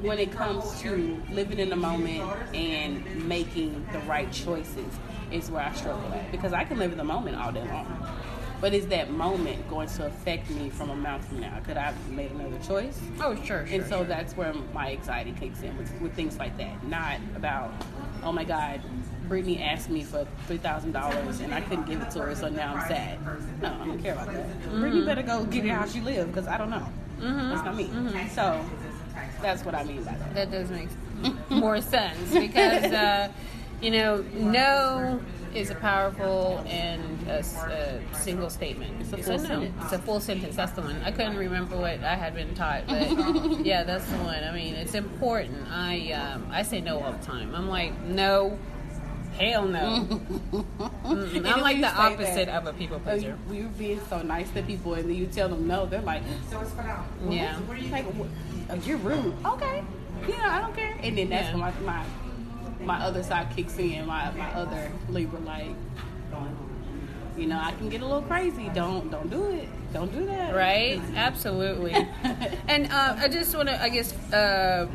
when 0.00 0.18
it 0.18 0.32
comes 0.32 0.80
to 0.80 1.22
living 1.30 1.58
in 1.58 1.68
the 1.68 1.76
moment 1.76 2.22
and 2.54 3.28
making 3.28 3.86
the 3.92 3.98
right 4.00 4.30
choices 4.32 4.86
is 5.30 5.50
where 5.50 5.64
I 5.64 5.72
struggle 5.72 6.12
at 6.12 6.30
because 6.30 6.52
I 6.52 6.64
can 6.64 6.78
live 6.78 6.92
in 6.92 6.98
the 6.98 7.04
moment 7.04 7.36
all 7.36 7.52
day 7.52 7.64
long. 7.64 8.08
But 8.62 8.74
is 8.74 8.86
that 8.86 9.10
moment 9.10 9.68
going 9.68 9.88
to 9.88 10.06
affect 10.06 10.48
me 10.48 10.70
from 10.70 10.90
a 10.90 10.94
month 10.94 11.26
from 11.26 11.40
now? 11.40 11.58
Could 11.64 11.76
I 11.76 11.86
have 11.86 12.10
made 12.10 12.30
another 12.30 12.60
choice? 12.64 12.96
Oh, 13.20 13.34
sure, 13.34 13.44
sure 13.44 13.80
And 13.80 13.82
so 13.82 13.98
sure. 13.98 14.04
that's 14.04 14.36
where 14.36 14.54
my 14.72 14.92
anxiety 14.92 15.34
kicks 15.38 15.62
in 15.62 15.76
with, 15.76 15.92
with 16.00 16.14
things 16.14 16.38
like 16.38 16.56
that. 16.58 16.86
Not 16.86 17.18
about, 17.34 17.72
oh 18.22 18.30
my 18.30 18.44
God, 18.44 18.80
Brittany 19.26 19.60
asked 19.60 19.90
me 19.90 20.04
for 20.04 20.28
three 20.46 20.58
thousand 20.58 20.92
dollars 20.92 21.40
and 21.40 21.52
I 21.52 21.60
couldn't 21.60 21.86
give 21.86 22.00
it 22.02 22.12
to 22.12 22.20
her, 22.20 22.36
so 22.36 22.48
now 22.50 22.76
I'm 22.76 22.86
sad. 22.86 23.18
No, 23.60 23.76
I 23.80 23.84
don't 23.84 24.00
care 24.00 24.12
about 24.12 24.28
that. 24.28 24.46
Mm-hmm. 24.46 24.80
Brittany 24.80 25.06
better 25.06 25.22
go 25.22 25.44
get 25.44 25.64
it 25.64 25.70
how 25.70 25.86
she 25.86 26.00
live 26.00 26.28
because 26.28 26.46
I 26.46 26.56
don't 26.56 26.70
know. 26.70 26.86
Mm-hmm. 27.18 27.48
That's 27.48 27.64
not 27.64 27.74
me. 27.74 27.86
Mm-hmm. 27.86 28.28
So 28.28 28.64
that's 29.42 29.64
what 29.64 29.74
I 29.74 29.82
mean 29.82 30.04
by 30.04 30.12
that. 30.12 30.34
That 30.34 30.50
does 30.52 30.70
make 30.70 30.88
more 31.50 31.80
sense 31.80 32.32
because 32.32 32.92
uh, 32.92 33.28
you 33.80 33.90
know 33.90 34.24
no 34.34 35.20
is 35.54 35.70
a 35.70 35.74
powerful 35.74 36.64
and 36.66 37.28
a, 37.28 37.40
a 37.40 38.14
single 38.14 38.50
statement. 38.50 39.00
It's 39.00 39.12
a 39.12 39.16
full 39.18 39.34
it's 39.34 39.44
a, 39.44 39.46
sentence. 39.46 39.74
It's 39.82 39.92
a 39.92 39.98
full 39.98 40.20
sentence. 40.20 40.56
That's 40.56 40.72
the 40.72 40.82
one. 40.82 41.00
I 41.04 41.10
couldn't 41.10 41.36
remember 41.36 41.76
what 41.76 42.02
I 42.02 42.14
had 42.14 42.34
been 42.34 42.54
taught, 42.54 42.86
but 42.86 43.60
yeah, 43.64 43.84
that's 43.84 44.04
the 44.06 44.18
one. 44.18 44.42
I 44.42 44.52
mean, 44.52 44.74
it's 44.74 44.94
important. 44.94 45.68
I 45.70 46.12
um, 46.12 46.48
I 46.50 46.62
say 46.62 46.80
no 46.80 47.00
all 47.00 47.12
the 47.12 47.24
time. 47.24 47.54
I'm 47.54 47.68
like 47.68 47.98
no. 48.02 48.58
Hell 49.38 49.66
no. 49.66 50.20
I'm 51.04 51.60
like 51.62 51.80
the 51.80 51.90
opposite 51.90 52.46
that. 52.46 52.48
of 52.48 52.66
a 52.66 52.72
people 52.74 53.00
pleaser. 53.00 53.38
Oh, 53.48 53.52
you, 53.52 53.64
are 53.64 53.68
being 53.70 54.00
so 54.10 54.20
nice 54.20 54.50
to 54.50 54.62
people, 54.62 54.92
and 54.94 55.08
then 55.08 55.16
you 55.16 55.26
tell 55.26 55.48
them 55.48 55.66
no. 55.66 55.86
They're 55.86 56.02
like, 56.02 56.22
so 56.50 56.60
it's 56.60 56.70
for 56.72 56.82
now. 56.82 57.06
Well, 57.22 57.32
yeah. 57.32 57.58
What 57.60 57.78
are 57.78 57.80
you 57.80 57.90
like, 57.90 58.04
you're 58.86 58.98
rude. 58.98 59.34
Okay. 59.44 59.82
Yeah, 60.28 60.56
I 60.56 60.60
don't 60.60 60.76
care. 60.76 60.96
And 61.02 61.16
then 61.16 61.30
that's 61.30 61.46
yeah. 61.46 61.52
when 61.52 61.60
my, 61.60 61.72
my 61.80 62.04
my 62.84 63.02
other 63.02 63.22
side 63.22 63.48
kicks 63.54 63.78
in, 63.78 64.06
my, 64.06 64.30
my 64.32 64.52
other 64.54 64.90
Libra, 65.08 65.40
like, 65.40 65.70
you 67.36 67.46
know, 67.46 67.58
I 67.58 67.72
can 67.72 67.88
get 67.88 68.02
a 68.02 68.06
little 68.06 68.22
crazy. 68.22 68.70
Don't 68.74 69.10
don't 69.10 69.30
do 69.30 69.46
it. 69.46 69.68
Don't 69.92 70.12
do 70.12 70.26
that. 70.26 70.54
Right. 70.54 71.00
Absolutely. 71.14 71.92
and 72.68 72.90
uh, 72.92 73.16
I 73.18 73.28
just 73.28 73.54
want 73.56 73.68
to, 73.68 73.82
I 73.82 73.88
guess, 73.88 74.12
uh, 74.32 74.88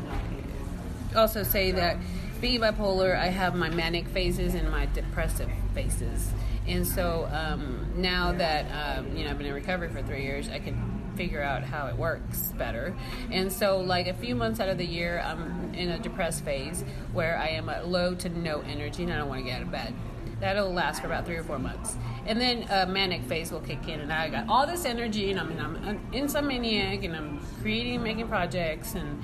also 1.16 1.42
say 1.42 1.72
that 1.72 1.96
being 2.40 2.60
bipolar, 2.60 3.18
I 3.18 3.26
have 3.26 3.54
my 3.54 3.70
manic 3.70 4.06
phases 4.08 4.54
and 4.54 4.70
my 4.70 4.86
depressive 4.86 5.50
phases. 5.74 6.30
And 6.66 6.86
so 6.86 7.28
um, 7.32 7.86
now 7.96 8.32
that 8.32 8.98
um, 8.98 9.16
you 9.16 9.24
know 9.24 9.30
I've 9.30 9.38
been 9.38 9.46
in 9.46 9.54
recovery 9.54 9.88
for 9.88 10.02
three 10.02 10.22
years, 10.22 10.48
I 10.48 10.58
can 10.58 10.97
figure 11.18 11.42
out 11.42 11.64
how 11.64 11.88
it 11.88 11.96
works 11.96 12.52
better. 12.56 12.94
And 13.32 13.52
so, 13.52 13.80
like 13.80 14.06
a 14.06 14.14
few 14.14 14.36
months 14.36 14.60
out 14.60 14.68
of 14.68 14.78
the 14.78 14.86
year, 14.86 15.20
I'm 15.26 15.74
in 15.74 15.90
a 15.90 15.98
depressed 15.98 16.44
phase 16.44 16.84
where 17.12 17.36
I 17.36 17.48
am 17.48 17.68
at 17.68 17.88
low 17.88 18.14
to 18.14 18.28
no 18.28 18.60
energy 18.60 19.02
and 19.02 19.12
I 19.12 19.16
don't 19.16 19.28
want 19.28 19.40
to 19.40 19.44
get 19.44 19.56
out 19.56 19.62
of 19.62 19.70
bed. 19.72 19.92
That'll 20.40 20.72
last 20.72 21.00
for 21.00 21.08
about 21.08 21.26
three 21.26 21.34
or 21.34 21.42
four 21.42 21.58
months. 21.58 21.96
And 22.24 22.40
then 22.40 22.64
a 22.70 22.86
manic 22.86 23.22
phase 23.24 23.50
will 23.50 23.60
kick 23.60 23.88
in, 23.88 23.98
and 23.98 24.12
I 24.12 24.28
got 24.30 24.48
all 24.48 24.64
this 24.64 24.84
energy, 24.84 25.32
and 25.32 25.40
I'm 25.40 25.50
an 25.50 26.00
insomniac, 26.12 27.04
and 27.04 27.16
I'm 27.16 27.40
creating 27.60 28.04
making 28.04 28.28
projects, 28.28 28.94
and 28.94 29.20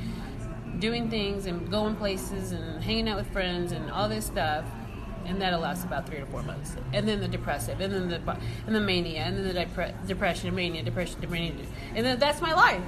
doing 0.81 1.09
things, 1.09 1.47
and 1.47 1.71
going 1.71 1.95
places, 1.95 2.51
and 2.51 2.83
hanging 2.83 3.09
out 3.09 3.17
with 3.17 3.31
friends, 3.33 3.71
and 3.71 3.89
all 3.93 4.09
this 4.09 4.27
stuff 4.27 4.65
and 5.27 5.41
that'll 5.41 5.61
last 5.61 5.85
about 5.85 6.07
three 6.07 6.19
to 6.19 6.27
four 6.27 6.43
months. 6.43 6.77
And 6.93 7.07
then 7.09 7.21
the 7.21 7.29
depressive, 7.29 7.81
and 7.81 7.93
then 7.93 8.09
the 8.09 8.39
and 8.67 8.75
the 8.75 8.81
mania, 8.81 9.23
and 9.23 9.37
then 9.37 9.47
the 9.47 9.55
depre- 9.55 10.07
depression, 10.07 10.55
mania, 10.55 10.83
depression, 10.83 11.19
mania, 11.29 11.53
and 11.95 12.05
then 12.05 12.19
that's 12.19 12.41
my 12.41 12.55
life. 12.55 12.83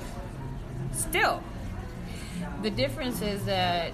Still, 0.93 1.43
the 2.62 2.70
difference 2.70 3.22
is 3.22 3.45
that 3.45 3.93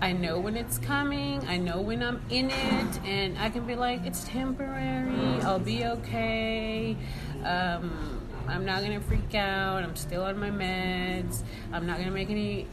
I 0.00 0.12
know 0.12 0.38
when 0.38 0.56
it's 0.56 0.78
coming. 0.78 1.46
I 1.46 1.56
know 1.56 1.80
when 1.80 2.02
I'm 2.02 2.20
in 2.28 2.50
it, 2.50 3.00
and 3.04 3.38
I 3.38 3.50
can 3.50 3.66
be 3.66 3.74
like, 3.74 4.04
it's 4.04 4.24
temporary. 4.24 5.40
I'll 5.42 5.58
be 5.58 5.84
okay. 5.84 6.96
Um, 7.44 8.20
I'm 8.46 8.64
not 8.64 8.82
gonna 8.82 9.00
freak 9.00 9.34
out. 9.34 9.82
I'm 9.82 9.96
still 9.96 10.24
on 10.24 10.38
my 10.38 10.50
meds. 10.50 11.42
I'm 11.72 11.86
not 11.86 11.98
gonna 11.98 12.10
make 12.10 12.30
any 12.30 12.66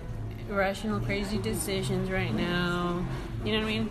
irrational, 0.49 0.99
crazy 0.99 1.37
decisions 1.37 2.11
right 2.11 2.33
now. 2.33 3.05
You 3.45 3.53
know 3.53 3.59
what 3.59 3.67
I 3.67 3.77
mean? 3.77 3.89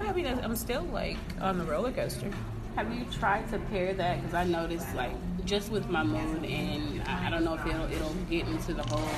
I 0.00 0.12
mean, 0.12 0.26
I'm 0.26 0.56
still 0.56 0.82
like 0.84 1.18
on 1.40 1.58
the 1.58 1.64
roller 1.64 1.92
coaster. 1.92 2.30
Have 2.76 2.92
you 2.94 3.06
tried 3.10 3.48
to 3.52 3.58
pair 3.58 3.94
that? 3.94 4.20
Because 4.20 4.34
I 4.34 4.44
noticed, 4.44 4.94
like, 4.94 5.12
just 5.46 5.70
with 5.70 5.88
my 5.88 6.02
mood, 6.02 6.44
and 6.44 7.02
I, 7.04 7.30
don't 7.30 7.42
know 7.42 7.54
if 7.54 7.64
it'll 7.64 7.90
it'll 7.90 8.14
get 8.28 8.46
into 8.46 8.74
the 8.74 8.82
whole, 8.82 9.08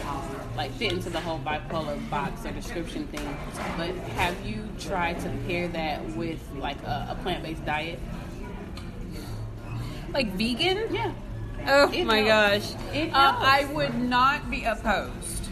like, 0.56 0.70
fit 0.74 0.92
into 0.92 1.10
the 1.10 1.20
whole 1.20 1.40
bipolar 1.40 1.98
box 2.08 2.46
or 2.46 2.52
description 2.52 3.08
thing. 3.08 3.36
But 3.76 3.96
have 4.14 4.46
you 4.46 4.68
tried 4.78 5.18
to 5.22 5.28
pair 5.48 5.66
that 5.68 6.06
with 6.10 6.40
like 6.56 6.80
a, 6.84 7.08
a 7.10 7.22
plant 7.22 7.42
based 7.42 7.64
diet? 7.64 7.98
Like 10.12 10.32
vegan? 10.34 10.94
Yeah. 10.94 11.12
Oh 11.66 11.90
it 11.92 12.04
my 12.04 12.22
gosh. 12.22 12.74
It 12.94 13.08
um, 13.08 13.36
I 13.38 13.68
would 13.72 13.94
not 13.98 14.48
be 14.50 14.64
opposed. 14.64 15.48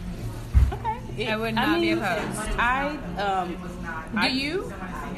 Okay. 0.71 0.99
It, 1.17 1.29
I 1.29 1.35
would 1.35 1.55
not 1.55 1.67
I 1.67 1.79
mean, 1.79 1.81
be 1.81 2.01
opposed. 2.01 2.39
I 2.57 2.97
um. 3.17 3.57
Do 4.13 4.17
I, 4.19 4.27
you? 4.27 4.73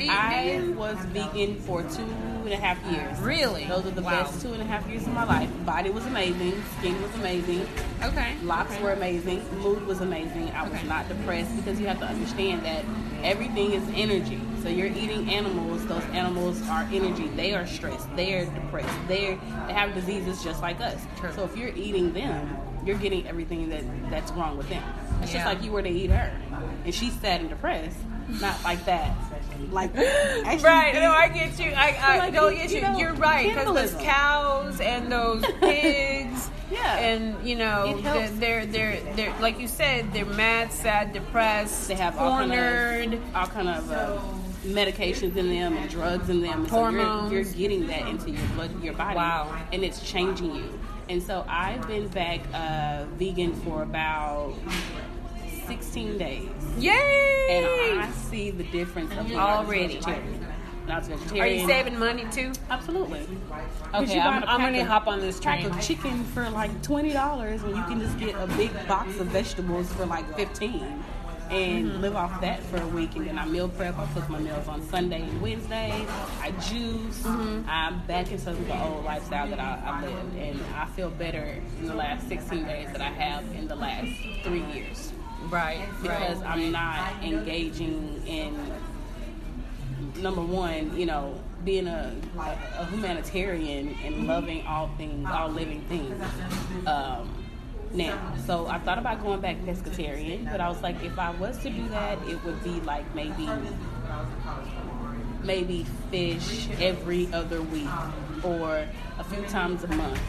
I 0.07 0.61
was 0.75 0.97
vegan 1.07 1.55
for 1.61 1.83
two 1.83 2.03
and 2.03 2.53
a 2.53 2.55
half 2.55 2.81
years. 2.91 3.19
Really? 3.19 3.65
Those 3.65 3.85
are 3.85 3.91
the 3.91 4.01
wow. 4.01 4.23
best 4.23 4.41
two 4.41 4.53
and 4.53 4.61
a 4.61 4.65
half 4.65 4.87
years 4.87 5.05
of 5.05 5.13
my 5.13 5.23
life. 5.23 5.49
Body 5.65 5.89
was 5.89 6.05
amazing. 6.05 6.61
Skin 6.77 7.01
was 7.01 7.13
amazing. 7.15 7.67
Okay. 8.03 8.35
Locks 8.43 8.73
okay. 8.73 8.83
were 8.83 8.91
amazing. 8.93 9.43
Mood 9.61 9.85
was 9.85 10.01
amazing. 10.01 10.49
I 10.51 10.63
was 10.63 10.73
okay. 10.73 10.87
not 10.87 11.07
depressed 11.09 11.55
because 11.55 11.79
you 11.79 11.87
have 11.87 11.99
to 11.99 12.05
understand 12.05 12.63
that 12.65 12.85
everything 13.23 13.73
is 13.73 13.83
energy. 13.93 14.39
So 14.61 14.69
you're 14.69 14.87
eating 14.87 15.29
animals. 15.29 15.85
Those 15.87 16.03
animals 16.05 16.61
are 16.69 16.87
energy. 16.91 17.27
They 17.29 17.53
are 17.53 17.65
stressed. 17.65 18.13
They 18.15 18.33
are 18.35 18.45
depressed. 18.45 19.07
They 19.07 19.37
they 19.67 19.73
have 19.73 19.93
diseases 19.93 20.43
just 20.43 20.61
like 20.61 20.79
us. 20.79 21.05
True. 21.17 21.31
So 21.33 21.43
if 21.43 21.55
you're 21.57 21.75
eating 21.75 22.13
them, 22.13 22.57
you're 22.85 22.97
getting 22.97 23.27
everything 23.27 23.69
that 23.69 23.83
that's 24.09 24.31
wrong 24.31 24.57
with 24.57 24.69
them. 24.69 24.83
It's 25.21 25.33
yeah. 25.33 25.43
just 25.43 25.45
like 25.45 25.63
you 25.63 25.71
were 25.71 25.81
to 25.81 25.89
eat 25.89 26.09
her, 26.09 26.31
and 26.85 26.93
she's 26.93 27.13
sad 27.19 27.41
and 27.41 27.49
depressed. 27.49 27.97
Not 28.41 28.63
like 28.63 28.85
that. 28.85 29.15
Like 29.71 29.93
right 30.63 30.93
no 30.93 31.11
i 31.11 31.27
get 31.27 31.59
you. 31.59 31.71
I, 31.71 31.97
I 32.01 32.17
like, 32.19 32.33
don't 32.33 32.55
get 32.55 32.69
you, 32.69 32.77
you 32.77 32.81
know, 32.81 32.97
you're 32.97 33.13
right 33.13 33.47
because 33.47 33.91
those 33.91 34.01
cows 34.01 34.79
and 34.79 35.11
those 35.11 35.43
pigs 35.59 36.49
yeah. 36.71 36.97
and 36.97 37.47
you 37.47 37.55
know 37.55 37.99
they're, 38.01 38.29
they're, 38.29 38.65
they're 38.65 39.15
they're 39.15 39.39
like 39.41 39.59
you 39.59 39.67
said 39.67 40.11
they're 40.13 40.25
mad 40.25 40.71
sad 40.71 41.13
depressed 41.13 41.87
they 41.87 41.95
have 41.95 42.15
cornered 42.15 43.03
all 43.03 43.09
kind 43.09 43.13
of, 43.13 43.35
all 43.35 43.47
kind 43.47 43.69
of 43.69 43.91
uh, 43.91 44.19
medications 44.63 45.35
in 45.35 45.49
them 45.49 45.75
and 45.75 45.89
drugs 45.89 46.29
in 46.29 46.41
them 46.41 46.61
and 46.61 46.69
Hormones. 46.69 47.29
so 47.29 47.33
you're, 47.33 47.43
you're 47.43 47.53
getting 47.53 47.87
that 47.87 48.07
into 48.07 48.31
your 48.31 48.47
blood 48.49 48.83
your 48.83 48.93
body 48.93 49.15
wow. 49.15 49.61
and 49.73 49.83
it's 49.83 50.01
changing 50.09 50.55
you. 50.55 50.79
And 51.09 51.21
so 51.21 51.43
i've 51.49 51.85
been 51.87 52.07
back 52.09 52.41
uh, 52.53 53.05
vegan 53.17 53.53
for 53.61 53.83
about 53.83 54.53
16 55.69 56.17
days. 56.17 56.49
Yay! 56.79 57.47
And 57.51 58.01
I 58.01 58.09
see 58.11 58.49
the 58.49 58.63
difference 58.63 59.11
of 59.13 59.31
already. 59.33 59.99
Not 60.87 61.05
vegetarian. 61.05 61.43
Are 61.43 61.47
you 61.47 61.67
saving 61.67 61.99
money 61.99 62.25
too? 62.31 62.51
Absolutely. 62.71 63.27
Okay, 63.93 64.19
I'm, 64.19 64.43
I'm 64.45 64.61
going 64.61 64.73
to 64.73 64.83
hop 64.83 65.05
on 65.05 65.19
this 65.19 65.39
train. 65.39 65.69
Pack 65.69 65.77
of 65.77 65.85
chicken 65.85 66.23
for 66.23 66.49
like 66.49 66.81
twenty 66.81 67.13
dollars, 67.13 67.61
and 67.61 67.75
you 67.75 67.83
can 67.83 67.99
just 67.99 68.17
get 68.17 68.33
a 68.33 68.47
big 68.57 68.71
box 68.87 69.19
of 69.19 69.27
vegetables 69.27 69.93
for 69.93 70.07
like 70.07 70.25
fifteen, 70.35 71.03
and 71.51 71.91
mm-hmm. 71.91 72.01
live 72.01 72.15
off 72.15 72.41
that 72.41 72.63
for 72.63 72.81
a 72.81 72.87
week. 72.87 73.15
And 73.15 73.27
then 73.27 73.37
I 73.37 73.45
meal 73.45 73.69
prep. 73.69 73.99
I 73.99 74.07
cook 74.13 74.27
my 74.29 74.39
meals 74.39 74.67
on 74.67 74.81
Sunday 74.87 75.21
and 75.21 75.39
Wednesday. 75.39 76.07
I 76.41 76.49
juice. 76.53 77.21
Mm-hmm. 77.21 77.69
I'm 77.69 78.03
back 78.07 78.31
into 78.31 78.51
the 78.53 78.83
old 78.83 79.05
lifestyle 79.05 79.47
that 79.47 79.59
I, 79.59 79.79
I 79.85 80.01
lived, 80.03 80.35
and 80.35 80.59
I 80.73 80.87
feel 80.87 81.11
better 81.11 81.61
in 81.79 81.85
the 81.85 81.93
last 81.93 82.27
16 82.27 82.65
days 82.65 82.91
that 82.91 83.01
I 83.01 83.09
have 83.09 83.43
in 83.53 83.67
the 83.67 83.75
last 83.75 84.09
three 84.43 84.63
years. 84.73 85.13
Right. 85.49 85.87
Because 86.01 86.37
right. 86.39 86.49
I'm 86.49 86.71
not 86.71 87.23
engaging 87.23 88.23
in 88.25 88.71
number 90.21 90.41
one, 90.41 90.97
you 90.97 91.05
know, 91.05 91.39
being 91.65 91.87
a, 91.87 92.15
a, 92.37 92.57
a 92.79 92.85
humanitarian 92.85 93.95
and 94.03 94.27
loving 94.27 94.65
all 94.65 94.89
things, 94.97 95.27
all 95.29 95.49
living 95.49 95.81
things. 95.81 96.21
Um, 96.87 97.39
now. 97.91 98.33
So 98.45 98.67
I 98.67 98.79
thought 98.79 98.97
about 98.97 99.21
going 99.23 99.41
back 99.41 99.57
pescatarian, 99.57 100.49
but 100.51 100.61
I 100.61 100.69
was 100.69 100.81
like, 100.81 101.01
if 101.03 101.17
I 101.17 101.31
was 101.31 101.57
to 101.59 101.69
do 101.69 101.87
that, 101.89 102.17
it 102.27 102.43
would 102.43 102.63
be 102.63 102.79
like 102.81 103.13
maybe 103.15 103.49
maybe 105.43 105.85
fish 106.11 106.67
every 106.79 107.31
other 107.33 107.61
week 107.61 107.87
or 108.43 108.85
a 109.17 109.23
few 109.23 109.41
times 109.43 109.83
a 109.83 109.87
month, 109.87 110.19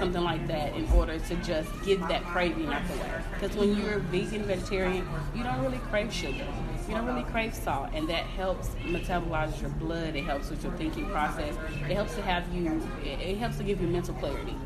something 0.00 0.24
like 0.24 0.46
that, 0.48 0.74
in 0.74 0.90
order 0.90 1.18
to 1.18 1.34
just 1.36 1.70
get 1.84 2.00
that 2.08 2.24
craving 2.24 2.66
out 2.66 2.82
the 2.88 2.94
way. 2.94 3.12
Because 3.34 3.56
when 3.56 3.76
you're 3.76 3.98
vegan, 3.98 4.42
vegetarian, 4.44 5.06
you 5.34 5.44
don't 5.44 5.60
really 5.60 5.78
crave 5.90 6.12
sugar. 6.12 6.46
You 6.88 6.96
don't 6.96 7.06
really 7.06 7.22
crave 7.22 7.54
salt, 7.54 7.90
and 7.92 8.08
that 8.08 8.24
helps 8.24 8.68
metabolize 8.82 9.60
your 9.60 9.70
blood. 9.70 10.16
It 10.16 10.24
helps 10.24 10.50
with 10.50 10.64
your 10.64 10.72
thinking 10.72 11.08
process. 11.10 11.54
It 11.88 11.94
helps 11.94 12.16
to 12.16 12.22
have 12.22 12.52
you. 12.52 12.82
It 13.04 13.36
helps 13.36 13.58
to 13.58 13.62
give 13.62 13.80
you 13.80 13.86
mental 13.86 14.14
clarity 14.14 14.56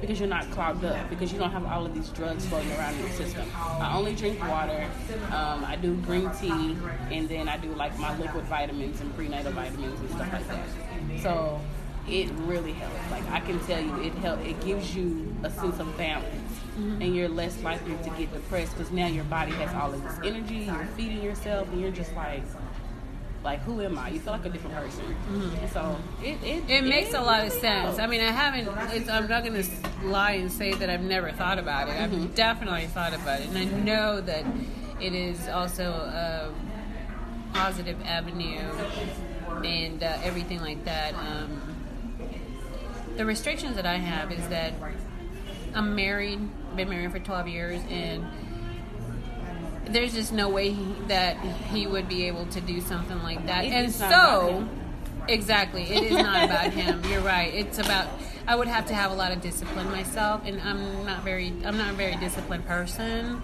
because 0.00 0.20
you're 0.20 0.28
not 0.28 0.48
clogged 0.52 0.84
up 0.84 1.10
because 1.10 1.32
you 1.32 1.38
don't 1.38 1.50
have 1.50 1.66
all 1.66 1.84
of 1.84 1.92
these 1.92 2.10
drugs 2.10 2.46
floating 2.46 2.70
around 2.72 2.94
in 2.94 3.00
your 3.00 3.10
system. 3.10 3.50
I 3.56 3.96
only 3.96 4.14
drink 4.14 4.40
water. 4.40 4.86
Um, 5.32 5.64
I 5.64 5.76
do 5.76 5.96
green 6.02 6.30
tea, 6.40 6.76
and 7.10 7.28
then 7.28 7.48
I 7.48 7.56
do 7.56 7.74
like 7.74 7.98
my 7.98 8.16
liquid 8.18 8.44
vitamins 8.44 9.00
and 9.00 9.12
prenatal 9.16 9.50
vitamins 9.52 9.98
and 9.98 10.10
stuff 10.10 10.32
like 10.32 10.46
that. 10.46 11.22
So 11.22 11.60
it 12.08 12.30
really 12.46 12.72
helps. 12.72 13.10
Like 13.10 13.28
I 13.30 13.40
can 13.40 13.58
tell 13.60 13.80
you, 13.80 14.02
it 14.02 14.14
help. 14.14 14.40
It 14.44 14.60
gives 14.64 14.94
you 14.94 15.34
a 15.42 15.50
sense 15.50 15.78
of 15.78 15.96
balance, 15.96 16.26
mm-hmm. 16.78 17.02
and 17.02 17.14
you're 17.14 17.28
less 17.28 17.60
likely 17.62 17.96
to 17.96 18.10
get 18.10 18.32
depressed 18.32 18.76
because 18.76 18.92
now 18.92 19.06
your 19.06 19.24
body 19.24 19.52
has 19.52 19.74
all 19.74 19.92
of 19.92 20.02
this 20.02 20.18
energy. 20.24 20.64
You're 20.64 20.88
feeding 20.96 21.22
yourself, 21.22 21.68
and 21.68 21.80
you're 21.80 21.90
just 21.90 22.14
like 22.14 22.42
like 23.44 23.60
who 23.60 23.80
am 23.82 23.98
I? 23.98 24.10
You 24.10 24.20
feel 24.20 24.32
like 24.32 24.44
a 24.44 24.48
different 24.48 24.76
person. 24.76 25.04
Mm-hmm. 25.04 25.66
So 25.68 25.96
it 26.22 26.38
it, 26.42 26.70
it 26.70 26.84
makes 26.84 27.14
a 27.14 27.20
lot 27.20 27.46
of 27.46 27.52
sense. 27.52 27.98
I 27.98 28.06
mean, 28.06 28.20
I 28.20 28.30
haven't. 28.30 28.68
I'm 29.08 29.28
not 29.28 29.44
going 29.44 29.62
to 29.62 29.68
lie 30.04 30.32
and 30.32 30.50
say 30.50 30.74
that 30.74 30.90
I've 30.90 31.02
never 31.02 31.30
thought 31.32 31.58
about 31.58 31.88
it. 31.88 31.92
Mm-hmm. 31.92 32.22
I've 32.22 32.34
definitely 32.34 32.86
thought 32.86 33.14
about 33.14 33.40
it, 33.40 33.48
and 33.48 33.58
I 33.58 33.64
know 33.64 34.20
that 34.20 34.44
it 35.00 35.14
is 35.14 35.48
also 35.48 35.84
a 35.84 36.52
positive 37.54 38.00
avenue 38.04 38.60
and 39.64 40.02
uh, 40.02 40.18
everything 40.22 40.60
like 40.60 40.84
that. 40.84 41.14
Um, 41.14 41.77
the 43.18 43.26
restrictions 43.26 43.74
that 43.74 43.84
I 43.84 43.96
have 43.96 44.32
is 44.32 44.48
that 44.48 44.72
I'm 45.74 45.96
married, 45.96 46.38
been 46.76 46.88
married 46.88 47.10
for 47.10 47.18
12 47.18 47.48
years, 47.48 47.82
and 47.90 48.24
there's 49.86 50.14
just 50.14 50.32
no 50.32 50.48
way 50.48 50.70
he, 50.70 50.94
that 51.08 51.36
he 51.36 51.86
would 51.86 52.08
be 52.08 52.24
able 52.28 52.46
to 52.46 52.60
do 52.60 52.80
something 52.80 53.20
like 53.24 53.44
that. 53.46 53.64
and 53.64 53.92
so, 53.92 54.66
exactly, 55.26 55.82
it 55.82 56.04
is 56.04 56.12
not 56.12 56.44
about 56.44 56.72
him. 56.72 57.02
You're 57.10 57.20
right. 57.20 57.52
It's 57.52 57.78
about. 57.78 58.08
I 58.46 58.54
would 58.54 58.68
have 58.68 58.86
to 58.86 58.94
have 58.94 59.10
a 59.10 59.14
lot 59.14 59.32
of 59.32 59.42
discipline 59.42 59.90
myself, 59.90 60.42
and 60.46 60.60
I'm 60.62 61.04
not 61.04 61.24
very. 61.24 61.52
I'm 61.64 61.76
not 61.76 61.90
a 61.90 61.96
very 61.96 62.14
disciplined 62.16 62.66
person. 62.66 63.42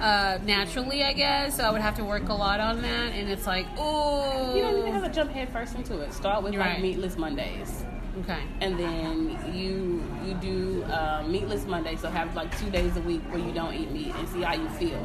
Uh, 0.00 0.38
naturally, 0.44 1.04
I 1.04 1.12
guess. 1.12 1.58
So 1.58 1.62
I 1.62 1.70
would 1.70 1.80
have 1.80 1.94
to 1.96 2.04
work 2.04 2.28
a 2.28 2.34
lot 2.34 2.58
on 2.58 2.82
that, 2.82 3.12
and 3.12 3.30
it's 3.30 3.46
like, 3.46 3.66
oh, 3.78 4.56
you 4.56 4.60
don't 4.60 4.78
even 4.80 4.92
have 4.92 5.04
to 5.04 5.10
jump 5.10 5.30
head 5.30 5.50
first 5.50 5.76
into 5.76 6.00
it. 6.00 6.12
Start 6.12 6.42
with 6.42 6.54
like 6.54 6.60
right. 6.60 6.82
meatless 6.82 7.16
Mondays. 7.16 7.84
Okay. 8.20 8.42
And 8.60 8.78
then 8.78 9.38
you 9.52 10.04
you 10.24 10.34
do 10.34 10.84
uh, 10.84 11.24
meatless 11.26 11.66
Monday, 11.66 11.96
so 11.96 12.08
have 12.10 12.34
like 12.36 12.56
two 12.58 12.70
days 12.70 12.96
a 12.96 13.00
week 13.00 13.22
where 13.30 13.40
you 13.40 13.52
don't 13.52 13.74
eat 13.74 13.90
meat 13.90 14.14
and 14.14 14.28
see 14.28 14.42
how 14.42 14.54
you 14.54 14.68
feel. 14.70 15.04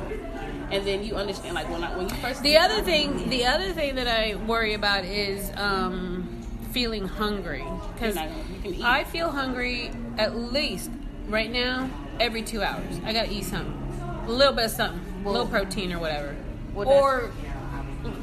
And 0.72 0.86
then 0.86 1.04
you 1.04 1.16
understand 1.16 1.56
like 1.56 1.70
when 1.70 1.84
I, 1.84 1.98
when 1.98 2.08
you 2.08 2.16
first. 2.16 2.44
The 2.44 2.58
other 2.58 2.82
thing, 2.82 3.30
the 3.30 3.46
other 3.46 3.74
thing 3.74 3.96
that 3.96 4.08
I 4.08 4.36
worry 4.36 4.76
about 4.76 5.06
is 5.06 5.52
um, 5.56 6.44
feeling 6.72 7.08
hungry 7.08 7.66
because 7.94 8.16
I 8.18 9.04
feel 9.06 9.32
hungry 9.32 9.92
at 10.18 10.36
least 10.36 10.92
right 11.28 11.52
now 11.52 11.90
every 12.20 12.44
two 12.44 12.62
hours. 12.62 13.00
I 13.04 13.14
gotta 13.14 13.32
eat 13.32 13.46
something, 13.46 13.74
a 14.28 14.32
little 14.32 14.54
bit 14.54 14.66
of 14.66 14.72
something, 14.72 15.26
a 15.26 15.32
little 15.32 15.48
protein 15.48 15.94
or 15.94 16.00
whatever, 16.00 16.36
well, 16.74 16.88
or 16.88 17.32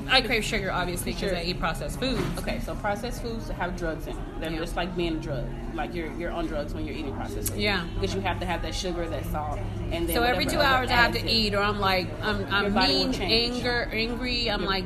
I 0.09 0.21
crave 0.21 0.45
sugar, 0.45 0.71
obviously, 0.71 1.13
because 1.13 1.31
sure. 1.31 1.39
I 1.39 1.43
eat 1.43 1.59
processed 1.59 1.99
foods. 2.01 2.23
Okay, 2.39 2.61
so 2.61 2.75
processed 2.77 3.23
foods 3.23 3.49
have 3.49 3.77
drugs 3.77 4.07
in 4.07 4.15
them. 4.15 4.41
They're 4.41 4.51
yeah. 4.51 4.59
just 4.59 4.77
like 4.77 4.97
being 4.97 5.17
a 5.17 5.21
drug. 5.21 5.47
Like 5.75 5.95
you're 5.95 6.13
you're 6.15 6.31
on 6.31 6.47
drugs 6.47 6.75
when 6.75 6.87
you're 6.87 6.97
eating 6.97 7.15
processed 7.15 7.49
foods. 7.51 7.61
Yeah. 7.61 7.87
Because 7.95 8.15
you 8.15 8.21
have 8.21 8.41
to 8.41 8.47
have 8.47 8.63
that 8.63 8.75
sugar, 8.75 9.07
that 9.09 9.25
salt, 9.27 9.59
and 9.91 10.09
then 10.09 10.15
so 10.15 10.23
every 10.23 10.47
two 10.47 10.61
hours 10.61 10.91
I 10.91 10.95
have 10.95 11.13
to 11.13 11.29
eat, 11.29 11.55
or 11.55 11.61
I'm 11.61 11.81
like 11.81 12.09
I'm 12.23 12.47
I'm 12.53 12.75
mean, 12.75 13.15
anger, 13.15 13.89
angry. 13.93 14.51
I'm 14.51 14.65
like 14.65 14.85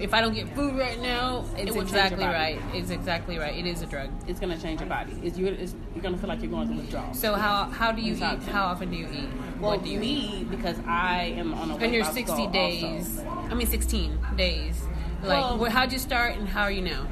if 0.00 0.12
I 0.12 0.20
don't 0.20 0.34
get 0.34 0.48
food 0.54 0.76
right 0.76 1.00
now, 1.00 1.44
it's 1.56 1.76
exactly 1.76 2.24
right. 2.24 2.60
It's 2.72 2.90
exactly 2.90 3.38
right. 3.38 3.56
It 3.56 3.66
is 3.66 3.82
a 3.82 3.86
drug. 3.86 4.10
It's 4.26 4.40
gonna 4.40 4.58
change 4.58 4.80
your 4.80 4.88
body. 4.88 5.12
It's, 5.22 5.38
you're, 5.38 5.52
it's, 5.52 5.74
you're 5.94 6.02
gonna 6.02 6.18
feel 6.18 6.28
like 6.28 6.42
you're 6.42 6.50
going 6.50 6.68
to 6.68 6.74
withdrawal. 6.74 7.14
So 7.14 7.34
how 7.34 7.64
how 7.64 7.92
do 7.92 8.02
you 8.02 8.14
eat? 8.14 8.42
How 8.44 8.66
often 8.66 8.90
do 8.90 8.96
you 8.96 9.08
eat? 9.12 9.28
Well, 9.60 9.72
what 9.72 9.84
do 9.84 9.90
you 9.90 10.00
eat? 10.02 10.50
Because 10.50 10.76
I 10.86 11.34
am 11.36 11.54
on 11.54 11.70
a 11.70 11.76
and 11.76 11.94
you're 11.94 12.04
60 12.04 12.46
days. 12.48 13.18
Also. 13.18 13.48
I 13.50 13.54
mean 13.54 13.66
16 13.66 14.18
days. 14.36 14.82
Like, 15.22 15.58
well, 15.58 15.70
how'd 15.70 15.92
you 15.92 15.98
start 15.98 16.36
and 16.36 16.48
how 16.48 16.62
are 16.62 16.70
you 16.70 16.82
now? 16.82 17.06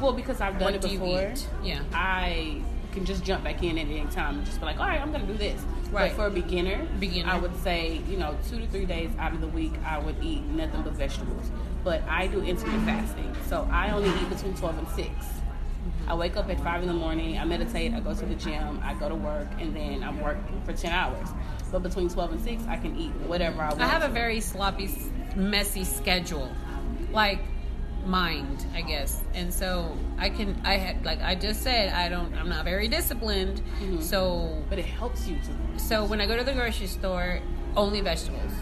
Well, 0.00 0.12
because 0.12 0.40
I've 0.40 0.54
done 0.54 0.74
what 0.74 0.74
it 0.74 0.82
before. 0.82 1.32
Yeah. 1.62 1.82
I 1.92 2.60
can 2.92 3.04
just 3.04 3.24
jump 3.24 3.42
back 3.42 3.62
in 3.62 3.78
at 3.78 3.86
any 3.86 4.04
time 4.06 4.36
and 4.36 4.46
just 4.46 4.60
be 4.60 4.66
like, 4.66 4.78
all 4.78 4.86
right, 4.86 5.00
I'm 5.00 5.10
going 5.10 5.26
to 5.26 5.32
do 5.32 5.38
this. 5.38 5.60
Right. 5.90 6.10
But 6.10 6.16
for 6.16 6.26
a 6.26 6.30
beginner, 6.30 6.86
beginner, 7.00 7.30
I 7.30 7.38
would 7.38 7.56
say, 7.62 8.02
you 8.08 8.16
know, 8.16 8.36
two 8.48 8.58
to 8.58 8.66
three 8.68 8.84
days 8.84 9.10
out 9.18 9.32
of 9.32 9.40
the 9.40 9.48
week, 9.48 9.72
I 9.84 9.98
would 9.98 10.16
eat 10.22 10.42
nothing 10.42 10.82
but 10.82 10.92
vegetables. 10.92 11.50
But 11.84 12.02
I 12.08 12.26
do 12.26 12.40
intermittent 12.42 12.84
fasting. 12.84 13.36
So 13.46 13.68
I 13.70 13.90
only 13.90 14.08
eat 14.08 14.28
between 14.30 14.54
12 14.54 14.78
and 14.78 14.88
6. 14.88 15.08
Mm-hmm. 15.08 16.10
I 16.10 16.14
wake 16.14 16.36
up 16.36 16.48
at 16.48 16.58
5 16.60 16.82
in 16.82 16.88
the 16.88 16.94
morning, 16.94 17.38
I 17.38 17.44
meditate, 17.44 17.92
I 17.92 18.00
go 18.00 18.14
to 18.14 18.24
the 18.24 18.34
gym, 18.34 18.80
I 18.82 18.94
go 18.94 19.08
to 19.08 19.14
work, 19.14 19.48
and 19.60 19.76
then 19.76 20.02
I'm 20.02 20.20
working 20.20 20.62
for 20.64 20.72
10 20.72 20.90
hours. 20.90 21.28
But 21.70 21.82
between 21.82 22.08
12 22.08 22.32
and 22.32 22.40
6, 22.40 22.64
I 22.68 22.76
can 22.76 22.96
eat 22.98 23.12
whatever 23.26 23.62
I 23.62 23.68
want. 23.68 23.82
I 23.82 23.86
have 23.86 24.02
to. 24.02 24.08
a 24.08 24.10
very 24.10 24.40
sloppy, 24.40 24.88
messy 25.36 25.84
schedule. 25.84 26.50
Like, 27.12 27.40
mind, 28.06 28.66
I 28.74 28.82
guess. 28.82 29.22
And 29.34 29.52
so 29.52 29.96
I 30.18 30.30
can, 30.30 30.60
I 30.64 30.74
had, 30.76 31.04
like 31.04 31.20
I 31.20 31.34
just 31.34 31.62
said, 31.62 31.92
I 31.92 32.08
don't, 32.08 32.34
I'm 32.34 32.48
not 32.48 32.64
very 32.64 32.88
disciplined. 32.88 33.60
Mm-hmm. 33.80 34.00
So, 34.00 34.62
but 34.68 34.78
it 34.78 34.84
helps 34.84 35.26
you 35.26 35.36
to. 35.36 35.78
So 35.78 36.04
when 36.04 36.20
I 36.20 36.26
go 36.26 36.36
to 36.36 36.44
the 36.44 36.52
grocery 36.52 36.86
store, 36.86 37.40
only 37.76 38.00
vegetables. 38.00 38.52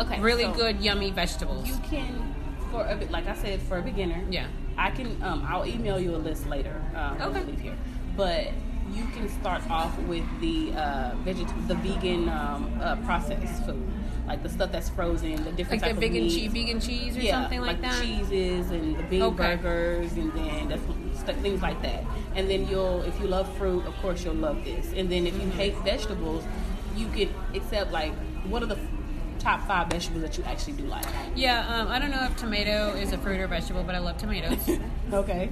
Okay. 0.00 0.20
Really 0.20 0.44
so 0.44 0.52
good, 0.52 0.80
yummy 0.80 1.10
vegetables. 1.10 1.68
You 1.68 1.78
can, 1.88 2.34
for 2.70 2.86
a 2.86 2.96
bit, 2.96 3.10
like 3.10 3.26
I 3.26 3.34
said, 3.34 3.62
for 3.62 3.78
a 3.78 3.82
beginner. 3.82 4.22
Yeah. 4.30 4.46
I 4.76 4.90
can. 4.90 5.22
Um, 5.22 5.44
I'll 5.48 5.66
email 5.66 5.98
you 5.98 6.14
a 6.14 6.18
list 6.18 6.46
later. 6.46 6.82
Um, 6.94 7.20
okay. 7.20 7.44
Leave 7.44 7.60
here, 7.60 7.76
but 8.16 8.48
you 8.92 9.04
can 9.06 9.28
start 9.28 9.68
off 9.70 9.98
with 10.00 10.24
the 10.40 10.72
uh, 10.72 11.14
veget- 11.24 11.68
the 11.68 11.74
vegan 11.76 12.28
um, 12.28 12.78
uh, 12.80 12.96
processed 12.96 13.64
food 13.64 13.82
like 14.26 14.42
the 14.42 14.48
stuff 14.48 14.72
that's 14.72 14.88
frozen, 14.88 15.44
the 15.44 15.52
different 15.52 15.82
like 15.82 15.94
the 15.94 16.00
vegan 16.00 16.28
cheese, 16.28 16.52
vegan 16.52 16.80
cheese 16.80 17.16
or 17.16 17.20
yeah, 17.20 17.42
something 17.42 17.60
like, 17.60 17.80
like 17.80 17.92
that. 17.92 18.02
cheeses 18.02 18.70
and 18.70 18.96
the 18.96 19.02
bean 19.04 19.22
okay. 19.22 19.56
burgers 19.56 20.12
and 20.14 20.32
then 20.32 20.68
the, 20.68 21.32
things 21.34 21.62
like 21.62 21.80
that. 21.82 22.04
And 22.34 22.50
then 22.50 22.68
you'll, 22.68 23.02
if 23.02 23.18
you 23.20 23.28
love 23.28 23.52
fruit, 23.56 23.86
of 23.86 23.94
course 23.96 24.24
you'll 24.24 24.34
love 24.34 24.64
this. 24.64 24.92
And 24.94 25.10
then 25.10 25.26
if 25.26 25.40
you 25.40 25.48
hate 25.50 25.76
vegetables, 25.78 26.44
you 26.96 27.06
can 27.08 27.32
accept 27.54 27.92
like 27.92 28.12
what 28.48 28.62
are 28.62 28.66
the 28.66 28.78
top 29.46 29.64
five 29.68 29.86
vegetables 29.88 30.22
that 30.22 30.36
you 30.36 30.42
actually 30.42 30.72
do 30.72 30.82
like? 30.84 31.06
Yeah, 31.36 31.66
um, 31.68 31.86
I 31.86 32.00
don't 32.00 32.10
know 32.10 32.24
if 32.24 32.36
tomato 32.36 32.94
is 32.96 33.12
a 33.12 33.18
fruit 33.18 33.40
or 33.40 33.46
vegetable, 33.46 33.84
but 33.84 33.94
I 33.94 33.98
love 33.98 34.18
tomatoes. 34.18 34.58
okay. 35.12 35.50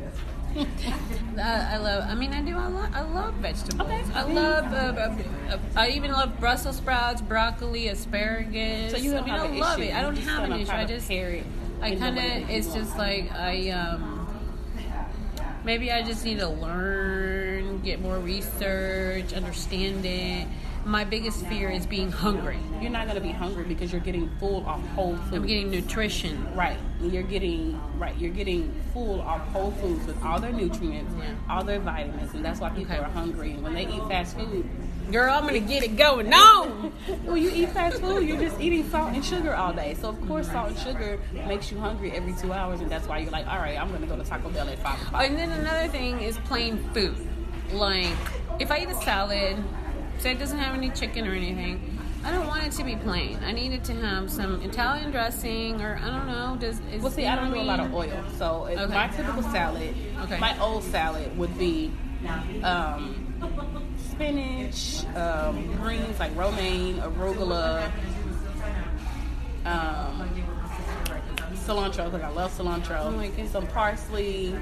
I 1.39 1.77
love. 1.77 2.05
I 2.09 2.15
mean, 2.15 2.33
I 2.33 2.43
do. 2.43 2.57
I 2.57 2.67
love. 2.67 2.91
I 2.93 3.03
love 3.03 3.35
vegetables. 3.35 3.89
Okay. 3.89 4.03
I 4.15 4.23
love. 4.23 4.73
Uh, 4.73 5.01
uh, 5.01 5.55
uh, 5.55 5.59
I 5.77 5.91
even 5.91 6.11
love 6.11 6.39
Brussels 6.41 6.77
sprouts, 6.77 7.23
broccoli, 7.23 7.89
asparagus. 7.89 8.93
So 8.93 8.99
you 8.99 9.17
I 9.17 9.21
mean, 9.23 9.35
I 9.35 9.47
love 9.59 9.79
issue. 9.79 9.91
it. 9.91 9.95
I 9.95 10.03
don't 10.03 10.17
have 10.17 10.45
an 10.45 10.61
issue. 10.61 10.73
I 10.73 10.85
just. 10.85 11.11
I 11.11 11.97
kind 11.97 12.19
of. 12.19 12.51
It's 12.51 12.75
just 12.75 12.99
like 12.99 13.33
I. 13.33 13.71
um 13.71 14.21
Maybe 15.65 15.91
I 15.91 16.03
just 16.03 16.27
need 16.27 16.41
to 16.41 16.49
learn, 16.49 17.81
get 17.81 17.99
more 17.99 18.19
research, 18.19 19.33
understand 19.33 20.05
it 20.05 20.47
my 20.85 21.05
biggest 21.05 21.47
fear 21.47 21.71
is 21.71 21.87
being 21.87 22.11
hungry. 22.11 22.59
You're 22.81 22.91
not 22.91 23.07
going 23.07 23.17
to 23.17 23.23
be 23.23 23.33
hungry 23.33 23.65
because 23.65 23.91
you're 23.93 24.01
getting 24.01 24.31
full 24.39 24.65
off 24.67 24.87
whole 24.89 25.17
food. 25.17 25.35
I'm 25.35 25.47
getting 25.47 25.71
nutrition. 25.71 26.47
Right. 26.55 26.79
You're 27.01 27.23
getting 27.23 27.81
right. 27.99 28.17
You're 28.19 28.33
getting 28.33 28.75
full 28.93 29.21
off 29.23 29.41
whole 29.49 29.71
foods 29.73 30.07
with 30.07 30.23
all 30.23 30.39
their 30.41 30.53
nutrients, 30.53 31.15
yeah. 31.19 31.35
all 31.49 31.65
their 31.65 31.81
vitamins, 31.81 32.35
and 32.35 32.45
that's 32.45 32.61
why 32.61 32.71
people 32.71 32.95
okay. 32.95 33.03
are 33.03 33.11
hungry. 33.11 33.53
And 33.53 33.63
when 33.63 33.75
they 33.75 33.87
eat 33.87 34.03
fast 34.09 34.37
food, 34.37 34.69
girl, 35.11 35.33
I'm 35.33 35.47
gonna 35.47 35.61
get 35.61 35.83
it 35.83 35.97
going 35.97 36.33
on. 36.33 36.69
when 37.25 37.43
you 37.43 37.51
eat 37.51 37.71
fast 37.71 38.01
food, 38.01 38.27
you're 38.27 38.41
just 38.41 38.61
eating 38.61 38.89
salt 38.91 39.13
and 39.13 39.25
sugar 39.25 39.55
all 39.55 39.73
day. 39.73 39.95
So 39.95 40.09
of 40.09 40.27
course, 40.27 40.51
salt 40.51 40.69
and 40.69 40.79
sugar 40.79 41.19
makes 41.47 41.71
you 41.71 41.79
hungry 41.79 42.13
every 42.13 42.35
two 42.35 42.53
hours, 42.53 42.81
and 42.81 42.91
that's 42.91 43.09
why 43.09 43.19
you're 43.19 43.31
like, 43.31 43.47
all 43.47 43.59
right, 43.59 43.79
I'm 43.81 43.91
gonna 43.91 44.07
go 44.07 44.17
to 44.17 44.25
Taco 44.25 44.51
Bell 44.51 44.69
at 44.69 44.79
five 44.79 45.01
o'clock. 45.03 45.25
And 45.25 45.37
then 45.37 45.51
another 45.51 45.89
thing 45.89 46.21
is 46.21 46.37
plain 46.39 46.79
food. 46.93 47.17
Like 47.73 48.17
if 48.61 48.71
I 48.71 48.81
eat 48.81 48.89
a 48.89 48.95
salad 49.03 49.57
so 50.19 50.29
it 50.29 50.39
doesn't 50.39 50.59
have 50.59 50.75
any 50.75 50.91
chicken 50.91 51.27
or 51.27 51.33
anything. 51.33 51.99
I 52.25 52.33
don't 52.33 52.47
want 52.47 52.65
it 52.65 52.73
to 52.73 52.85
be 52.85 52.97
plain. 52.97 53.39
I 53.45 53.53
need 53.53 53.73
it 53.73 53.85
to 53.85 53.95
have 53.95 54.31
some 54.31 54.63
Italian 54.63 55.11
dressing, 55.11 55.83
or 55.83 56.01
I 56.03 56.07
don't 56.07 56.27
know. 56.27 56.57
Does 56.59 56.81
is, 56.91 57.03
well? 57.03 57.13
See, 57.13 57.27
I 57.27 57.37
don't 57.37 57.53
do 57.53 57.61
a 57.61 57.63
lot 57.63 57.81
of 57.81 57.95
oil, 57.95 58.25
so 58.39 58.67
okay. 58.67 58.87
my 58.87 59.09
typical 59.09 59.43
salad, 59.43 59.95
okay. 60.23 60.39
my 60.39 60.59
old 60.59 60.83
salad 60.85 61.37
would 61.37 61.57
be 61.59 61.93
um, 62.63 63.35
spinach, 64.11 65.05
um, 65.17 65.77
greens 65.77 66.19
like 66.19 66.35
romaine, 66.35 66.97
arugula, 66.97 67.91
um, 69.67 70.45
cilantro 71.55 72.11
because 72.11 72.23
I 72.23 72.29
love 72.29 72.57
cilantro. 72.57 73.01
Oh 73.01 73.47
some 73.47 73.67
parsley, 73.67 74.57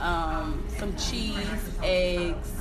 um, 0.00 0.62
some 0.78 0.94
cheese, 0.96 1.70
eggs, 1.82 2.52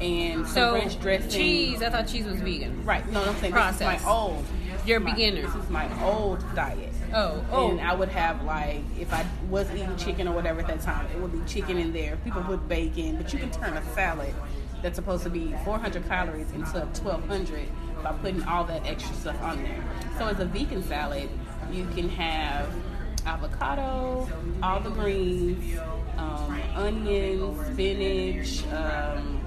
and 0.00 0.46
So 0.46 0.74
ranch 0.74 1.00
dressing. 1.00 1.30
cheese. 1.30 1.82
I 1.82 1.90
thought 1.90 2.06
cheese 2.06 2.26
was 2.26 2.40
vegan. 2.40 2.84
Right. 2.84 3.06
No, 3.10 3.22
I'm 3.22 3.34
saying 3.36 3.54
this 3.54 3.74
is 3.74 3.80
my 3.80 4.00
old. 4.06 4.44
You're 4.86 4.98
a 4.98 5.00
my- 5.00 5.10
beginner. 5.12 5.42
This 5.42 5.54
is 5.54 5.70
my 5.70 6.02
old 6.04 6.42
diet. 6.54 6.92
Oh, 7.14 7.42
oh. 7.50 7.70
And 7.70 7.80
I 7.80 7.94
would 7.94 8.10
have 8.10 8.42
like 8.44 8.80
if 8.98 9.12
I 9.12 9.24
was 9.48 9.70
eating 9.72 9.96
chicken 9.96 10.28
or 10.28 10.34
whatever 10.34 10.60
at 10.60 10.66
that 10.68 10.80
time, 10.80 11.06
it 11.14 11.18
would 11.20 11.32
be 11.32 11.40
chicken 11.50 11.78
in 11.78 11.92
there. 11.92 12.16
People 12.24 12.42
put 12.42 12.68
bacon, 12.68 13.16
but 13.16 13.32
you 13.32 13.38
can 13.38 13.50
turn 13.50 13.74
a 13.76 13.94
salad 13.94 14.34
that's 14.82 14.96
supposed 14.96 15.24
to 15.24 15.30
be 15.30 15.54
400 15.64 16.06
calories 16.06 16.50
into 16.52 16.70
1200 17.02 17.68
by 18.02 18.12
putting 18.12 18.42
all 18.44 18.62
that 18.64 18.86
extra 18.86 19.14
stuff 19.16 19.42
on 19.42 19.62
there. 19.62 19.82
So 20.18 20.26
as 20.26 20.38
a 20.38 20.44
vegan 20.44 20.82
salad, 20.84 21.28
you 21.72 21.86
can 21.94 22.08
have 22.10 22.68
avocado, 23.26 24.28
all 24.62 24.80
the 24.80 24.90
greens, 24.90 25.78
um, 26.16 26.60
onions, 26.76 27.66
spinach, 27.72 28.66
um, 28.72 29.37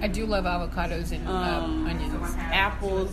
I 0.00 0.08
do 0.08 0.26
love 0.26 0.44
avocados 0.44 1.12
and 1.12 1.26
um, 1.26 1.34
um, 1.34 1.86
onions, 1.86 2.34
apples, 2.52 3.10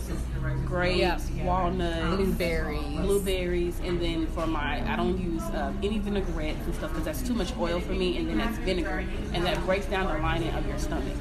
grapes, 0.66 1.30
Yeah. 1.30 1.44
walnuts, 1.44 2.16
blueberries. 2.16 3.00
blueberries, 3.00 3.80
and 3.82 4.00
then 4.00 4.26
for 4.28 4.46
my, 4.46 4.82
I 4.92 4.96
don't 4.96 5.18
use 5.18 5.42
uh, 5.42 5.72
any 5.82 5.98
vinaigrette 5.98 6.56
and 6.56 6.74
stuff 6.74 6.90
because 6.90 7.04
that's 7.06 7.22
too 7.22 7.34
much 7.34 7.56
oil 7.58 7.80
for 7.80 7.92
me, 7.92 8.18
and 8.18 8.28
then 8.28 8.38
that's 8.38 8.58
vinegar, 8.58 9.04
and 9.32 9.44
that 9.46 9.64
breaks 9.64 9.86
down 9.86 10.12
the 10.14 10.20
lining 10.22 10.50
of 10.54 10.66
your 10.66 10.78
stomach, 10.78 11.14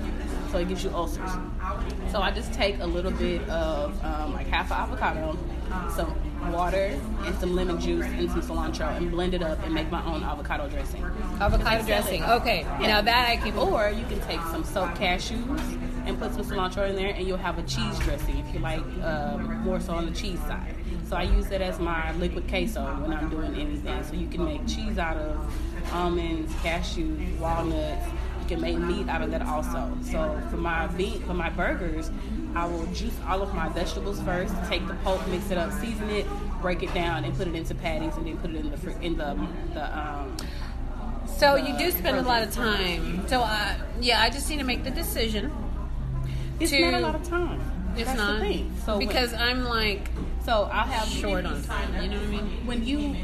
so 0.52 0.58
it 0.58 0.68
gives 0.68 0.84
you 0.84 0.90
ulcers. 0.94 1.30
So 2.12 2.22
I 2.22 2.32
just 2.32 2.52
take 2.54 2.80
a 2.80 2.86
little 2.86 3.12
bit 3.12 3.48
of 3.50 4.04
um, 4.04 4.34
like 4.34 4.48
half 4.48 4.70
an 4.70 4.78
avocado, 4.78 5.38
some 5.96 6.14
water, 6.52 7.00
and 7.26 7.36
some 7.40 7.56
lemon 7.56 7.80
juice 7.80 8.06
and 8.06 8.30
some 8.30 8.42
cilantro, 8.42 8.96
and 8.98 9.10
blend 9.12 9.34
it 9.34 9.42
up 9.42 9.58
and 9.64 9.74
make 9.74 9.90
my 9.92 10.04
own 10.06 10.24
avocado 10.24 10.68
dressing. 10.70 11.04
avocado 11.40 11.84
dressing. 11.86 12.24
Okay, 12.24 12.62
Yeah. 12.82 12.88
now 12.88 13.02
that 13.02 13.30
I 13.30 13.38
can. 13.38 13.56
Or 13.58 13.90
you 13.90 14.06
can 14.06 14.20
take 14.22 14.42
some 14.52 14.64
soaked 14.64 14.98
cashews 15.00 15.80
and 16.06 16.20
put 16.20 16.34
some 16.34 16.44
cilantro 16.44 16.90
in 16.90 16.96
there, 16.96 17.14
and 17.14 17.26
you'll 17.28 17.38
have 17.38 17.58
a 17.58 17.64
cheese 17.64 17.98
dressing 18.00 18.38
if 18.40 18.54
you 18.54 18.60
like 18.60 18.84
um, 19.04 19.62
more 19.64 19.80
so 19.80 19.94
on 19.94 20.06
the 20.06 20.12
cheese 20.12 20.40
side. 20.42 20.76
So 21.08 21.16
I 21.16 21.24
use 21.24 21.52
it 21.52 21.62
as 21.62 21.80
my 21.80 22.12
liquid 22.14 22.48
queso 22.48 22.84
when 23.02 23.14
I'm 23.14 23.30
doing 23.30 23.56
anything. 23.56 24.04
So 24.04 24.14
you 24.14 24.28
can 24.28 24.44
make 24.46 24.66
cheese 24.68 24.98
out 24.98 25.16
of 25.18 25.94
almonds, 25.94 26.52
cashews, 26.56 27.38
walnuts. 27.40 28.06
You 28.44 28.50
can 28.50 28.62
make 28.62 28.78
meat 28.78 29.08
out 29.08 29.22
of 29.22 29.32
that 29.32 29.42
also. 29.42 29.90
So 30.04 30.42
for 30.52 30.58
my 30.58 30.88
bean, 30.88 31.22
for 31.22 31.34
my 31.34 31.50
burgers, 31.50 32.12
I 32.54 32.66
will 32.66 32.86
juice 32.88 33.18
all 33.26 33.42
of 33.42 33.56
my 33.56 33.70
vegetables 33.70 34.20
first. 34.22 34.54
Take 34.68 34.86
the 34.86 34.96
pulp, 34.96 35.26
mix 35.30 35.50
it 35.50 35.58
up, 35.58 35.72
season 35.72 36.10
it, 36.10 36.26
break 36.62 36.84
it 36.84 36.94
down, 36.94 37.24
and 37.24 37.34
put 37.38 37.48
it 37.48 37.56
into 37.56 37.74
patties, 37.74 38.14
and 38.18 38.28
then 38.28 38.38
put 38.40 38.50
it 38.50 38.58
in 38.58 38.70
the 38.70 38.76
fr- 38.78 39.00
in 39.02 39.18
the 39.18 39.48
the 39.74 39.98
um, 39.98 40.36
So 41.26 41.56
you 41.56 41.78
do 41.78 41.90
spend 41.92 42.18
a 42.18 42.22
lot 42.22 42.44
of 42.44 42.52
time. 42.54 43.26
So 43.30 43.40
I, 43.42 43.78
yeah, 44.02 44.22
I 44.22 44.30
just 44.30 44.50
need 44.50 44.58
to 44.60 44.66
make 44.66 44.84
the 44.84 44.92
decision. 44.92 45.50
It's 46.60 46.72
to- 46.72 46.82
not 46.82 46.96
a 46.96 47.00
lot 47.00 47.16
of 47.16 47.24
time. 47.24 47.62
It's 47.96 48.06
That's 48.08 48.18
not 48.18 48.34
the 48.34 48.40
thing. 48.42 48.76
So 48.86 48.98
when- 48.98 49.08
because 49.08 49.34
I'm 49.34 49.64
like 49.64 50.10
so 50.44 50.64
I'll 50.70 50.86
have 50.86 51.08
short 51.08 51.46
on 51.46 51.64
time. 51.64 52.04
You 52.04 52.10
know 52.10 52.18
what 52.18 52.28
I 52.28 52.30
mean? 52.30 52.68
when 52.68 52.86
you 52.86 53.16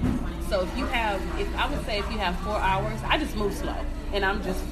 so 0.49 0.61
if 0.61 0.78
you 0.78 0.86
have 0.86 1.22
if 1.38 1.53
I 1.57 1.70
would 1.70 1.86
say 1.86 1.99
if 1.99 2.09
you 2.09 2.20
have 2.20 2.39
four 2.39 2.55
hours, 2.55 2.97
I 3.05 3.17
just 3.17 3.36
move 3.36 3.53
slow 3.53 3.76
and 4.13 4.24
I'm 4.24 4.41
just 4.41 4.63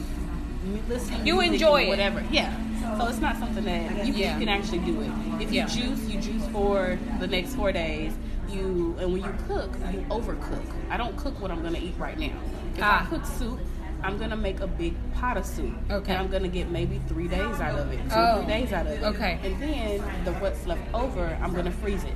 listening. 0.90 1.26
You 1.26 1.42
enjoy 1.42 1.84
it. 1.84 1.88
whatever. 1.90 2.24
Yeah. 2.32 2.54
So 2.98 3.08
it's 3.08 3.20
not 3.20 3.38
something 3.38 3.66
that 3.66 4.06
you, 4.06 4.14
Yeah. 4.14 4.34
you 4.34 4.46
can 4.46 4.50
actually 4.50 4.80
do 4.80 5.02
it. 5.02 5.12
If 5.42 5.52
you 5.52 5.60
Yeah. 5.60 5.66
juice, 5.68 6.08
you 6.10 6.20
juice 6.22 6.46
for 6.52 6.98
the 7.20 7.28
next 7.28 7.56
four 7.56 7.72
days. 7.72 8.14
You 8.50 8.96
and 9.00 9.12
when 9.12 9.22
you 9.24 9.34
cook, 9.48 9.72
you 9.92 10.00
overcook. 10.10 10.64
I 10.90 10.96
don't 10.98 11.16
cook 11.18 11.40
what 11.42 11.52
I'm 11.52 11.62
gonna 11.62 11.80
eat 11.80 11.96
right 11.98 12.18
now. 12.18 12.32
If 12.76 12.82
Ah. 12.82 13.04
I 13.04 13.06
cook 13.10 13.26
soup. 13.26 13.60
I'm 14.04 14.18
gonna 14.18 14.38
make 14.38 14.60
a 14.60 14.68
big 14.68 14.94
pot 15.14 15.38
of 15.38 15.46
soup, 15.46 15.74
Okay. 15.90 16.14
and 16.14 16.22
I'm 16.22 16.28
gonna 16.32 16.48
get 16.48 16.70
maybe 16.70 17.00
three 17.08 17.28
days 17.28 17.60
out 17.60 17.78
of 17.80 17.92
it, 17.92 17.98
two 18.10 18.16
Oh. 18.16 18.38
three 18.38 18.48
days 18.54 18.72
out 18.72 18.86
of 18.86 18.92
it. 18.94 19.04
Okay. 19.04 19.40
And 19.44 19.60
then 19.62 20.02
the 20.26 20.34
what's 20.34 20.66
left 20.68 20.82
over, 20.94 21.38
I'm 21.42 21.54
gonna 21.54 21.72
freeze 21.72 22.04
it. 22.04 22.14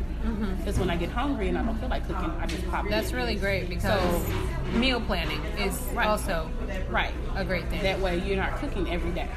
Because 0.57 0.77
when 0.79 0.89
I 0.89 0.95
get 0.97 1.09
hungry 1.09 1.49
and 1.49 1.57
I 1.57 1.63
don't 1.63 1.77
feel 1.79 1.89
like 1.89 2.05
cooking, 2.07 2.31
I 2.39 2.45
just 2.45 2.69
pop. 2.69 2.81
Mm-hmm. 2.81 2.89
That's 2.91 3.09
in. 3.11 3.17
really 3.17 3.35
great 3.35 3.67
because 3.69 4.29
meal 4.73 5.01
planning 5.01 5.41
is 5.57 5.79
Right. 5.93 6.07
also 6.07 6.49
right. 6.89 7.11
a 7.35 7.43
great 7.43 7.67
thing. 7.69 7.81
That 7.81 7.99
way 7.99 8.19
you're 8.19 8.37
not 8.37 8.57
cooking 8.57 8.91
every 8.91 9.11
day. 9.11 9.27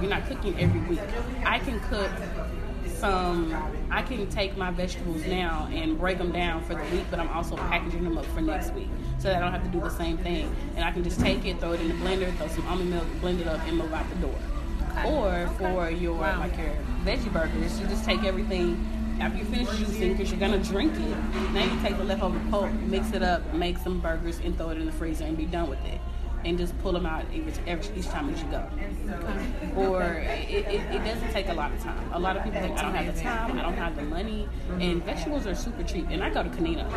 You're 0.00 0.10
not 0.10 0.26
cooking 0.26 0.58
every 0.60 0.80
week. 0.80 1.00
I 1.46 1.58
can 1.60 1.80
cook 1.80 2.10
some. 3.04 3.54
I 3.90 4.02
can 4.02 4.28
take 4.30 4.56
my 4.56 4.70
vegetables 4.70 5.26
now 5.26 5.68
and 5.70 5.98
break 5.98 6.18
them 6.18 6.32
down 6.32 6.62
for 6.64 6.74
the 6.74 6.82
week, 6.96 7.04
but 7.10 7.20
I'm 7.20 7.28
also 7.28 7.56
packaging 7.56 8.02
them 8.02 8.16
up 8.16 8.24
for 8.26 8.40
next 8.40 8.72
week, 8.72 8.88
so 9.18 9.28
that 9.28 9.36
I 9.36 9.40
don't 9.40 9.52
have 9.52 9.62
to 9.62 9.68
do 9.68 9.80
the 9.80 9.90
same 9.90 10.16
thing. 10.18 10.54
And 10.74 10.84
I 10.84 10.90
can 10.90 11.04
just 11.04 11.20
take 11.20 11.44
it, 11.44 11.60
throw 11.60 11.72
it 11.72 11.80
in 11.80 11.88
the 11.88 11.94
blender, 11.94 12.34
throw 12.36 12.48
some 12.48 12.66
almond 12.66 12.90
milk, 12.90 13.04
blend 13.20 13.40
it 13.40 13.46
up, 13.46 13.60
and 13.66 13.76
move 13.76 13.92
out 13.92 14.08
the 14.08 14.16
door. 14.16 14.34
Okay. 14.90 15.12
Or 15.12 15.48
for 15.58 15.90
your 15.90 16.14
Wow. 16.14 16.40
like 16.40 16.56
your 16.56 16.72
veggie 17.04 17.32
burgers, 17.32 17.78
you 17.80 17.86
just 17.86 18.04
take 18.04 18.24
everything. 18.24 18.84
After 19.20 19.38
you 19.38 19.44
finish 19.44 19.68
juicing, 19.68 20.16
because 20.16 20.30
you're 20.32 20.40
gonna 20.40 20.58
drink 20.58 20.92
it, 20.94 21.52
now 21.52 21.62
you 21.62 21.80
take 21.82 21.96
the 21.98 22.04
leftover 22.04 22.40
pulp, 22.50 22.72
mix 22.72 23.12
it 23.12 23.22
up, 23.22 23.52
make 23.52 23.78
some 23.78 24.00
burgers, 24.00 24.40
and 24.42 24.56
throw 24.56 24.70
it 24.70 24.78
in 24.78 24.86
the 24.86 24.92
freezer, 24.92 25.24
and 25.24 25.36
be 25.36 25.44
done 25.44 25.68
with 25.68 25.84
it. 25.84 26.00
And 26.44 26.58
just 26.58 26.78
pull 26.80 26.92
them 26.92 27.06
out 27.06 27.24
each, 27.32 27.54
every, 27.66 27.98
each 27.98 28.08
time 28.08 28.28
as 28.28 28.42
you 28.42 28.48
go 28.48 28.68
or 29.76 30.02
it, 30.02 30.66
it, 30.66 30.80
it 30.94 31.04
doesn't 31.04 31.30
take 31.30 31.48
a 31.48 31.54
lot 31.54 31.72
of 31.72 31.82
time. 31.82 32.12
A 32.12 32.18
lot 32.18 32.36
of 32.36 32.44
people 32.44 32.60
think 32.60 32.78
I 32.78 32.82
don't 32.82 32.94
have 32.94 33.14
the 33.14 33.20
time, 33.20 33.58
I 33.58 33.62
don't 33.62 33.74
have 33.74 33.96
the 33.96 34.02
money, 34.02 34.48
mm-hmm. 34.68 34.80
and 34.80 35.02
vegetables 35.02 35.46
are 35.46 35.54
super 35.54 35.82
cheap. 35.82 36.06
And 36.10 36.22
I 36.22 36.30
go 36.30 36.42
to 36.42 36.48
Canino's. 36.50 36.92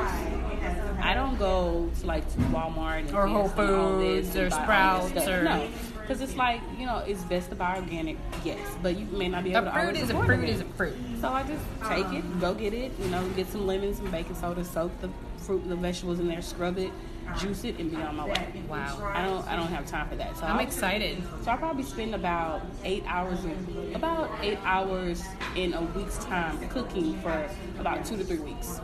I 1.01 1.13
don't 1.13 1.37
go 1.37 1.89
to 1.99 2.05
like 2.05 2.27
Walmart 2.51 2.99
and 2.99 3.15
Or 3.15 3.27
Whole 3.27 3.49
and 3.49 3.75
all 3.75 3.99
this 3.99 4.27
Foods 4.27 4.37
or 4.37 4.49
Sprouts 4.49 5.27
or- 5.27 5.43
no, 5.43 5.67
because 6.01 6.21
it's 6.21 6.35
like 6.35 6.61
you 6.77 6.85
know 6.85 6.99
it's 6.99 7.23
best 7.23 7.49
to 7.49 7.55
buy 7.55 7.77
organic, 7.77 8.17
yes, 8.43 8.59
but 8.81 8.97
you 8.97 9.05
may 9.07 9.27
not 9.27 9.43
be 9.43 9.53
able 9.53 9.67
a 9.67 9.71
to 9.71 9.79
fruit 9.79 9.97
is 9.97 10.09
a 10.09 10.23
fruit 10.23 10.43
it. 10.43 10.49
is 10.49 10.61
a 10.61 10.65
fruit. 10.65 10.95
So 11.21 11.29
I 11.29 11.43
just 11.43 11.63
take 11.87 12.07
it, 12.13 12.39
go 12.39 12.53
get 12.53 12.73
it, 12.73 12.91
you 12.99 13.07
know, 13.07 13.27
get 13.29 13.47
some 13.47 13.65
lemons, 13.67 13.97
some 13.97 14.11
baking 14.11 14.35
soda, 14.35 14.63
soak 14.63 14.91
the 15.01 15.09
fruit, 15.37 15.61
and 15.63 15.71
the 15.71 15.75
vegetables 15.75 16.19
in 16.19 16.27
there, 16.27 16.41
scrub 16.41 16.77
it, 16.77 16.91
juice 17.37 17.63
it, 17.63 17.77
and 17.79 17.89
be 17.91 17.97
on 17.97 18.15
my 18.15 18.25
way. 18.27 18.63
Wow. 18.69 19.11
I 19.13 19.23
don't, 19.23 19.47
I 19.47 19.55
don't 19.55 19.67
have 19.67 19.85
time 19.85 20.07
for 20.09 20.15
that. 20.15 20.37
So 20.37 20.43
I'm 20.45 20.53
I'll- 20.57 20.59
excited. 20.59 21.21
so 21.43 21.51
I 21.51 21.57
probably 21.57 21.83
spend 21.83 22.15
about 22.15 22.61
eight 22.83 23.03
hours, 23.07 23.43
in, 23.45 23.91
about 23.95 24.29
eight 24.41 24.59
hours 24.63 25.23
in 25.55 25.73
a 25.73 25.81
week's 25.81 26.17
time 26.25 26.57
cooking 26.69 27.19
for 27.21 27.49
about 27.79 28.05
two 28.05 28.17
to 28.17 28.23
three 28.23 28.39
weeks. 28.39 28.79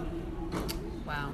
Wow. 1.05 1.33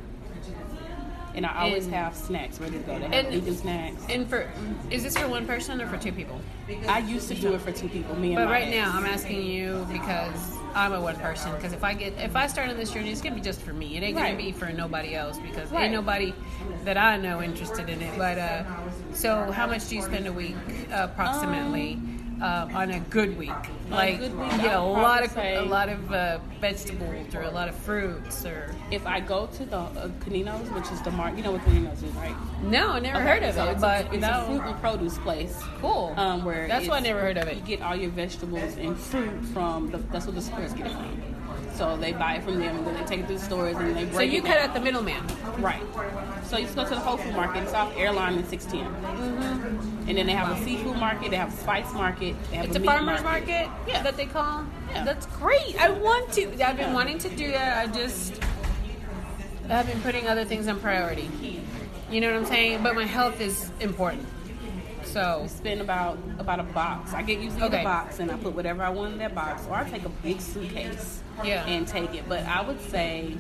And 1.36 1.45
I 1.45 1.62
always 1.62 1.86
And- 1.86 1.93
have 1.93 2.16
snacks 2.16 2.60
ready 2.60 2.80
to 2.80 2.84
go. 2.84 2.95
They 2.99 3.05
have 3.05 3.14
and- 3.14 3.28
vegan 3.34 3.55
snacks. 3.55 4.03
And 4.10 4.28
for 4.28 4.49
is 4.89 5.03
this 5.03 5.16
for 5.18 5.28
one 5.28 5.45
person 5.45 5.80
or 5.82 5.88
for 5.88 5.97
two 5.97 6.12
people? 6.12 6.39
I 6.88 6.99
used 6.99 7.28
to 7.30 7.36
do 7.36 7.53
it 7.53 7.62
for 7.62 7.72
two 7.72 7.88
people, 7.88 8.16
me 8.16 8.30
and 8.34 8.36
my 8.36 8.45
But 8.45 8.51
right 8.51 8.68
ex. 8.68 8.76
now, 8.76 8.97
I'm 8.97 9.05
asking 9.05 9.43
you 9.45 9.88
because 9.91 10.55
I'm 10.76 10.93
a 10.93 11.01
one 11.01 11.15
person. 11.17 11.51
Because 11.53 11.74
if 11.74 11.84
I 11.84 11.93
get 11.93 12.13
if 12.20 12.36
I 12.36 12.47
start 12.47 12.70
on 12.70 12.78
this 12.78 12.91
journey, 12.91 13.11
it's 13.11 13.22
gonna 13.22 13.36
be 13.36 13.41
just 13.41 13.61
for 13.61 13.74
me. 13.74 13.97
It 13.97 14.03
ain't 14.03 14.15
gonna 14.17 14.36
be 14.36 14.51
for 14.51 14.72
nobody 14.72 15.15
else 15.15 15.38
because 15.39 15.72
Right. 15.72 15.84
ain't 15.86 15.93
nobody 15.93 16.34
that 16.86 16.97
I 16.97 17.17
know 17.17 17.41
interested 17.41 17.89
in 17.89 18.01
it. 18.01 18.17
But 18.17 18.38
uh, 18.38 18.63
so 19.13 19.51
how 19.51 19.67
much 19.67 19.88
do 19.89 19.95
you 19.95 20.01
spend 20.01 20.28
a 20.28 20.34
week 20.34 20.55
uh, 20.91 21.07
approximately? 21.11 21.99
Uh, 22.41 22.69
on 22.73 22.91
a 22.91 22.99
good 23.01 23.37
week, 23.37 23.51
like 23.89 24.17
good 24.19 24.33
week, 24.39 24.51
you 24.53 24.57
get 24.59 24.73
a 24.75 24.79
lot 24.81 25.25
of 25.25 25.31
say- 25.31 25.55
a 25.57 25.61
lot 25.61 25.89
of 25.89 26.11
uh, 26.13 26.39
vegetables 26.61 27.35
or 27.35 27.41
a 27.41 27.51
lot 27.51 27.67
of 27.67 27.75
fruits 27.75 28.45
or 28.45 28.73
If 28.91 29.05
I 29.05 29.19
go 29.19 29.47
to 29.47 29.65
the 29.65 29.75
uh, 29.77 30.07
Canino's, 30.21 30.69
which 30.71 30.89
is 30.89 31.01
the 31.01 31.11
mark, 31.11 31.35
you 31.35 31.43
know 31.43 31.51
what 31.51 31.61
Canino's 31.65 32.01
is, 32.01 32.13
right? 32.13 32.33
no, 32.63 32.91
I 32.91 32.99
never 32.99 33.17
Okay, 33.19 33.27
heard 33.27 33.43
of 33.43 33.55
so 33.55 33.65
it, 33.67 33.71
it's 33.73 33.81
but 33.81 34.05
a, 34.05 34.13
it's 34.13 34.21
no, 34.21 34.41
a 34.41 34.45
fruit 34.45 34.61
and 34.61 34.79
produce 34.79 35.17
place. 35.17 35.59
cool. 35.81 36.13
Um, 36.15 36.45
where 36.45 36.65
that's 36.69 36.87
why 36.87 36.97
I 36.97 36.99
never 37.01 37.19
heard 37.19 37.37
of 37.37 37.47
it. 37.49 37.57
You 37.57 37.61
get 37.63 37.81
all 37.81 37.95
your 37.95 38.11
vegetables 38.11 38.77
and 38.77 38.97
fruit 38.97 39.43
from 39.47 39.91
the. 39.91 39.97
That's 39.97 40.25
what 40.25 40.35
the 40.35 40.41
stores 40.41 40.71
get 40.73 40.87
it 40.87 40.93
from. 40.93 41.21
So 41.80 41.95
they 41.95 42.11
buy 42.11 42.36
it 42.36 42.43
from 42.43 42.59
them, 42.59 42.75
and 42.75 42.86
then 42.86 42.93
they 42.93 43.05
take 43.05 43.21
it 43.21 43.27
to 43.27 43.34
the 43.36 43.39
stores, 43.39 43.77
and 43.77 43.95
they 43.95 44.03
break 44.03 44.09
it. 44.09 44.13
So 44.15 44.21
you 44.21 44.41
cut 44.41 44.57
out 44.57 44.73
the 44.73 44.82
middleman. 44.82 45.23
Right. 45.59 45.82
So 46.43 46.57
you 46.57 46.65
just 46.65 46.75
go 46.75 46.84
to 46.84 46.89
the 46.89 46.99
Whole 46.99 47.15
Food 47.15 47.34
Market. 47.34 47.63
It's 47.63 47.73
off 47.73 47.95
Airline 47.95 48.34
and 48.34 48.45
610. 48.45 49.01
Mm-hmm. 49.01 50.09
And 50.09 50.17
then 50.17 50.25
they 50.25 50.34
have 50.34 50.59
a 50.59 50.61
seafood 50.65 50.97
market. 50.97 51.32
They 51.32 51.38
have 51.38 51.53
a 51.53 51.55
spice 51.55 51.93
market. 51.93 52.36
They 52.51 52.57
have 52.57 52.65
It's 52.65 52.75
a, 52.75 52.82
a 52.82 52.84
farmer's 52.84 53.23
market, 53.23 53.69
Yeah. 53.88 54.03
that 54.03 54.17
they 54.17 54.25
call. 54.25 54.65
Yeah. 54.91 55.05
That's 55.05 55.25
great. 55.27 55.80
I 55.80 55.89
want 55.89 56.34
to. 56.34 56.47
I've 56.61 56.75
been 56.75 56.89
Yeah. 56.89 56.93
wanting 56.93 57.17
to 57.19 57.30
do 57.30 57.49
that. 57.53 57.77
I 57.77 57.89
just 57.89 58.41
I've 59.69 59.88
been 59.88 60.01
putting 60.01 60.27
other 60.27 60.43
things 60.43 60.67
on 60.67 60.82
priority. 60.82 61.30
You 62.11 62.19
know 62.19 62.30
what 62.30 62.41
I'm 62.41 62.45
saying? 62.45 62.84
But 62.84 62.95
my 62.95 63.05
health 63.05 63.39
is 63.39 63.71
important. 63.80 64.27
So 65.12 65.45
Spend 65.47 65.82
about 65.82 66.18
about 66.38 66.60
a 66.60 66.64
box. 66.64 67.14
I 67.14 67.24
get 67.24 67.39
usually 67.39 67.64
Okay. 67.64 67.80
the 67.80 67.84
box, 67.84 68.20
and 68.20 68.32
I 68.32 68.38
put 68.38 68.53
whatever 68.55 68.84
I 68.84 68.89
want 68.89 69.14
in 69.14 69.20
that 69.20 69.34
box, 69.34 69.66
or 69.68 69.76
I 69.76 69.89
take 69.89 70.05
a 70.05 70.10
big 70.10 70.39
suitcase 70.39 71.22
Yeah. 71.43 71.66
and 71.66 71.88
take 71.88 72.14
it. 72.14 72.26
But 72.30 72.45
I 72.45 72.62
would 72.62 72.80
say 72.89 73.36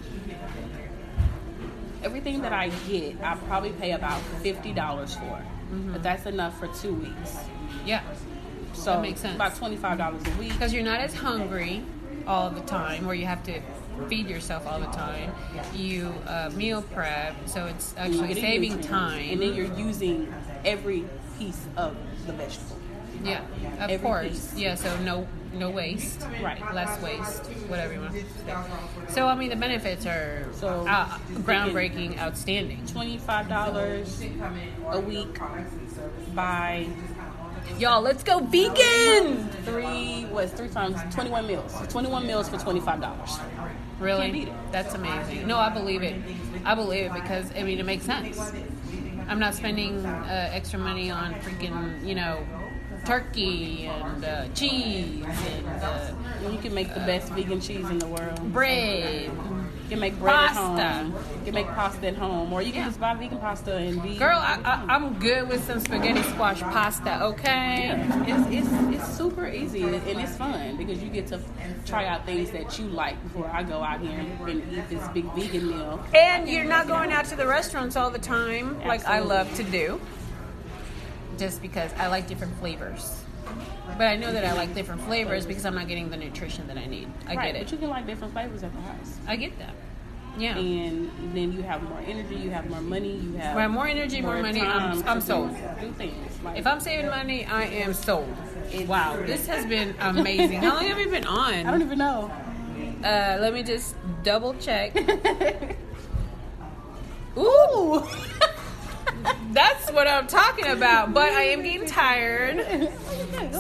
everything 2.03 2.41
that 2.41 2.53
I 2.53 2.69
get, 2.87 3.17
I 3.23 3.35
probably 3.47 3.71
pay 3.71 3.91
about 3.91 4.21
fifty 4.41 4.73
dollars 4.73 5.13
for. 5.15 5.21
Mm-hmm. 5.23 5.93
But 5.93 6.03
that's 6.03 6.25
enough 6.25 6.57
for 6.59 6.67
two 6.67 6.93
weeks. 6.95 7.37
yeah. 7.85 8.01
So 8.73 8.93
that 8.93 9.01
makes 9.01 9.19
sense. 9.19 9.35
About 9.35 9.55
twenty 9.55 9.75
five 9.77 9.97
dollars 9.97 10.23
a 10.25 10.39
week. 10.39 10.53
because 10.53 10.73
you're 10.73 10.83
not 10.83 10.99
as 11.01 11.13
hungry 11.13 11.83
all 12.25 12.49
the 12.49 12.61
time, 12.61 13.05
where 13.05 13.15
you 13.15 13.25
have 13.25 13.43
to 13.43 13.59
feed 14.07 14.27
yourself 14.29 14.65
all 14.65 14.79
the 14.79 14.85
time. 14.87 15.31
You 15.75 16.13
uh, 16.25 16.49
meal 16.55 16.81
prep, 16.81 17.35
so 17.47 17.65
it's 17.67 17.93
actually 17.97 18.33
saving 18.35 18.79
time. 18.81 19.29
And 19.31 19.41
then 19.41 19.53
you're 19.53 19.73
using 19.77 20.33
every 20.65 21.05
piece 21.39 21.65
of 21.77 21.95
the 22.27 22.33
vegetable. 22.33 22.77
yeah, 23.23 23.41
of 23.83 23.89
every 23.89 23.97
course. 23.97 24.29
piece. 24.29 24.55
Yeah, 24.57 24.75
so 24.75 24.95
no 25.01 25.27
no 25.53 25.71
waste, 25.71 26.21
Right. 26.43 26.61
Less 26.75 27.01
waste, 27.01 27.45
whatever 27.67 27.93
you 27.93 28.01
want. 28.01 28.15
So 29.09 29.25
I 29.25 29.33
mean, 29.35 29.49
the 29.49 29.55
benefits 29.55 30.05
are 30.05 30.45
So, 30.53 30.85
uh, 30.87 31.05
groundbreaking, 31.41 32.19
outstanding. 32.19 32.85
Twenty 32.85 33.17
five 33.17 33.49
dollars 33.49 34.21
a 34.91 34.99
week 34.99 35.39
by 36.35 36.87
Y'all, 37.77 38.01
let's 38.01 38.23
go 38.23 38.39
vegan. 38.39 39.47
three 39.63 40.25
was 40.25 40.51
three 40.51 40.69
times 40.69 40.97
twenty 41.13 41.29
one 41.31 41.47
meals. 41.47 41.73
Twenty 41.89 42.09
one 42.09 42.27
meals 42.27 42.47
for 42.49 42.57
twenty 42.57 42.79
five 42.79 43.01
dollars. 43.01 43.37
Really? 43.99 44.21
Can't 44.21 44.33
beat 44.33 44.47
it. 44.47 44.53
That's 44.71 44.93
amazing. 44.93 45.47
No, 45.47 45.57
I 45.57 45.69
believe 45.69 46.03
it. 46.03 46.15
I 46.63 46.75
believe 46.75 47.05
it 47.05 47.13
because 47.13 47.51
I 47.55 47.63
mean 47.63 47.79
it 47.79 47.85
makes 47.85 48.05
sense. 48.05 48.37
I'm 49.29 49.39
not 49.39 49.53
spending 49.53 50.03
uh, 50.05 50.49
extra 50.51 50.79
money 50.79 51.11
on 51.11 51.35
freaking 51.35 52.05
you 52.05 52.15
know 52.15 52.45
turkey 53.05 53.85
and 53.85 54.25
uh, 54.25 54.47
cheese 54.55 55.23
and 55.23 55.67
uh, 55.67 56.11
You 56.51 56.57
can 56.57 56.73
make 56.73 56.89
the 56.93 56.99
best 57.01 57.31
vegan 57.33 57.61
cheese 57.61 57.87
in 57.89 57.99
the 57.99 58.07
world. 58.07 58.51
bread. 58.51 59.29
You 59.89 59.95
can 59.95 60.01
make 60.01 60.19
bread 60.19 60.35
at 60.35 60.51
Pasta. 60.51 60.87
home. 60.87 61.15
You 61.39 61.45
can 61.45 61.53
make 61.55 61.65
pasta 61.67 62.07
at 62.09 62.15
home, 62.15 62.53
or 62.53 62.61
you 62.61 62.71
can 62.71 62.81
Yeah. 62.81 62.87
just 62.89 62.99
buy 62.99 63.15
vegan 63.15 63.39
pasta 63.39 63.75
and 63.75 63.99
be. 64.03 64.17
Girl, 64.17 64.37
I, 64.37 64.85
I'm 64.87 65.17
good 65.17 65.49
with 65.49 65.65
some 65.65 65.79
spaghetti 65.79 66.21
squash 66.21 66.59
pasta. 66.61 67.23
Okay. 67.23 67.87
Yeah, 67.87 68.23
it's, 68.51 68.69
it's 68.69 68.95
it's 69.01 69.17
super 69.17 69.47
easy 69.47 69.81
and 69.81 69.95
it's 69.95 70.35
fun 70.37 70.77
because 70.77 71.01
you 71.01 71.09
get 71.09 71.25
to 71.27 71.39
try 71.87 72.05
out 72.05 72.23
things 72.27 72.51
that 72.51 72.77
you 72.77 72.85
like 72.85 73.19
before 73.23 73.47
I 73.51 73.63
go 73.63 73.81
out 73.81 73.99
here 74.01 74.11
and, 74.11 74.47
and 74.47 74.73
eat 74.73 74.87
this 74.91 75.07
big 75.07 75.25
vegan 75.33 75.67
meal. 75.67 75.99
And 76.13 76.47
you're 76.47 76.65
not 76.65 76.85
going 76.87 77.11
out 77.11 77.25
to 77.25 77.35
the 77.35 77.47
restaurants 77.47 77.95
all 77.95 78.11
the 78.11 78.19
time 78.19 78.79
like 78.85 79.03
I 79.07 79.21
love 79.21 79.51
to 79.55 79.63
do. 79.63 79.99
Just 81.39 81.63
because 81.63 81.91
I 81.97 82.07
like 82.09 82.27
different 82.27 82.55
flavors. 82.59 83.23
But 83.99 84.07
I 84.07 84.15
know 84.15 84.31
that 84.31 84.45
I 84.45 84.53
like 84.53 84.73
different 84.73 85.01
flavors 85.01 85.45
because 85.45 85.65
I'm 85.65 85.75
not 85.75 85.89
getting 85.89 86.09
the 86.09 86.15
nutrition 86.15 86.65
that 86.67 86.77
I 86.77 86.85
need. 86.85 87.09
I 87.27 87.35
right, 87.35 87.45
get 87.53 87.53
But 87.55 87.61
it. 87.63 87.71
you 87.73 87.77
can 87.79 87.89
like 87.89 88.07
different 88.07 88.31
flavors 88.31 88.63
at 88.63 88.73
the 88.73 88.79
house, 88.79 89.17
I 89.27 89.35
get 89.35 89.59
that. 89.59 89.73
Yeah. 90.37 90.57
and 90.57 91.11
then 91.35 91.51
you 91.51 91.63
have 91.63 91.83
more 91.83 91.99
energy, 92.07 92.35
you 92.35 92.49
have 92.51 92.69
more 92.69 92.79
money, 92.79 93.17
you 93.17 93.33
have 93.33 93.57
Well, 93.57 93.67
more 93.67 93.87
energy, 93.87 94.21
more 94.21 94.41
money, 94.41 94.61
I'm- 94.61 95.03
I'm 95.05 95.19
sold. 95.19 95.53
Do, 95.81 95.91
things 95.97 96.15
like 96.45 96.57
If 96.57 96.65
I'm 96.65 96.79
saving 96.79 97.07
money, 97.07 97.43
I 97.45 97.63
am 97.63 97.93
sold. 97.93 98.33
Wow, 98.87 99.17
this 99.25 99.45
has 99.47 99.65
been 99.65 99.93
amazing. 99.99 100.61
How 100.61 100.75
long 100.75 100.85
have 100.85 100.97
you 100.97 101.09
been 101.09 101.25
on? 101.27 101.53
I 101.67 101.69
don't 101.69 101.81
even 101.81 101.97
know. 101.97 102.31
Uh, 103.03 103.37
let 103.41 103.53
me 103.53 103.63
just 103.63 103.95
double 104.23 104.53
check. 104.53 104.95
Ooh. 107.37 108.01
That's 109.51 109.91
what 109.91 110.07
I'm 110.07 110.27
talking 110.27 110.67
about. 110.67 111.13
But 111.13 111.31
I 111.31 111.43
am 111.43 111.63
getting 111.63 111.87
tired. 111.87 112.89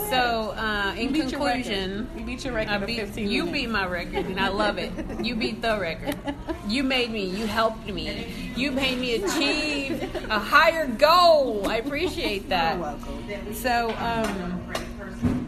So, 0.09 0.53
uh, 0.57 0.93
in 0.97 1.07
You 1.15 1.23
beat 1.23 1.31
your 1.31 1.41
record. 1.41 1.63
conclusion, 1.63 2.09
you 2.17 2.25
beat 2.25 2.43
your 2.45 2.53
record. 2.53 2.71
I 2.71 2.75
of 2.75 2.85
beat, 2.85 2.99
15 2.99 3.29
you 3.29 3.45
minutes. 3.45 3.51
beat 3.61 3.69
my 3.69 3.85
record, 3.87 4.25
and 4.25 4.39
I 4.39 4.49
love 4.49 4.77
it. 4.77 4.91
You 5.23 5.35
beat 5.35 5.61
the 5.61 5.79
record. 5.79 6.15
You 6.67 6.83
made 6.83 7.11
me. 7.11 7.25
You 7.25 7.45
helped 7.45 7.87
me. 7.87 8.51
You 8.55 8.71
made 8.71 8.99
me 8.99 9.15
achieve 9.15 10.03
a 10.29 10.37
higher 10.39 10.85
goal. 10.87 11.67
I 11.67 11.77
appreciate 11.77 12.49
that. 12.49 12.73
You're 12.75 12.81
welcome. 12.81 13.53
So, 13.53 13.95
um, 13.97 14.71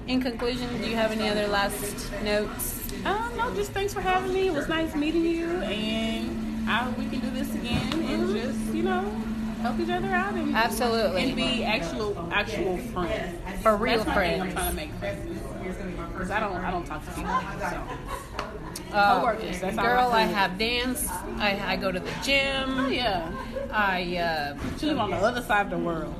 in 0.07 0.21
conclusion, 0.21 0.67
do 0.81 0.89
you 0.89 0.95
have 0.95 1.11
any 1.11 1.29
other 1.29 1.47
last 1.47 2.11
notes? 2.23 2.79
Um, 3.05 3.35
no, 3.37 3.53
just 3.55 3.71
thanks 3.71 3.93
for 3.93 4.01
having 4.01 4.33
me. 4.33 4.47
It 4.47 4.53
was 4.53 4.67
nice 4.67 4.95
meeting 4.95 5.25
you, 5.25 5.47
and 5.61 6.69
I 6.69 6.77
hope 6.77 6.97
we 6.97 7.05
can 7.07 7.19
do 7.19 7.29
this 7.31 7.53
again 7.55 7.93
and 7.93 8.35
just 8.35 8.73
you 8.73 8.83
know 8.83 9.03
help 9.62 9.80
each 9.80 9.89
other 9.89 10.07
out 10.07 10.34
and 10.34 10.55
Absolutely. 10.55 11.24
and 11.24 11.36
be 11.36 11.64
actual 11.64 12.30
actual 12.32 12.78
friends. 12.78 13.62
For 13.62 13.78
real 13.78 14.03
my. 14.03 14.41
I'm 14.41 14.51
trying 14.51 14.70
to 14.70 14.76
make 14.76 14.93
friends 14.95 15.39
because 16.14 16.32
I 16.32 16.39
don't 16.39 16.55
I 16.55 16.72
don't 16.72 16.86
talk 16.86 17.05
to 17.05 17.12
people. 17.12 17.32
So. 17.59 17.84
Uh, 18.91 19.20
Coworkers, 19.22 19.62
that's 19.62 19.76
girl, 19.78 20.12
I 20.12 20.22
I 20.22 20.24
have 20.24 20.57
dance. 20.57 21.07
I, 21.38 21.59
I 21.66 21.76
go 21.78 21.91
to 21.91 21.99
the 21.99 22.12
gym. 22.24 22.78
Oh 22.78 22.88
yeah, 22.88 23.32
I 23.72 24.18
uh, 24.18 24.57
she 24.78 24.88
live 24.88 24.99
on 24.99 25.12
the 25.12 25.18
other 25.18 25.41
side 25.41 25.68
of 25.68 25.72
the 25.72 25.78
world. 25.78 26.14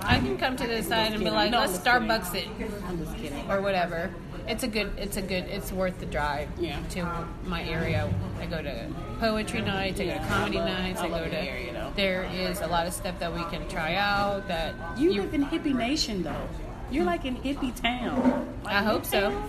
I 0.00 0.18
can 0.18 0.38
come 0.38 0.56
to 0.56 0.66
this 0.66 0.88
side 0.88 1.12
and 1.12 1.22
be 1.22 1.30
like, 1.30 1.52
let's. 1.52 1.78
Starbucks 1.78 2.34
it 2.34 2.48
I'm 2.86 2.98
just 2.98 3.16
kidding. 3.16 3.50
or 3.50 3.60
whatever. 3.60 4.10
It's 4.46 4.62
a 4.62 4.68
good. 4.68 4.92
It's 4.98 5.16
a 5.16 5.22
good. 5.22 5.44
It's 5.44 5.72
worth 5.72 5.98
the 6.00 6.06
drive 6.06 6.48
Yeah. 6.58 6.78
to 6.90 7.26
my 7.46 7.64
area. 7.64 8.12
I 8.40 8.46
go 8.46 8.60
to 8.62 8.86
poetry 9.20 9.62
nights. 9.62 10.00
I 10.00 10.06
go 10.06 10.12
to 10.14 10.18
comedy 10.26 10.58
love- 10.58 10.68
nights. 10.68 11.00
I 11.00 11.06
I, 11.06 11.08
go 11.08 11.24
to. 11.24 11.30
the 11.30 11.40
area, 11.42 11.72
though. 11.72 11.92
There 11.96 12.24
is 12.24 12.60
a 12.60 12.66
lot 12.66 12.86
of 12.86 12.92
stuff 12.92 13.18
that 13.20 13.32
we 13.34 13.42
can 13.44 13.66
try 13.68 13.94
out. 13.94 14.46
That 14.48 14.74
You, 14.98 15.14
live 15.14 15.32
in 15.34 15.46
hippie 15.46 15.74
nation 15.74 16.22
though. 16.22 16.48
You're 16.90 17.04
like 17.04 17.24
in 17.24 17.36
hippie 17.36 17.74
town. 17.80 18.46
Like, 18.64 18.74
I 18.74 18.82
hope 18.82 19.04
so. 19.06 19.32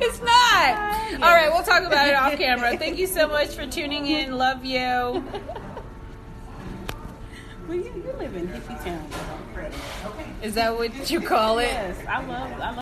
It's 0.00 0.20
not. 0.20 1.12
All 1.14 1.34
right, 1.34 1.50
we'll 1.52 1.62
talk 1.62 1.82
about 1.84 2.06
it 2.08 2.14
off 2.14 2.36
camera. 2.36 2.76
Thank 2.84 2.98
you 2.98 3.06
so 3.06 3.26
much 3.28 3.48
for 3.54 3.66
tuning 3.66 4.06
in. 4.06 4.32
Love 4.36 4.64
you. 4.64 4.78
Well, 7.68 7.76
you, 7.76 7.84
you 8.04 8.12
live 8.18 8.34
in 8.36 8.48
hippie 8.48 8.84
town. 8.84 9.06
Is 10.42 10.54
that 10.54 10.76
what 10.76 11.10
you 11.10 11.20
call 11.20 11.58
it? 11.60 11.64
Yes, 11.68 11.96
I 12.08 12.24
love 12.26 12.52
I 12.52 12.70
love. 12.70 12.78